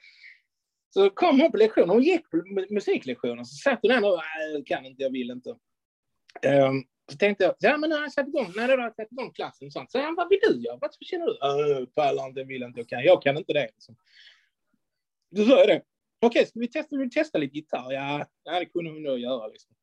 så 0.95 1.11
kom 1.11 1.41
hon 1.41 1.53
på 1.53 1.59
lektionen, 1.59 1.91
hon 1.91 2.03
gick 2.03 2.31
på 2.31 2.43
musiklektionen, 2.71 3.47
så 3.47 3.55
satt 3.55 3.79
hon 3.83 3.89
där 3.91 4.13
och 4.13 4.21
"Nej, 4.53 4.65
kan 4.67 4.87
inte, 4.87 5.03
jag 5.03 5.11
vill 5.11 5.31
inte. 5.31 5.57
Ehm, 6.43 6.83
så 7.13 7.19
tänkte 7.19 7.45
jag, 7.45 7.55
ja 7.59 7.77
men 7.77 7.91
nu 7.91 7.97
har 7.97 8.03
jag 8.03 8.13
satt 8.13 8.29
igång, 8.29 8.53
när 8.57 8.69
du 8.69 8.83
har 8.83 8.91
satt 8.91 9.13
igång 9.13 9.33
klassen 9.33 9.67
och 9.67 9.73
sånt. 9.73 9.93
Så 9.93 9.99
jag, 9.99 10.17
vad 10.17 10.29
vill 10.29 10.39
du 10.43 10.61
göra? 10.61 10.79
Vad 10.81 10.91
känner 11.01 11.27
du? 11.27 11.39
Äh, 11.43 11.81
uh, 11.81 11.87
pallar 11.87 12.27
inte, 12.27 12.45
vill 12.45 12.63
inte, 12.63 12.81
jag 12.81 12.89
kan, 12.89 13.05
jag 13.05 13.23
kan 13.23 13.37
inte 13.37 13.53
det. 13.53 13.69
Liksom. 13.75 13.97
Då 15.31 15.45
sa 15.45 15.59
jag 15.59 15.69
det. 15.69 15.83
Okej, 16.21 16.47
ska 16.47 16.61
vi 16.61 16.69
testa, 16.69 16.97
vill 16.97 17.11
testa 17.11 17.39
lite 17.39 17.57
gitarr? 17.57 17.93
Ja, 17.93 18.27
ja, 18.45 18.59
det 18.59 18.67
kunde 18.67 18.91
hon 18.91 19.03
nog 19.03 19.19
göra. 19.19 19.47
Liksom. 19.47 19.75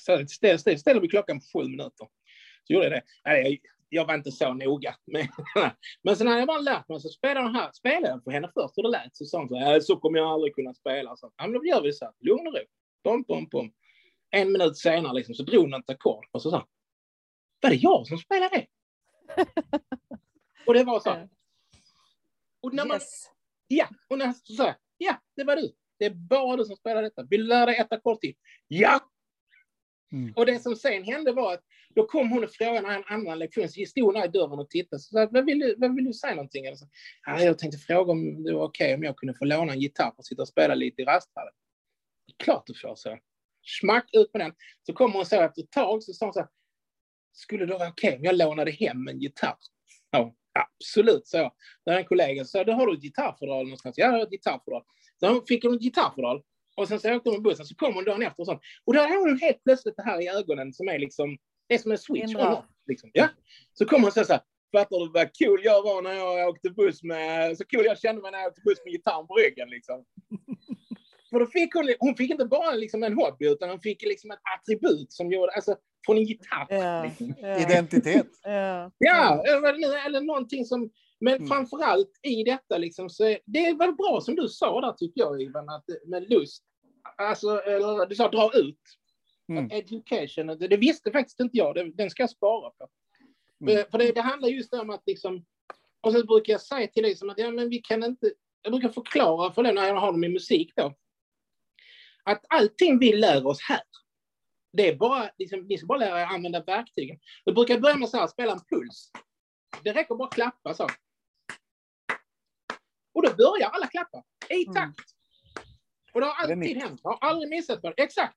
Så 0.00 0.26
ställ, 0.26 0.58
ställ, 0.58 0.78
ställer 0.78 1.00
vi 1.00 1.08
klockan 1.08 1.40
på 1.40 1.46
sju 1.52 1.68
minuter. 1.68 2.08
Så 2.66 2.72
gjorde 2.72 2.84
jag 2.84 2.92
det. 2.92 3.02
Nej, 3.24 3.42
jag, 3.42 3.58
jag 3.88 4.06
var 4.06 4.14
inte 4.14 4.32
så 4.32 4.54
noga. 4.54 4.94
Men, 5.06 5.26
men 6.02 6.16
sen 6.16 6.26
hade 6.26 6.38
jag 6.38 6.48
bara 6.48 6.58
lärt 6.58 6.88
mig 6.88 7.00
så 7.00 7.08
spelade 7.08 7.46
jag, 7.46 7.52
här, 7.52 7.72
spelade 7.72 8.08
jag 8.08 8.24
för 8.24 8.30
henne 8.30 8.50
först 8.54 8.76
hur 8.76 8.82
det 8.82 8.88
lät. 8.88 9.16
Så 9.16 9.24
sa 9.24 9.38
hon 9.38 9.48
så 9.48 9.80
så 9.80 9.96
kommer 9.96 10.18
jag 10.18 10.28
aldrig 10.28 10.54
kunna 10.54 10.74
spela. 10.74 11.16
Så, 11.16 11.32
ja, 11.36 11.46
men 11.46 11.52
då 11.52 11.66
gör 11.66 11.82
vi 11.82 11.92
så 11.92 12.04
här, 12.04 12.14
lugn 12.20 12.46
och 12.46 12.54
ro. 12.54 12.60
Pom, 13.02 13.24
pom, 13.24 13.50
pom. 13.50 13.72
En 14.36 14.52
minut 14.52 14.76
senare 14.76 15.14
liksom, 15.14 15.34
så 15.34 15.42
drog 15.42 15.62
hon 15.62 15.74
ett 15.74 15.90
ackord 15.90 16.26
och 16.32 16.42
så 16.42 16.50
sa 16.50 16.66
var 17.62 17.70
det 17.70 17.76
jag 17.76 18.06
som 18.06 18.18
spelade 18.18 18.56
det? 18.56 18.66
och 20.66 20.74
det 20.74 20.84
var 20.84 21.00
så. 21.00 21.10
här. 21.10 21.28
Och 22.60 22.74
när 22.74 22.84
man, 22.84 22.96
Yes. 22.96 23.30
Ja, 23.68 23.88
och 24.08 24.18
när 24.18 24.32
så 24.32 24.54
sa 24.54 24.74
ja, 24.98 25.22
det 25.36 25.44
var 25.44 25.56
du. 25.56 25.72
Det 25.98 26.04
är 26.04 26.10
bara 26.10 26.56
du 26.56 26.64
som 26.64 26.76
spelar 26.76 27.02
detta. 27.02 27.22
Vill 27.22 27.40
du 27.40 27.46
lära 27.46 27.66
dig 27.66 27.76
ett 27.76 27.92
ackord 27.92 28.20
till? 28.20 28.34
Ja! 28.68 29.00
Mm. 30.12 30.32
Och 30.36 30.46
det 30.46 30.58
som 30.58 30.76
sen 30.76 31.04
hände 31.04 31.32
var 31.32 31.54
att 31.54 31.64
då 31.94 32.06
kom 32.06 32.30
hon 32.30 32.44
och 32.44 32.50
frågade 32.50 32.94
en 32.94 33.04
annan 33.06 33.38
lektion, 33.38 33.68
så 33.68 33.84
stod 33.86 34.14
hon 34.14 34.24
i 34.24 34.28
dörren 34.28 34.58
och 34.58 34.70
tittade. 34.70 35.00
Så 35.00 35.10
sa, 35.10 35.28
vad, 35.30 35.44
vill 35.44 35.58
du, 35.58 35.74
vad 35.78 35.94
vill 35.94 36.04
du 36.04 36.12
säga 36.12 36.34
någonting? 36.34 36.66
Eller 36.66 36.76
så, 36.76 36.86
ja, 37.26 37.40
jag 37.40 37.58
tänkte 37.58 37.78
fråga 37.78 38.12
om 38.12 38.42
det 38.42 38.54
var 38.54 38.64
okej 38.64 38.94
om 38.94 39.02
jag 39.02 39.16
kunde 39.16 39.34
få 39.34 39.44
låna 39.44 39.72
en 39.72 39.80
gitarr 39.80 40.14
och 40.16 40.24
sitta 40.24 40.42
och 40.42 40.48
spela 40.48 40.74
lite 40.74 41.02
i 41.02 41.04
rasthallen. 41.04 41.52
Klart 42.36 42.66
du 42.66 42.74
får, 42.74 42.94
så. 42.94 43.18
Smack 43.62 44.10
ut 44.12 44.30
med 44.32 44.40
den. 44.40 44.52
Så 44.86 44.92
kom 44.92 45.12
hon 45.12 45.26
så 45.26 45.40
efter 45.40 45.62
ett 45.62 45.70
tag 45.70 46.02
så 46.02 46.12
sa 46.12 46.26
hon 46.26 46.32
så 46.32 46.40
här, 46.40 46.48
skulle 47.32 47.66
det 47.66 47.72
vara 47.72 47.88
okej 47.88 48.16
om 48.16 48.24
jag 48.24 48.36
lånade 48.36 48.70
hem 48.70 49.08
en 49.08 49.20
gitarr? 49.20 49.56
Ja, 50.10 50.34
absolut, 50.52 51.26
så 51.26 51.36
jag. 51.36 51.52
Där 51.84 51.96
en 51.96 52.04
kollega 52.04 52.44
sa, 52.44 52.64
då 52.64 52.72
har 52.72 52.86
du 52.86 52.94
ett 52.94 53.02
gitarrfodral 53.02 53.64
någonstans? 53.64 53.98
Ja, 53.98 54.06
jag 54.06 54.12
har 54.12 54.22
ett 54.22 54.30
gitarrfodral. 54.30 54.82
Så 55.20 55.28
hon 55.28 55.46
fick 55.46 55.64
hon 55.64 55.74
ett 55.74 55.82
gitarrfodral. 55.82 56.42
Och 56.76 56.88
sen 56.88 57.00
så 57.00 57.14
åkte 57.14 57.28
hon 57.28 57.36
med 57.36 57.42
bussen, 57.42 57.66
så 57.66 57.74
kom 57.74 57.94
hon 57.94 58.04
dagen 58.04 58.22
efter 58.22 58.40
och 58.40 58.46
sånt. 58.46 58.60
Och 58.84 58.94
då 58.94 59.00
har 59.00 59.28
hon 59.28 59.38
helt 59.38 59.64
plötsligt 59.64 59.96
det 59.96 60.02
här 60.02 60.20
i 60.22 60.28
ögonen 60.28 60.72
som 60.72 60.88
är 60.88 60.98
liksom, 60.98 61.38
det 61.68 61.74
är 61.74 61.78
som 61.78 61.92
en 61.92 61.98
switch. 61.98 62.26
Hindrar. 62.26 62.56
on, 62.56 62.62
Liksom. 62.86 63.10
Ja. 63.12 63.28
Så 63.72 63.84
kom 63.84 64.02
hon 64.02 64.12
så 64.12 64.24
så 64.24 64.32
här, 64.32 64.42
fattar 64.72 64.98
du 64.98 65.12
vad 65.12 65.30
cool 65.38 65.60
jag 65.64 65.82
var 65.82 66.02
när 66.02 66.12
jag 66.12 66.48
åkte 66.48 66.70
buss 66.70 67.02
med, 67.02 67.58
så 67.58 67.64
cool 67.64 67.84
jag 67.84 67.98
kände 67.98 68.22
mig 68.22 68.30
när 68.30 68.38
jag 68.38 68.48
åkte 68.48 68.60
buss 68.64 68.78
med 68.84 68.92
gitarren 68.92 69.26
på 69.26 69.34
ryggen 69.34 69.68
liksom. 69.70 70.04
För 71.32 71.40
då 71.40 71.46
fick 71.46 71.74
hon, 71.74 71.94
hon 71.98 72.16
fick 72.16 72.30
inte 72.30 72.44
bara 72.44 72.70
liksom 72.74 73.02
en 73.02 73.14
hobby, 73.14 73.46
utan 73.48 73.70
hon 73.70 73.80
fick 73.80 74.02
liksom 74.02 74.30
ett 74.30 74.38
attribut 74.58 75.12
som 75.12 75.32
gjorde, 75.32 75.52
alltså 75.52 75.76
från 76.06 76.16
en 76.16 76.24
gitarr. 76.24 76.66
Ja. 76.70 77.02
Liksom. 77.04 77.34
Ja. 77.40 77.58
Identitet. 77.60 78.26
Ja. 78.42 78.90
Ja, 78.98 79.42
eller, 79.46 80.06
eller 80.06 80.20
någonting 80.20 80.64
som... 80.64 80.90
Men 81.20 81.34
Mm. 81.34 81.48
framför 81.48 81.82
allt 81.82 82.10
i 82.22 82.44
detta, 82.44 82.78
liksom, 82.78 83.10
så 83.10 83.24
är- 83.24 83.38
det 83.46 83.72
var 83.72 83.92
bra 83.92 84.20
som 84.20 84.34
du 84.36 84.48
sa 84.48 84.80
där, 84.80 84.92
tycker 84.92 85.20
jag, 85.20 85.42
Ivan, 85.42 85.68
att, 85.68 85.84
med 86.06 86.30
lust. 86.30 86.62
Alltså, 87.18 87.62
eller, 87.62 88.06
du 88.06 88.14
sa 88.14 88.28
dra 88.28 88.50
ut. 88.58 88.80
Mm. 89.48 89.70
Education, 89.70 90.46
det, 90.46 90.68
det 90.68 90.76
visste 90.76 91.10
faktiskt 91.10 91.40
inte 91.40 91.56
jag. 91.56 91.74
Det, 91.74 91.92
den 91.92 92.10
ska 92.10 92.22
jag 92.22 92.30
spara 92.30 92.70
på. 92.70 92.88
Mm. 93.70 93.84
För, 93.90 93.98
det, 93.98 94.12
det 94.12 94.20
handlar 94.20 94.48
just 94.48 94.74
om 94.74 94.90
att 94.90 95.02
liksom... 95.06 95.44
Och 96.00 96.12
så 96.12 96.26
brukar 96.26 96.52
jag 96.52 96.60
säga 96.60 96.86
till 96.86 97.02
dig 97.02 97.16
som 97.16 97.30
att 97.30 97.38
ja, 97.38 97.50
men 97.50 97.68
vi 97.68 97.78
kan 97.78 98.04
inte... 98.04 98.32
Jag 98.62 98.72
brukar 98.72 98.88
förklara 98.88 99.52
för 99.52 99.62
det 99.62 99.72
när 99.72 99.86
jag 99.88 99.94
har 99.96 100.12
dem 100.12 100.24
i 100.24 100.28
musik 100.28 100.72
då. 100.76 100.94
Att 102.24 102.44
allting 102.48 102.98
vi 102.98 103.12
lär 103.16 103.46
oss 103.46 103.62
här, 103.62 103.80
det 104.72 104.88
är 104.88 104.96
bara, 104.96 105.30
liksom, 105.38 105.60
ni 105.60 105.78
ska 105.78 105.86
bara 105.86 105.98
lära 105.98 106.20
er 106.20 106.26
använda 106.26 106.62
verktygen. 106.62 107.18
Då 107.44 107.52
brukar 107.52 107.74
jag 107.74 107.82
börja 107.82 107.96
med 107.96 108.08
så 108.08 108.16
här, 108.16 108.26
spela 108.26 108.52
en 108.52 108.60
puls. 108.70 109.10
Det 109.82 109.92
räcker 109.92 110.14
bara 110.14 110.28
att 110.28 110.34
klappa 110.34 110.74
så. 110.74 110.88
Och 113.14 113.22
då 113.22 113.34
börjar 113.34 113.68
alla 113.70 113.86
klappa 113.86 114.22
i 114.48 114.62
Mm. 114.66 114.74
takt. 114.74 115.10
Och 116.12 116.20
det 116.20 116.26
har 116.26 116.46
Det 116.46 116.52
alltid 116.52 116.76
hänt. 116.76 117.00
Jag 117.04 117.10
har 117.10 117.28
aldrig 117.28 117.50
missat 117.50 117.80
på 117.82 117.90
det. 117.90 118.02
Exakt. 118.02 118.36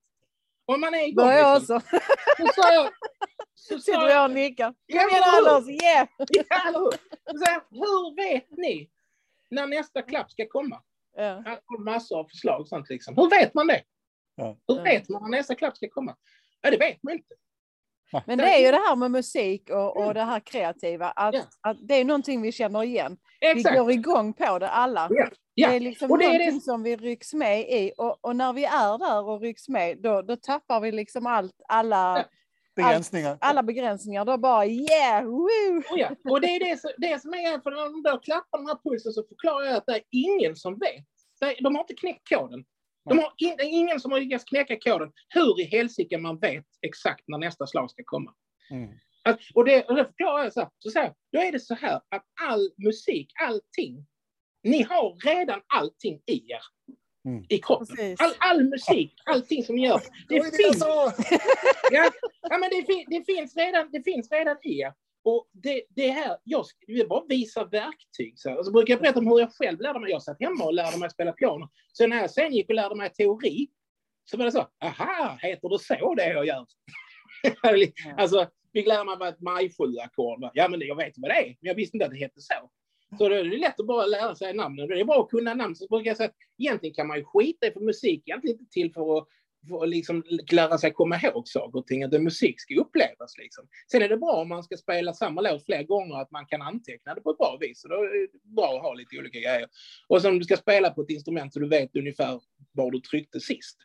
Om 0.66 0.82
man 0.82 0.94
är 0.94 1.08
igång. 1.08 1.26
Börjar 1.26 1.40
jag 1.40 1.60
Liksom, 1.60 1.76
också. 1.78 1.98
så 2.38 2.48
sa 2.62 2.74
jag... 2.74 2.92
Så 3.56 3.80
Sitter 3.86 4.08
jag 4.10 4.24
och 4.30 4.32
nickar. 4.36 4.74
Ja? 4.86 5.02
Anders, 5.38 5.70
yeah! 5.84 6.08
Ja, 6.18 6.68
eller 6.68 6.80
hur? 6.80 6.92
Så 7.40 7.46
jag, 7.46 7.64
hur 7.70 8.16
vet 8.16 8.52
ni 8.52 8.90
när 9.50 9.68
nästa 9.68 10.02
klapp 10.02 10.32
ska 10.32 10.48
komma? 10.48 10.82
Ja. 11.18 11.24
Jag 11.46 11.60
har 11.66 11.84
massor 11.84 12.20
av 12.20 12.24
förslag 12.28 12.62
och 12.62 12.68
sånt 12.68 12.90
liksom. 12.90 13.16
Hur 13.18 13.30
vet 13.30 13.54
man 13.54 13.68
det? 13.68 13.82
Ja. 14.36 14.58
Hur 14.68 14.84
vet 14.84 15.10
man 15.10 15.22
när 15.22 15.30
nästa 15.38 15.56
klapp 15.56 15.78
ska 15.78 15.88
komma? 15.90 16.16
Ja, 16.62 16.72
det 16.72 16.78
vet 16.78 17.04
man 17.04 17.14
inte. 17.14 17.34
Men 18.26 18.38
det 18.38 18.44
är 18.56 18.60
ju 18.66 18.72
det 18.72 18.78
här 18.88 18.96
med 18.96 19.12
musik 19.12 19.70
och, 19.70 19.98
och 19.98 20.14
det 20.14 20.24
här 20.24 20.40
kreativa, 20.40 21.12
att, 21.12 21.34
Ja. 21.36 21.42
att 21.62 21.78
det 21.88 21.94
är 21.96 22.06
någonting 22.06 22.42
vi 22.42 22.52
känner 22.52 22.84
igen. 22.84 23.18
Vi 23.40 23.48
Exakt. 23.48 23.78
går 23.78 23.92
igång 23.92 24.34
på 24.34 24.60
det 24.60 24.70
alla. 24.70 25.08
Ja. 25.10 25.28
Ja. 25.54 25.70
Det 25.70 25.76
är 25.76 25.80
liksom 25.80 26.12
Och 26.12 26.18
det 26.18 26.26
är 26.26 26.32
det- 26.32 26.38
någonting 26.38 26.62
som 26.62 26.84
vi 26.84 26.96
rycks 26.96 27.34
med 27.34 27.60
i 27.60 27.92
och, 27.98 28.26
och 28.26 28.36
när 28.36 28.54
vi 28.54 28.66
är 28.66 28.98
där 28.98 29.28
och 29.30 29.42
rycks 29.42 29.70
med, 29.70 29.98
då, 30.02 30.22
då 30.22 30.36
tappar 30.36 30.80
vi 30.80 30.92
liksom 30.92 31.26
allt, 31.28 31.56
alla, 31.68 32.26
Begränsningar. 32.76 33.38
alla 33.42 33.64
begränsningar. 33.64 34.26
Då 34.26 34.38
bara 34.38 34.66
yeah, 34.66 35.24
woo! 35.26 35.78
Oh 35.92 36.00
ja. 36.00 36.10
Och 36.30 36.42
det 36.42 36.48
är 36.48 36.60
det, 36.60 36.78
som- 36.82 36.92
det 36.98 37.22
som 37.22 37.34
är, 37.34 37.60
för 37.60 37.72
när 37.72 37.84
de 37.84 38.04
då 38.12 38.18
klappar 38.20 38.58
den 38.58 38.68
här 38.68 38.78
pulsen 38.84 39.12
så 39.14 39.24
förklarar 39.24 39.66
jag 39.66 39.76
att 39.76 39.86
det 39.86 39.94
är 39.96 40.02
ingen 40.12 40.56
som 40.56 40.80
vet. 40.80 41.06
De 41.64 41.76
har 41.76 41.82
inte 41.82 41.94
knäckt 41.94 42.30
koden. 42.30 42.66
De 43.10 43.18
har 43.20 43.34
in, 43.38 43.56
det 43.58 43.64
är 43.64 43.70
ingen 43.70 44.00
som 44.00 44.12
har 44.12 44.20
lyckats 44.20 44.44
knäcka 44.44 44.78
koden. 44.80 45.12
Hur 45.30 45.62
i 45.62 45.64
helsike 45.64 46.18
man 46.18 46.40
vet 46.40 46.66
exakt 46.82 47.24
när 47.28 47.38
nästa 47.38 47.68
slag 47.68 47.92
ska 47.92 48.02
komma. 48.06 48.34
Mm. 48.72 48.90
Att, 49.24 49.40
och, 49.54 49.66
det, 49.66 49.84
och 49.84 49.96
det 49.96 50.06
förklarar 50.06 50.44
jag 50.44 50.54
så 50.54 50.60
här, 50.60 50.70
så 50.80 50.90
så 50.90 51.00
här, 51.00 51.14
då 51.32 51.40
är 51.40 51.52
det 51.52 51.60
så 51.60 51.76
här 51.76 51.96
att 52.10 52.24
all 52.42 52.70
musik, 52.86 53.32
allting, 53.42 54.06
ni 54.64 54.82
har 54.84 55.16
redan 55.26 55.62
allting 55.76 56.22
i 56.26 56.52
er. 56.52 56.62
Mm. 57.26 57.46
I 57.50 57.58
kroppen. 57.58 57.88
Precis. 57.88 58.22
All, 58.22 58.34
all 58.40 58.64
musik, 58.64 59.14
allting 59.26 59.64
som 59.64 59.78
gör. 59.78 60.02
Det 60.30 60.36
Det 60.36 60.58
finns, 60.58 60.80
ja, 61.92 62.12
ja, 62.42 62.58
men 62.58 62.70
det, 62.70 62.86
fin, 62.86 63.06
det, 63.08 63.24
finns 63.26 63.56
redan, 63.56 63.90
det 63.92 64.04
finns 64.04 64.32
redan 64.32 64.58
i 64.64 64.80
er. 64.80 64.94
Och 65.24 65.50
det, 65.52 65.84
det 65.90 66.08
här, 66.08 66.38
jag 66.44 66.66
vill 66.88 67.08
bara 67.08 67.26
visa 67.30 67.66
verktyg. 67.66 68.40
Så, 68.40 68.64
så 68.64 68.72
brukar 68.72 68.94
jag 68.94 69.02
berätta 69.02 69.20
om 69.20 69.28
hur 69.28 69.40
jag 69.40 69.54
själv 69.54 69.82
lärde 69.82 70.00
mig. 70.00 70.12
Jag 70.12 70.24
satt 70.24 70.40
hemma 70.40 70.64
och 70.64 70.74
lärde 70.74 70.98
mig 70.98 71.10
spela 71.10 71.32
piano. 71.32 71.70
Sen 71.98 72.10
när 72.10 72.18
jag 72.18 72.32
sen 72.32 72.54
gick 72.54 72.70
och 72.70 72.76
lärde 72.76 72.96
mig 72.96 73.10
teori, 73.10 73.68
så 74.26 74.38
var 74.38 74.46
det 74.46 74.52
så, 74.52 74.68
aha, 74.84 75.38
heter 75.42 75.70
det 75.70 75.80
så 75.80 76.16
det 76.16 76.30
jag 76.30 76.46
gör? 76.46 76.66
alltså, 78.18 78.48
fick 78.74 78.88
lära 78.88 79.04
mig 79.04 79.16
vad 79.20 79.30
ett 79.30 79.42
maj-sju-ackord 79.42 80.42
var. 80.42 80.52
Ja, 80.54 80.68
men 80.70 80.82
jag 80.82 80.96
vet 80.96 81.14
vad 81.18 81.32
det 81.32 81.36
är, 81.36 81.46
men 81.46 81.56
jag 81.60 81.76
visste 81.76 81.98
inte 81.98 82.06
att 82.06 82.12
det 82.12 82.18
hette 82.18 82.42
så. 82.42 82.54
Så 83.18 83.30
då 83.30 83.36
är 83.36 83.44
det 83.44 83.58
lätt 83.58 83.80
att 83.80 83.86
bara 83.86 84.06
lära 84.06 84.36
sig 84.36 84.54
namnen. 84.54 84.88
Det 84.88 85.00
är 85.00 85.06
bra 85.06 85.24
att 85.24 85.30
kunna 85.30 85.54
namn. 85.54 85.76
Så 85.76 85.88
brukar 85.88 86.10
jag 86.10 86.18
säga 86.18 86.30
att 86.30 86.36
egentligen 86.58 86.96
kan 86.96 87.08
man 87.08 87.18
ju 87.18 87.24
skita 87.24 87.68
i, 87.68 87.72
för 87.72 87.80
musik 87.80 88.28
är 88.28 88.32
egentligen 88.32 88.60
inte 88.60 88.72
till 88.72 88.94
för 88.94 89.18
att 89.18 89.28
för 89.68 89.84
att 89.84 89.90
liksom 89.90 90.24
lära 90.52 90.78
sig 90.78 90.92
komma 90.92 91.20
ihåg 91.24 91.48
saker 91.48 91.80
och 91.80 91.88
ting. 91.88 92.04
Att 92.04 92.22
musik 92.22 92.62
ska 92.62 92.76
upplevas. 92.76 93.38
Liksom. 93.38 93.68
Sen 93.92 94.02
är 94.02 94.10
det 94.10 94.18
bra 94.18 94.32
om 94.32 94.50
man 94.50 94.64
ska 94.64 94.78
spela 94.78 95.14
samma 95.14 95.42
låt 95.42 95.66
flera 95.66 95.84
gånger, 95.84 96.16
att 96.16 96.32
man 96.32 96.46
kan 96.46 96.62
anteckna 96.62 97.16
det 97.16 97.22
på 97.22 97.32
ett 97.32 97.38
bra 97.38 97.58
vis. 97.62 97.82
Så 97.82 97.88
då 97.88 97.96
är 97.96 98.22
det 98.22 98.40
bra 98.44 98.76
att 98.76 98.82
ha 98.82 98.94
lite 98.94 99.20
olika 99.20 99.40
grejer. 99.40 99.68
Och 100.08 100.22
sen 100.22 100.32
om 100.32 100.40
du 100.40 100.46
ska 100.46 100.58
spela 100.58 100.90
på 100.90 101.02
ett 101.02 101.10
instrument 101.10 101.54
så 101.54 101.60
du 101.60 101.70
vet 101.70 101.96
ungefär 101.96 102.42
var 102.72 102.92
du 102.92 103.00
tryckte 103.00 103.40
sist. 103.40 103.78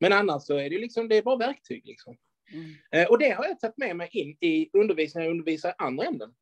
Men 0.00 0.12
annars 0.12 0.42
så 0.42 0.56
är 0.56 0.70
det, 0.70 0.78
liksom, 0.78 1.08
det 1.08 1.16
är 1.16 1.22
bara 1.22 1.36
verktyg. 1.36 1.86
Liksom. 1.86 2.16
Mm. 2.52 2.74
Eh, 2.92 3.10
och 3.10 3.18
det 3.18 3.30
har 3.30 3.44
jag 3.44 3.60
tagit 3.60 3.78
med 3.78 3.96
mig 3.96 4.08
in 4.12 4.36
i 4.40 4.70
undervisningen 4.72 5.22
när 5.22 5.26
jag 5.26 5.30
undervisar 5.30 5.70
i 5.70 5.74
andra 5.78 6.04
ämnen. 6.04 6.34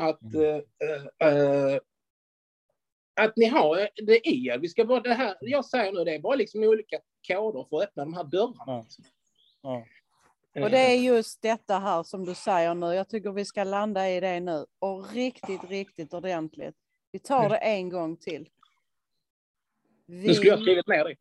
Att, 0.00 0.22
Mm. 0.22 0.44
eh, 1.20 1.28
eh, 1.28 1.78
att 3.20 3.36
ni 3.36 3.44
har 3.46 3.88
det 4.06 4.28
i 4.28 4.46
er. 4.46 4.58
Vi 4.58 4.68
ska 4.68 4.84
bara, 4.84 5.00
det 5.00 5.14
här 5.14 5.36
jag 5.40 5.64
säger 5.64 5.92
nu, 5.92 6.04
det 6.04 6.14
är 6.14 6.18
bara 6.18 6.34
liksom 6.34 6.62
olika 6.62 6.98
koder 7.28 7.66
för 7.70 7.76
att 7.76 7.82
öppna 7.88 8.04
de 8.04 8.14
här 8.14 8.24
dörrarna. 8.24 8.64
Ja. 8.66 8.84
Ja. 9.62 9.84
Och 10.64 10.70
det 10.70 10.78
är 10.78 10.94
just 10.96 11.42
detta 11.42 11.78
här 11.78 12.02
som 12.02 12.24
du 12.24 12.34
säger 12.34 12.74
nu. 12.74 12.86
Jag 12.86 13.08
tycker 13.08 13.32
vi 13.32 13.44
ska 13.44 13.64
landa 13.64 14.10
i 14.10 14.20
det 14.20 14.40
nu 14.40 14.66
och 14.78 15.10
riktigt, 15.12 15.64
riktigt 15.64 16.14
ordentligt. 16.14 16.76
Vi 17.12 17.18
tar 17.18 17.48
det 17.48 17.56
en 17.56 17.88
gång 17.88 18.16
till. 18.16 18.48
Nu 20.06 20.34
skulle 20.34 20.48
jag 20.48 20.56
ha 20.56 20.58
Vi 20.58 20.64
skrivit 20.64 20.86
ner 20.86 21.04
det. 21.04 21.16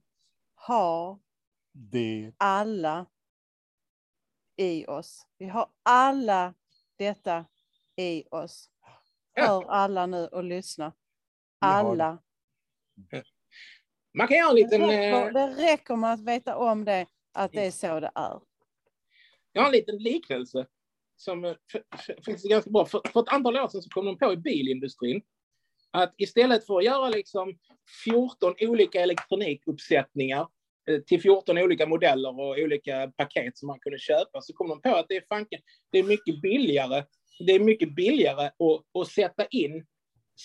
har 0.55 1.17
Det. 1.71 2.31
alla 2.37 3.05
i 4.55 4.85
oss. 4.85 5.27
Vi 5.37 5.45
har 5.45 5.67
alla 5.83 6.53
detta 6.95 7.45
i 7.99 8.23
oss. 8.31 8.69
Hör 9.35 9.69
alla 9.69 10.05
nu 10.05 10.27
och 10.27 10.43
lyssna. 10.43 10.85
Det. 10.89 11.67
Alla. 11.67 12.21
Man 14.13 14.27
kan 14.27 14.37
göra 14.37 14.49
en 14.49 14.55
Det 14.55 14.61
liten, 14.61 14.81
räcker, 14.81 15.27
eh, 15.27 15.33
det 15.33 15.63
räcker 15.63 15.95
med 15.95 16.13
att 16.13 16.19
veta 16.19 16.55
om 16.55 16.85
det, 16.85 17.07
att 17.33 17.51
det 17.51 17.65
är 17.65 17.71
så 17.71 17.99
det 17.99 18.11
är. 18.15 18.39
jag 19.51 19.61
har 19.61 19.67
en 19.67 19.71
liten 19.71 19.97
liknelse 19.97 20.67
som 21.15 21.45
eh, 21.45 21.55
faktiskt 22.05 22.45
är 22.45 22.49
ganska 22.49 22.71
bra. 22.71 22.85
För, 22.85 23.01
för 23.13 23.19
ett 23.19 23.33
antal 23.33 23.57
år 23.57 23.67
sedan 23.67 23.81
så 23.81 23.89
kom 23.89 24.05
de 24.05 24.17
på 24.17 24.33
i 24.33 24.37
bilindustrin 24.37 25.21
att 25.91 26.13
istället 26.17 26.65
för 26.65 26.77
att 26.77 26.85
göra 26.85 27.09
liksom 27.09 27.57
14 28.05 28.55
olika 28.59 29.01
elektronikuppsättningar 29.01 30.47
eh, 30.89 30.99
till 30.99 31.21
14 31.21 31.57
olika 31.57 31.85
modeller 31.85 32.39
och 32.39 32.57
olika 32.57 33.11
paket 33.17 33.57
som 33.57 33.67
man 33.67 33.79
kunde 33.79 33.99
köpa 33.99 34.41
så 34.41 34.53
kom 34.53 34.69
de 34.69 34.81
på 34.81 34.95
att 34.95 35.05
det 35.09 35.15
är, 35.15 35.25
fanken, 35.29 35.59
det 35.91 35.99
är 35.99 36.03
mycket 36.03 36.41
billigare. 36.41 37.03
Det 37.39 37.51
är 37.51 37.59
mycket 37.59 37.95
billigare 37.95 38.45
att, 38.45 39.01
att 39.01 39.07
sätta 39.07 39.45
in, 39.45 39.85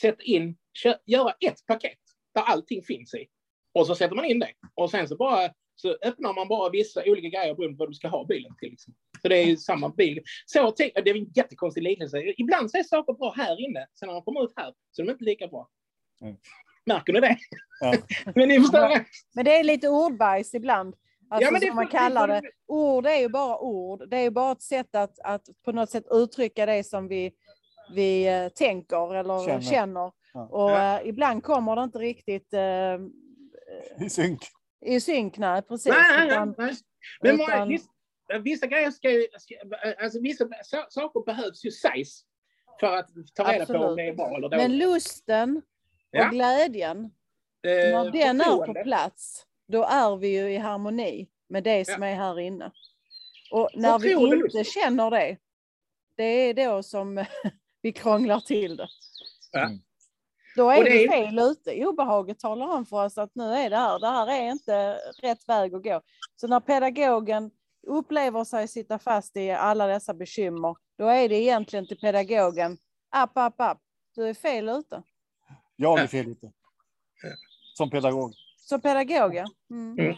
sätta 0.00 0.22
in 0.22 0.56
kö, 0.82 0.94
göra 1.06 1.34
ett 1.40 1.66
paket 1.66 1.98
där 2.34 2.42
allting 2.42 2.82
finns 2.82 3.14
i. 3.14 3.26
Och 3.74 3.86
så 3.86 3.94
sätter 3.94 4.16
man 4.16 4.24
in 4.24 4.38
det. 4.38 4.52
Och 4.74 4.90
sen 4.90 5.08
så 5.08 5.16
bara 5.16 5.50
så 5.76 5.96
öppnar 6.04 6.34
man 6.34 6.48
bara 6.48 6.70
vissa 6.70 7.02
olika 7.06 7.28
grejer 7.28 7.54
beroende 7.54 7.76
på 7.76 7.82
vad 7.82 7.90
du 7.90 7.94
ska 7.94 8.08
ha 8.08 8.24
bilen 8.24 8.56
till. 8.60 8.70
Liksom. 8.70 8.94
Så 9.22 9.28
det 9.28 9.36
är 9.36 9.44
ju 9.44 9.56
samma 9.56 9.88
bil. 9.88 10.22
Så 10.46 10.70
tänk, 10.70 10.94
det 10.94 11.10
är 11.10 11.16
en 11.16 11.32
jättekonstig 11.34 11.82
liknelse. 11.82 12.22
Ibland 12.36 12.70
så 12.70 12.78
är 12.78 12.82
saker 12.82 13.12
bra 13.12 13.34
här 13.36 13.60
inne, 13.60 13.86
sen 13.98 14.06
när 14.06 14.14
de 14.14 14.22
kommer 14.22 14.44
ut 14.44 14.52
här 14.56 14.74
så 14.90 15.02
är 15.02 15.06
de 15.06 15.12
inte 15.12 15.24
lika 15.24 15.48
bra. 15.48 15.68
Mm. 16.22 16.36
Märker 16.86 17.12
ni 17.12 17.20
det? 17.20 17.38
Ja. 17.80 17.94
Men 18.34 18.48
ni 18.48 18.60
förstår 18.60 18.88
det? 18.88 19.04
Men 19.34 19.44
det 19.44 19.56
är 19.56 19.64
lite 19.64 19.88
ordbajs 19.88 20.54
ibland. 20.54 20.94
Alltså, 21.34 21.46
Ja, 21.46 21.50
men 21.52 21.60
det 21.60 21.66
som 21.66 21.76
man 21.76 21.88
kallar 21.88 22.28
det. 22.28 22.42
Ord 22.66 23.06
är 23.06 23.16
ju 23.20 23.28
bara 23.28 23.58
ord. 23.58 24.08
Det 24.10 24.16
är 24.16 24.22
ju 24.22 24.30
bara 24.30 24.52
ett 24.52 24.62
sätt 24.62 24.94
att, 24.94 25.18
att 25.24 25.42
på 25.64 25.72
något 25.72 25.90
sätt 25.90 26.04
uttrycka 26.10 26.66
det 26.66 26.84
som 26.84 27.08
vi, 27.08 27.32
vi 27.94 28.26
eh, 28.28 28.48
tänker 28.48 29.14
eller 29.14 29.46
Känner. 29.46 29.60
känner. 29.60 30.12
Ja. 30.34 30.48
Och 30.50 30.70
Ja. 30.70 31.00
eh, 31.00 31.08
ibland 31.08 31.42
kommer 31.42 31.76
det 31.76 31.82
inte 31.82 31.98
riktigt 31.98 32.52
eh, 32.54 34.04
I 34.06 34.10
synk. 34.10 34.40
i 34.86 35.00
synk, 35.00 35.38
nej 35.38 35.62
precis. 35.62 35.92
Nej, 35.92 36.02
nej, 36.18 36.28
utan- 36.28 36.54
nej. 36.58 36.74
Men 37.22 37.36
många, 37.36 37.54
utan- 37.54 37.68
vissa, 37.68 37.88
vissa 38.42 38.66
grejer 38.66 38.90
ska 38.90 39.10
ju, 39.10 39.26
alltså 40.02 40.20
vissa 40.20 40.44
sa- 40.64 40.86
saker 40.88 41.24
behövs 41.26 41.64
ju 41.64 41.70
sägas 41.70 42.22
för 42.80 42.96
att 42.96 43.08
ta 43.34 43.52
reda 43.52 43.66
på 43.66 43.72
om 43.72 43.78
Absolut. 43.80 43.96
det 43.96 44.08
är 44.08 44.14
bra 44.14 44.36
eller 44.36 44.48
Men 44.48 44.58
dåligt. 44.70 44.78
lusten 44.86 45.62
och 46.24 46.30
glädjen, 46.30 47.10
Eh, 47.66 47.70
när 47.70 48.10
den 48.10 48.40
är 48.40 48.66
på 48.66 48.82
plats, 48.84 49.46
då 49.66 49.82
är 49.84 50.16
vi 50.16 50.28
ju 50.28 50.52
i 50.52 50.56
harmoni 50.58 51.28
med 51.48 51.64
det 51.64 51.84
som 51.88 52.02
är 52.02 52.14
här 52.14 52.40
inne. 52.40 52.70
Och 53.50 53.70
när 53.74 53.98
vi 53.98 54.12
inte 54.12 54.58
lust. 54.58 54.74
känner 54.74 55.10
det, 55.10 55.36
det 56.16 56.24
är 56.24 56.54
då 56.54 56.82
som 56.82 57.24
vi 57.82 57.92
krånglar 57.92 58.40
till 58.40 58.76
det. 58.76 58.88
Ja. 59.52 59.60
Mm. 59.66 59.78
Då 60.56 60.64
Och 60.64 60.74
är 60.74 60.84
det 60.84 60.90
vi 60.90 61.04
är- 61.04 61.08
fel 61.10 61.38
ute. 61.38 61.86
Obehaget 61.86 62.38
talar 62.38 62.66
om 62.66 62.86
för 62.86 63.04
oss 63.04 63.18
att 63.18 63.34
nu 63.34 63.44
är 63.44 63.70
det 63.70 63.76
här, 63.76 63.98
det 63.98 64.06
här 64.06 64.26
är 64.28 64.50
inte 64.50 64.94
rätt 65.22 65.48
väg 65.48 65.74
att 65.74 65.82
gå. 65.82 66.00
Så 66.36 66.48
när 66.48 66.60
pedagogen 66.60 67.50
upplever 67.86 68.44
sig 68.44 68.68
sitta 68.68 68.98
fast 68.98 69.36
i 69.36 69.50
alla 69.50 69.86
dessa 69.86 70.14
bekymmer, 70.14 70.76
då 70.98 71.06
är 71.06 71.28
det 71.28 71.34
egentligen 71.36 71.86
till 71.86 71.98
pedagogen, 71.98 72.78
app, 73.10 73.36
app, 73.38 73.60
app, 73.60 73.78
du 74.14 74.26
är 74.28 74.34
fel 74.34 74.68
ute. 74.68 75.02
Jag 75.76 75.98
är 75.98 76.02
Ja. 76.02 76.08
fel 76.08 76.28
ute. 76.28 76.52
Som 77.74 77.90
pedagog. 77.90 78.34
Så 78.64 78.78
pedagog, 78.78 79.34
ja. 79.34 79.44
Mm. 79.70 79.98
Mm. 79.98 80.16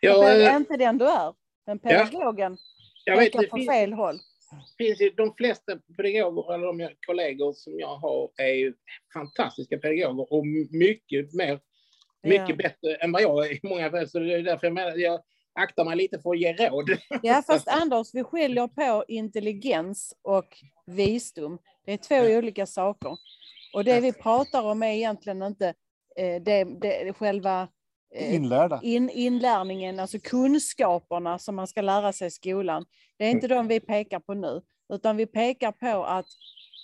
Jag 0.00 0.16
Jag, 0.18 0.40
är 0.40 0.50
eh, 0.50 0.56
inte 0.56 0.76
den 0.76 0.98
du 0.98 1.04
är, 1.08 1.34
men 1.66 1.78
pedagogen 1.78 2.58
jag 3.04 3.16
vet, 3.16 3.32
pekar 3.32 3.46
på 3.48 3.56
finns, 3.56 3.68
fel 3.68 3.92
håll. 3.92 4.18
finns 4.78 5.00
ju, 5.00 5.10
de 5.10 5.34
flesta 5.34 5.78
pedagoger, 5.96 6.54
eller 6.54 6.66
de 6.66 6.90
kollegor 7.06 7.52
som 7.52 7.78
jag 7.78 7.96
har, 7.96 8.30
är 8.36 8.54
ju 8.54 8.74
fantastiska 9.14 9.78
pedagoger 9.78 10.32
och 10.32 10.46
mycket 10.70 11.34
mer, 11.34 11.60
mycket 12.22 12.48
Ja. 12.48 12.56
bättre 12.56 12.94
än 12.94 13.12
vad 13.12 13.22
jag 13.22 13.46
är 13.46 13.52
i 13.52 13.60
många 13.62 13.90
fall. 13.90 14.08
Så 14.08 14.18
det 14.18 14.34
är 14.34 14.42
därför 14.42 14.66
jag 14.66 14.74
menar, 14.74 14.96
jag 14.96 15.20
aktar 15.54 15.84
mig 15.84 15.96
lite 15.96 16.18
för 16.18 16.30
att 16.30 16.40
ge 16.40 16.52
råd. 16.52 16.90
Ja, 17.22 17.42
fast 17.46 17.68
Anders, 17.82 18.14
vi 18.14 18.24
skiljer 18.24 18.68
på 18.68 19.04
intelligens 19.08 20.14
och 20.22 20.56
visdom. 20.86 21.58
Det 21.84 21.92
är 21.92 21.96
två 21.96 22.38
olika 22.38 22.66
saker. 22.66 23.16
Och 23.74 23.84
det 23.84 24.00
vi 24.00 24.12
pratar 24.12 24.62
om 24.62 24.82
är 24.82 24.92
egentligen 24.92 25.42
inte 25.42 25.74
eh, 26.16 26.42
det, 26.42 26.64
det, 26.64 27.12
själva 27.12 27.62
eh, 27.62 27.68
Inlärda. 28.14 28.80
in, 28.82 29.10
inlärningen, 29.10 30.00
alltså 30.00 30.18
kunskaperna 30.22 31.38
som 31.38 31.56
man 31.56 31.66
ska 31.66 31.80
lära 31.82 32.12
sig 32.12 32.26
i 32.26 32.30
skolan. 32.30 32.84
Det 33.18 33.24
är 33.24 33.30
inte 33.30 33.48
de 33.48 33.68
vi 33.68 33.80
pekar 33.80 34.20
på 34.20 34.34
nu, 34.34 34.62
utan 34.92 35.16
vi 35.16 35.26
pekar 35.26 35.72
på 35.72 36.04
att 36.04 36.26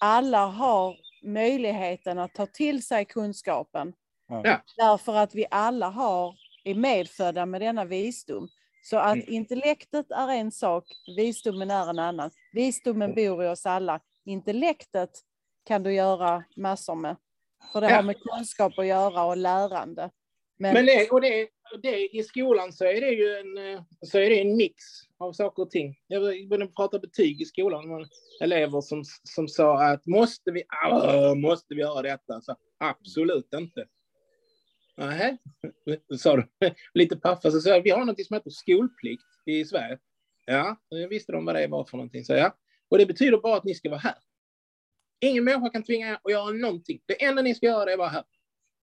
alla 0.00 0.46
har 0.46 0.96
möjligheten 1.22 2.18
att 2.18 2.34
ta 2.34 2.46
till 2.46 2.82
sig 2.86 3.04
kunskapen. 3.04 3.92
Ja. 4.28 4.40
Ja. 4.44 4.60
Därför 4.76 5.14
att 5.14 5.34
vi 5.34 5.46
alla 5.50 5.88
har, 5.88 6.34
är 6.64 6.74
medfödda 6.74 7.46
med 7.46 7.60
denna 7.60 7.84
visdom. 7.84 8.48
Så 8.82 8.96
att 8.98 9.14
Mm. 9.14 9.24
intellektet 9.28 10.10
är 10.10 10.28
en 10.28 10.52
sak, 10.52 10.84
visdomen 11.16 11.70
är 11.70 11.90
en 11.90 11.98
annan. 11.98 12.30
Visdomen 12.52 13.14
bor 13.14 13.44
i 13.44 13.48
oss 13.48 13.66
alla. 13.66 14.00
Intellektet 14.24 15.10
kan 15.66 15.82
du 15.82 15.92
göra 15.94 16.44
massor 16.56 16.94
med. 16.94 17.16
För 17.72 17.80
det 17.80 17.90
Ja. 17.90 17.96
har 17.96 18.02
med 18.02 18.16
kunskap 18.20 18.78
att 18.78 18.86
göra 18.86 19.24
och 19.24 19.36
lärande. 19.36 20.10
Men, 20.58 20.74
Men 20.74 20.86
det, 20.86 21.10
och 21.10 21.20
det, 21.20 21.48
det, 21.82 22.16
i 22.16 22.22
skolan 22.22 22.72
så 22.72 22.84
är 22.84 23.00
det 23.00 23.10
ju 23.10 23.36
en, 23.36 23.74
eh, 23.74 23.82
så 24.02 24.18
är 24.18 24.30
det 24.30 24.40
en 24.40 24.56
mix 24.56 24.74
av 25.18 25.32
saker 25.32 25.62
och 25.62 25.70
ting. 25.70 25.98
Jag 26.06 26.48
började 26.48 26.72
prata 26.72 26.98
betyg 26.98 27.42
i 27.42 27.44
skolan 27.44 27.88
med 27.88 28.08
elever 28.40 28.80
som, 28.80 29.04
som 29.22 29.48
sa 29.48 29.84
att 29.84 30.06
måste 30.06 30.50
vi, 30.50 30.62
måste 31.36 31.74
vi 31.74 31.80
göra 31.80 32.02
detta? 32.02 32.40
Så, 32.40 32.56
absolut 32.78 33.54
inte. 33.54 33.86
Nej, 34.96 35.38
sa 36.18 36.36
du. 36.36 36.48
Lite 36.94 37.16
paffa. 37.16 37.50
Så 37.50 37.60
sa 37.60 37.70
jag, 37.70 37.82
vi 37.82 37.90
har 37.90 38.04
något 38.04 38.26
som 38.26 38.34
heter 38.34 38.50
skolplikt 38.50 39.24
i 39.46 39.64
Sverige. 39.64 39.98
Ja, 40.46 40.76
jag 40.88 41.08
visste 41.08 41.32
de 41.32 41.44
vad 41.44 41.54
det 41.54 41.66
var 41.66 41.84
för 41.84 41.96
någonting. 41.96 42.24
Så 42.24 42.32
ja. 42.32 42.56
Och 42.88 42.98
det 42.98 43.06
betyder 43.06 43.38
bara 43.38 43.56
att 43.56 43.64
ni 43.64 43.74
ska 43.74 43.90
vara 43.90 44.00
här. 44.00 44.14
Ingen 45.20 45.44
människa 45.44 45.70
kan 45.70 45.82
tvinga 45.82 46.08
er 46.08 46.18
att 46.24 46.32
göra 46.32 46.50
någonting. 46.50 47.00
Det 47.06 47.24
enda 47.24 47.42
ni 47.42 47.54
ska 47.54 47.66
göra 47.66 47.90
är 47.90 47.92
att 47.92 47.98
vara 47.98 48.08
här. 48.08 48.24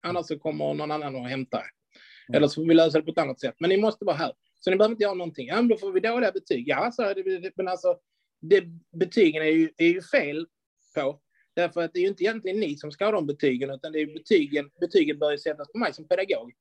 Annars 0.01 0.25
så 0.25 0.39
kommer 0.39 0.73
någon 0.73 0.91
annan 0.91 1.15
och 1.15 1.27
hämtar 1.27 1.59
er. 1.59 2.35
Eller 2.35 2.47
så 2.47 2.61
får 2.61 2.67
vi 2.67 2.73
lösa 2.73 2.97
det 2.97 3.03
på 3.03 3.11
ett 3.11 3.17
annat 3.17 3.39
sätt. 3.39 3.55
Men 3.59 3.69
ni 3.69 3.77
måste 3.77 4.05
vara 4.05 4.15
här. 4.15 4.33
Så 4.59 4.69
ni 4.69 4.77
behöver 4.77 4.93
inte 4.93 5.03
göra 5.03 5.13
någonting. 5.13 5.47
Ja, 5.47 5.55
men 5.55 5.67
då 5.67 5.77
får 5.77 5.91
vi 5.91 5.99
dåliga 5.99 6.31
betyg. 6.31 6.67
Ja, 6.67 6.91
så 6.91 7.13
det, 7.13 7.51
men 7.55 7.67
alltså, 7.67 7.97
det, 8.41 8.63
betygen 8.91 9.43
är 9.43 9.47
ju, 9.47 9.69
är 9.77 9.87
ju 9.87 10.01
fel 10.01 10.47
på. 10.95 11.21
Därför 11.55 11.81
att 11.81 11.93
det 11.93 11.99
är 11.99 12.01
ju 12.01 12.07
inte 12.07 12.23
egentligen 12.23 12.59
ni 12.59 12.77
som 12.77 12.91
ska 12.91 13.05
ha 13.05 13.11
de 13.11 13.27
betygen, 13.27 13.69
utan 13.69 13.91
det 13.91 13.99
är 13.99 14.05
betygen. 14.05 14.69
Betygen 14.79 15.19
bör 15.19 15.31
ju 15.31 15.37
sättas 15.37 15.71
på 15.71 15.77
mig 15.77 15.93
som 15.93 16.07
pedagog. 16.07 16.51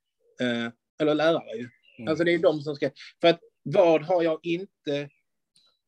Eh, 0.41 0.73
eller 1.01 1.15
lärare 1.15 1.57
ju. 1.57 1.69
Mm. 1.99 2.09
Alltså 2.09 2.25
det 2.25 2.35
är 2.35 2.39
de 2.39 2.61
som 2.61 2.77
ska... 2.77 2.91
För 3.21 3.29
att 3.29 3.41
vad 3.63 4.03
har 4.03 4.23
jag 4.23 4.39
inte... 4.43 5.09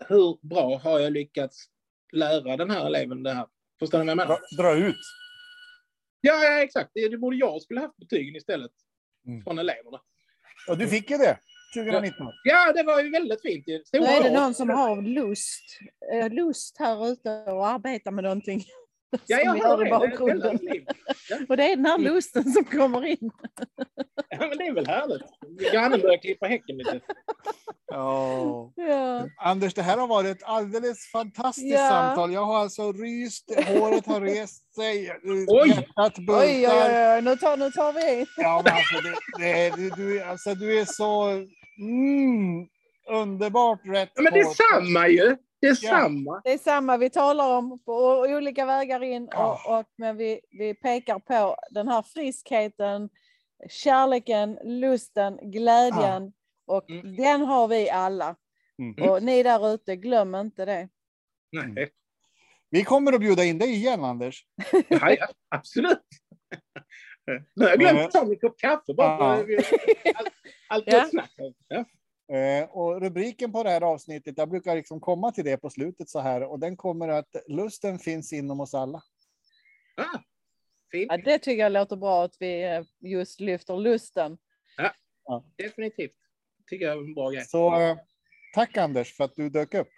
Hur 0.09 0.48
bra 0.48 0.78
har 0.78 1.00
jag 1.00 1.12
lyckats 1.12 1.64
lära 2.12 2.57
den 2.57 2.70
här 2.70 2.86
eleven 2.86 3.22
det 3.22 3.32
här? 3.32 3.46
Förstår 3.78 3.98
ni 3.98 4.05
vad 4.05 4.11
jag 4.11 4.16
menar? 4.16 4.38
Dra, 4.57 4.62
dra 4.62 4.86
ut. 4.86 4.96
Ja, 6.25 6.45
ja 6.45 6.62
exakt. 6.62 6.91
Det, 6.95 7.09
det 7.09 7.18
borde 7.18 7.37
jag 7.37 7.62
skulle 7.62 7.81
haft 7.81 7.97
betygen 7.97 8.37
istället. 8.37 8.70
Mm. 9.27 9.43
Från 9.45 9.59
eleverna. 9.59 10.01
Och 10.68 10.79
du 10.79 10.89
fick 10.89 11.11
ju 11.11 11.16
det 11.16 11.39
2019. 11.75 12.27
Ja, 12.45 12.73
det 12.73 12.83
var 12.83 13.03
ju 13.03 13.11
väldigt 13.11 13.43
fint. 13.43 13.68
ju. 13.68 13.79
nu 13.79 13.85
Stora 13.85 14.09
är 14.09 14.23
det 14.23 14.41
någon 14.41 14.55
som 14.55 14.70
har 14.70 15.03
lust, 15.03 15.79
eh, 16.12 16.31
lust 16.31 16.77
här 16.79 17.12
ute 17.12 17.31
och 17.31 17.66
arbetar 17.66 18.11
med 18.11 18.25
någonting. 18.25 18.64
Ja, 19.27 19.39
jag 19.39 19.55
hör 19.55 19.81
i 19.81 19.85
det. 19.85 19.91
Det 19.91 19.95
är 19.97 19.99
bakgrunden. 20.11 20.57
liv. 20.57 20.85
Och 21.49 21.57
det 21.57 21.73
är 21.73 21.77
den 21.77 21.87
här 21.87 21.99
lusten 21.99 22.53
som 22.53 22.65
kommer 22.65 23.07
in. 23.07 23.31
Ja, 24.29 24.39
men 24.49 24.59
det 24.59 24.67
är 24.67 24.73
väl 24.75 24.87
härligt. 24.87 25.23
Grannen 25.73 26.01
börjar 26.01 26.17
klippa 26.19 26.47
häcken 26.47 26.77
lite. 26.77 27.01
Ja. 27.87 28.73
Ja. 28.77 29.27
Anders, 29.39 29.75
det 29.75 29.83
här 29.83 29.99
har 29.99 30.07
varit 30.07 30.37
ett 30.37 30.43
alldeles 30.43 31.11
fantastiskt 31.13 31.67
Ja. 31.79 31.89
samtal. 31.89 32.33
Jag 32.33 32.45
har 32.45 32.59
alltså 32.59 32.93
ryst, 32.93 33.53
håret 33.67 34.07
har 34.07 34.21
rest 34.21 34.75
sig, 34.75 35.13
Oj! 35.49 35.69
hjärtat 35.69 36.13
Oj, 36.19 36.25
bultar. 36.27 36.43
oj, 36.43 36.69
oj, 36.69 37.15
oj, 37.17 37.23
nu 37.23 37.37
tar, 37.37 37.57
nu 37.57 37.71
tar 37.71 37.93
vi. 37.93 38.27
Ja, 38.37 38.63
men 38.65 38.73
alltså, 38.73 38.97
det, 39.39 39.45
det, 39.45 39.77
du, 39.77 39.91
du, 39.91 40.21
alltså, 40.23 40.55
du 40.55 40.79
är 40.81 40.85
så 40.85 41.25
mm, 41.79 42.67
underbart 43.11 43.81
rätt 43.85 44.11
Ja, 44.15 44.23
men 44.23 44.33
det 44.33 44.41
är 44.41 44.45
på- 44.45 44.55
samma 44.75 45.09
ju. 45.09 45.37
Det 45.63 45.69
är 45.69 45.75
samma. 45.75 46.41
Det 46.45 46.53
är 46.53 46.59
samma 46.59 46.97
vi 46.97 47.11
talar 47.11 47.57
om 47.59 47.79
på 47.85 47.93
olika 48.21 48.67
vägar 48.67 49.03
in 49.03 49.29
Ja. 49.33 49.61
och, 49.67 49.79
och 49.79 49.87
men 49.97 50.17
vi, 50.17 50.41
vi 50.51 50.75
pekar 50.75 51.19
på 51.19 51.57
den 51.71 51.89
här 51.89 52.03
friskheten, 52.03 53.09
kärleken, 53.71 54.59
lusten, 54.65 55.39
glädjen 55.53 56.33
och 56.67 56.91
Mm. 56.91 57.17
den 57.17 57.41
har 57.41 57.69
vi 57.69 57.91
alla. 57.91 58.37
Mm. 58.79 59.11
Och 59.11 59.23
ni 59.23 59.43
där 59.43 59.75
ute, 59.75 59.97
glöm 59.97 60.35
inte 60.35 60.65
det. 60.65 60.89
Nej. 61.53 61.91
Vi 62.71 62.85
kommer 62.85 63.13
att 63.13 63.21
bjuda 63.21 63.45
in 63.45 63.59
dig 63.59 63.75
igen, 63.75 64.05
Anders. 64.05 64.47
Ja, 64.89 65.11
ja, 65.11 65.29
absolut. 65.49 65.99
Nu 67.55 67.65
har 67.65 67.71
jag 67.71 67.79
glömt 67.79 68.01
att 68.01 68.11
ta 68.11 68.25
min 68.25 68.39
kopp 68.39 68.59
kaffe. 68.59 68.95
Bara 68.95 69.39
Ja. 69.49 69.63
allt, 70.15 70.29
allt 70.69 70.85
Ja. 70.87 71.05
snack. 71.11 71.31
Ja. 71.69 71.85
Eh, 72.33 72.64
och 72.70 73.01
rubriken 73.01 73.53
på 73.53 73.62
det 73.62 73.70
här 73.70 73.80
avsnittet, 73.80 74.39
jag 74.39 74.49
brukar 74.49 74.76
liksom 74.76 75.01
komma 75.01 75.33
till 75.33 75.45
det 75.45 75.57
på 75.57 75.70
slutet 75.70 76.09
så 76.09 76.20
här, 76.20 76.43
och 76.43 76.59
den 76.59 76.76
kommer 76.76 77.09
att 77.09 77.37
lusten 77.49 77.99
finns 77.99 78.33
inom 78.33 78.61
oss 78.61 78.74
alla. 78.74 79.03
Ah, 79.97 80.18
fint. 80.93 81.07
Ja, 81.11 81.16
det 81.16 81.39
tycker 81.39 81.62
jag 81.62 81.72
låter 81.72 81.97
bra 81.97 82.24
att 82.24 82.37
vi 82.39 82.62
eh, 82.62 82.83
just 83.01 83.41
lyfter 83.41 83.76
lusten. 83.76 84.39
Definitivt. 85.57 86.16
Tycker 86.70 86.87
jag 86.87 86.95
är 86.95 87.01
en 87.01 87.14
bra 87.14 87.30
grej. 87.30 87.45
Så 87.45 87.80
eh, 87.80 87.97
tack 88.55 88.76
Anders 88.76 89.16
för 89.16 89.24
att 89.24 89.35
du 89.35 89.49
dök 89.49 89.74
upp. 89.74 89.89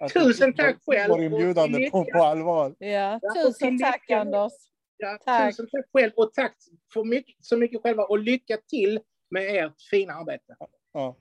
Att 0.00 0.12
Tusen 0.12 0.50
du 0.50 0.56
tack 0.56 0.76
själv. 0.86 1.10
Var 1.10 1.22
inbjudande 1.22 1.90
på, 1.90 2.04
på 2.04 2.22
allvar. 2.22 2.74
Ja, 2.78 3.18
Ja, 3.22 3.34
tusen 3.44 3.78
tack. 3.78 4.10
Anders. 4.10 4.52
Ja, 4.96 5.18
Tack. 5.24 5.50
Tusen 5.50 5.68
tack 5.72 5.84
själv 5.92 6.12
och 6.16 6.34
tack 6.34 6.56
för 6.92 7.04
mycket, 7.04 7.36
så 7.40 7.56
mycket 7.56 7.82
själva 7.82 8.04
och 8.04 8.18
lycka 8.18 8.58
till 8.68 9.00
med 9.30 9.64
ert 9.64 9.82
fina 9.90 10.14
arbete. 10.14 10.56
Ja. 10.92 11.16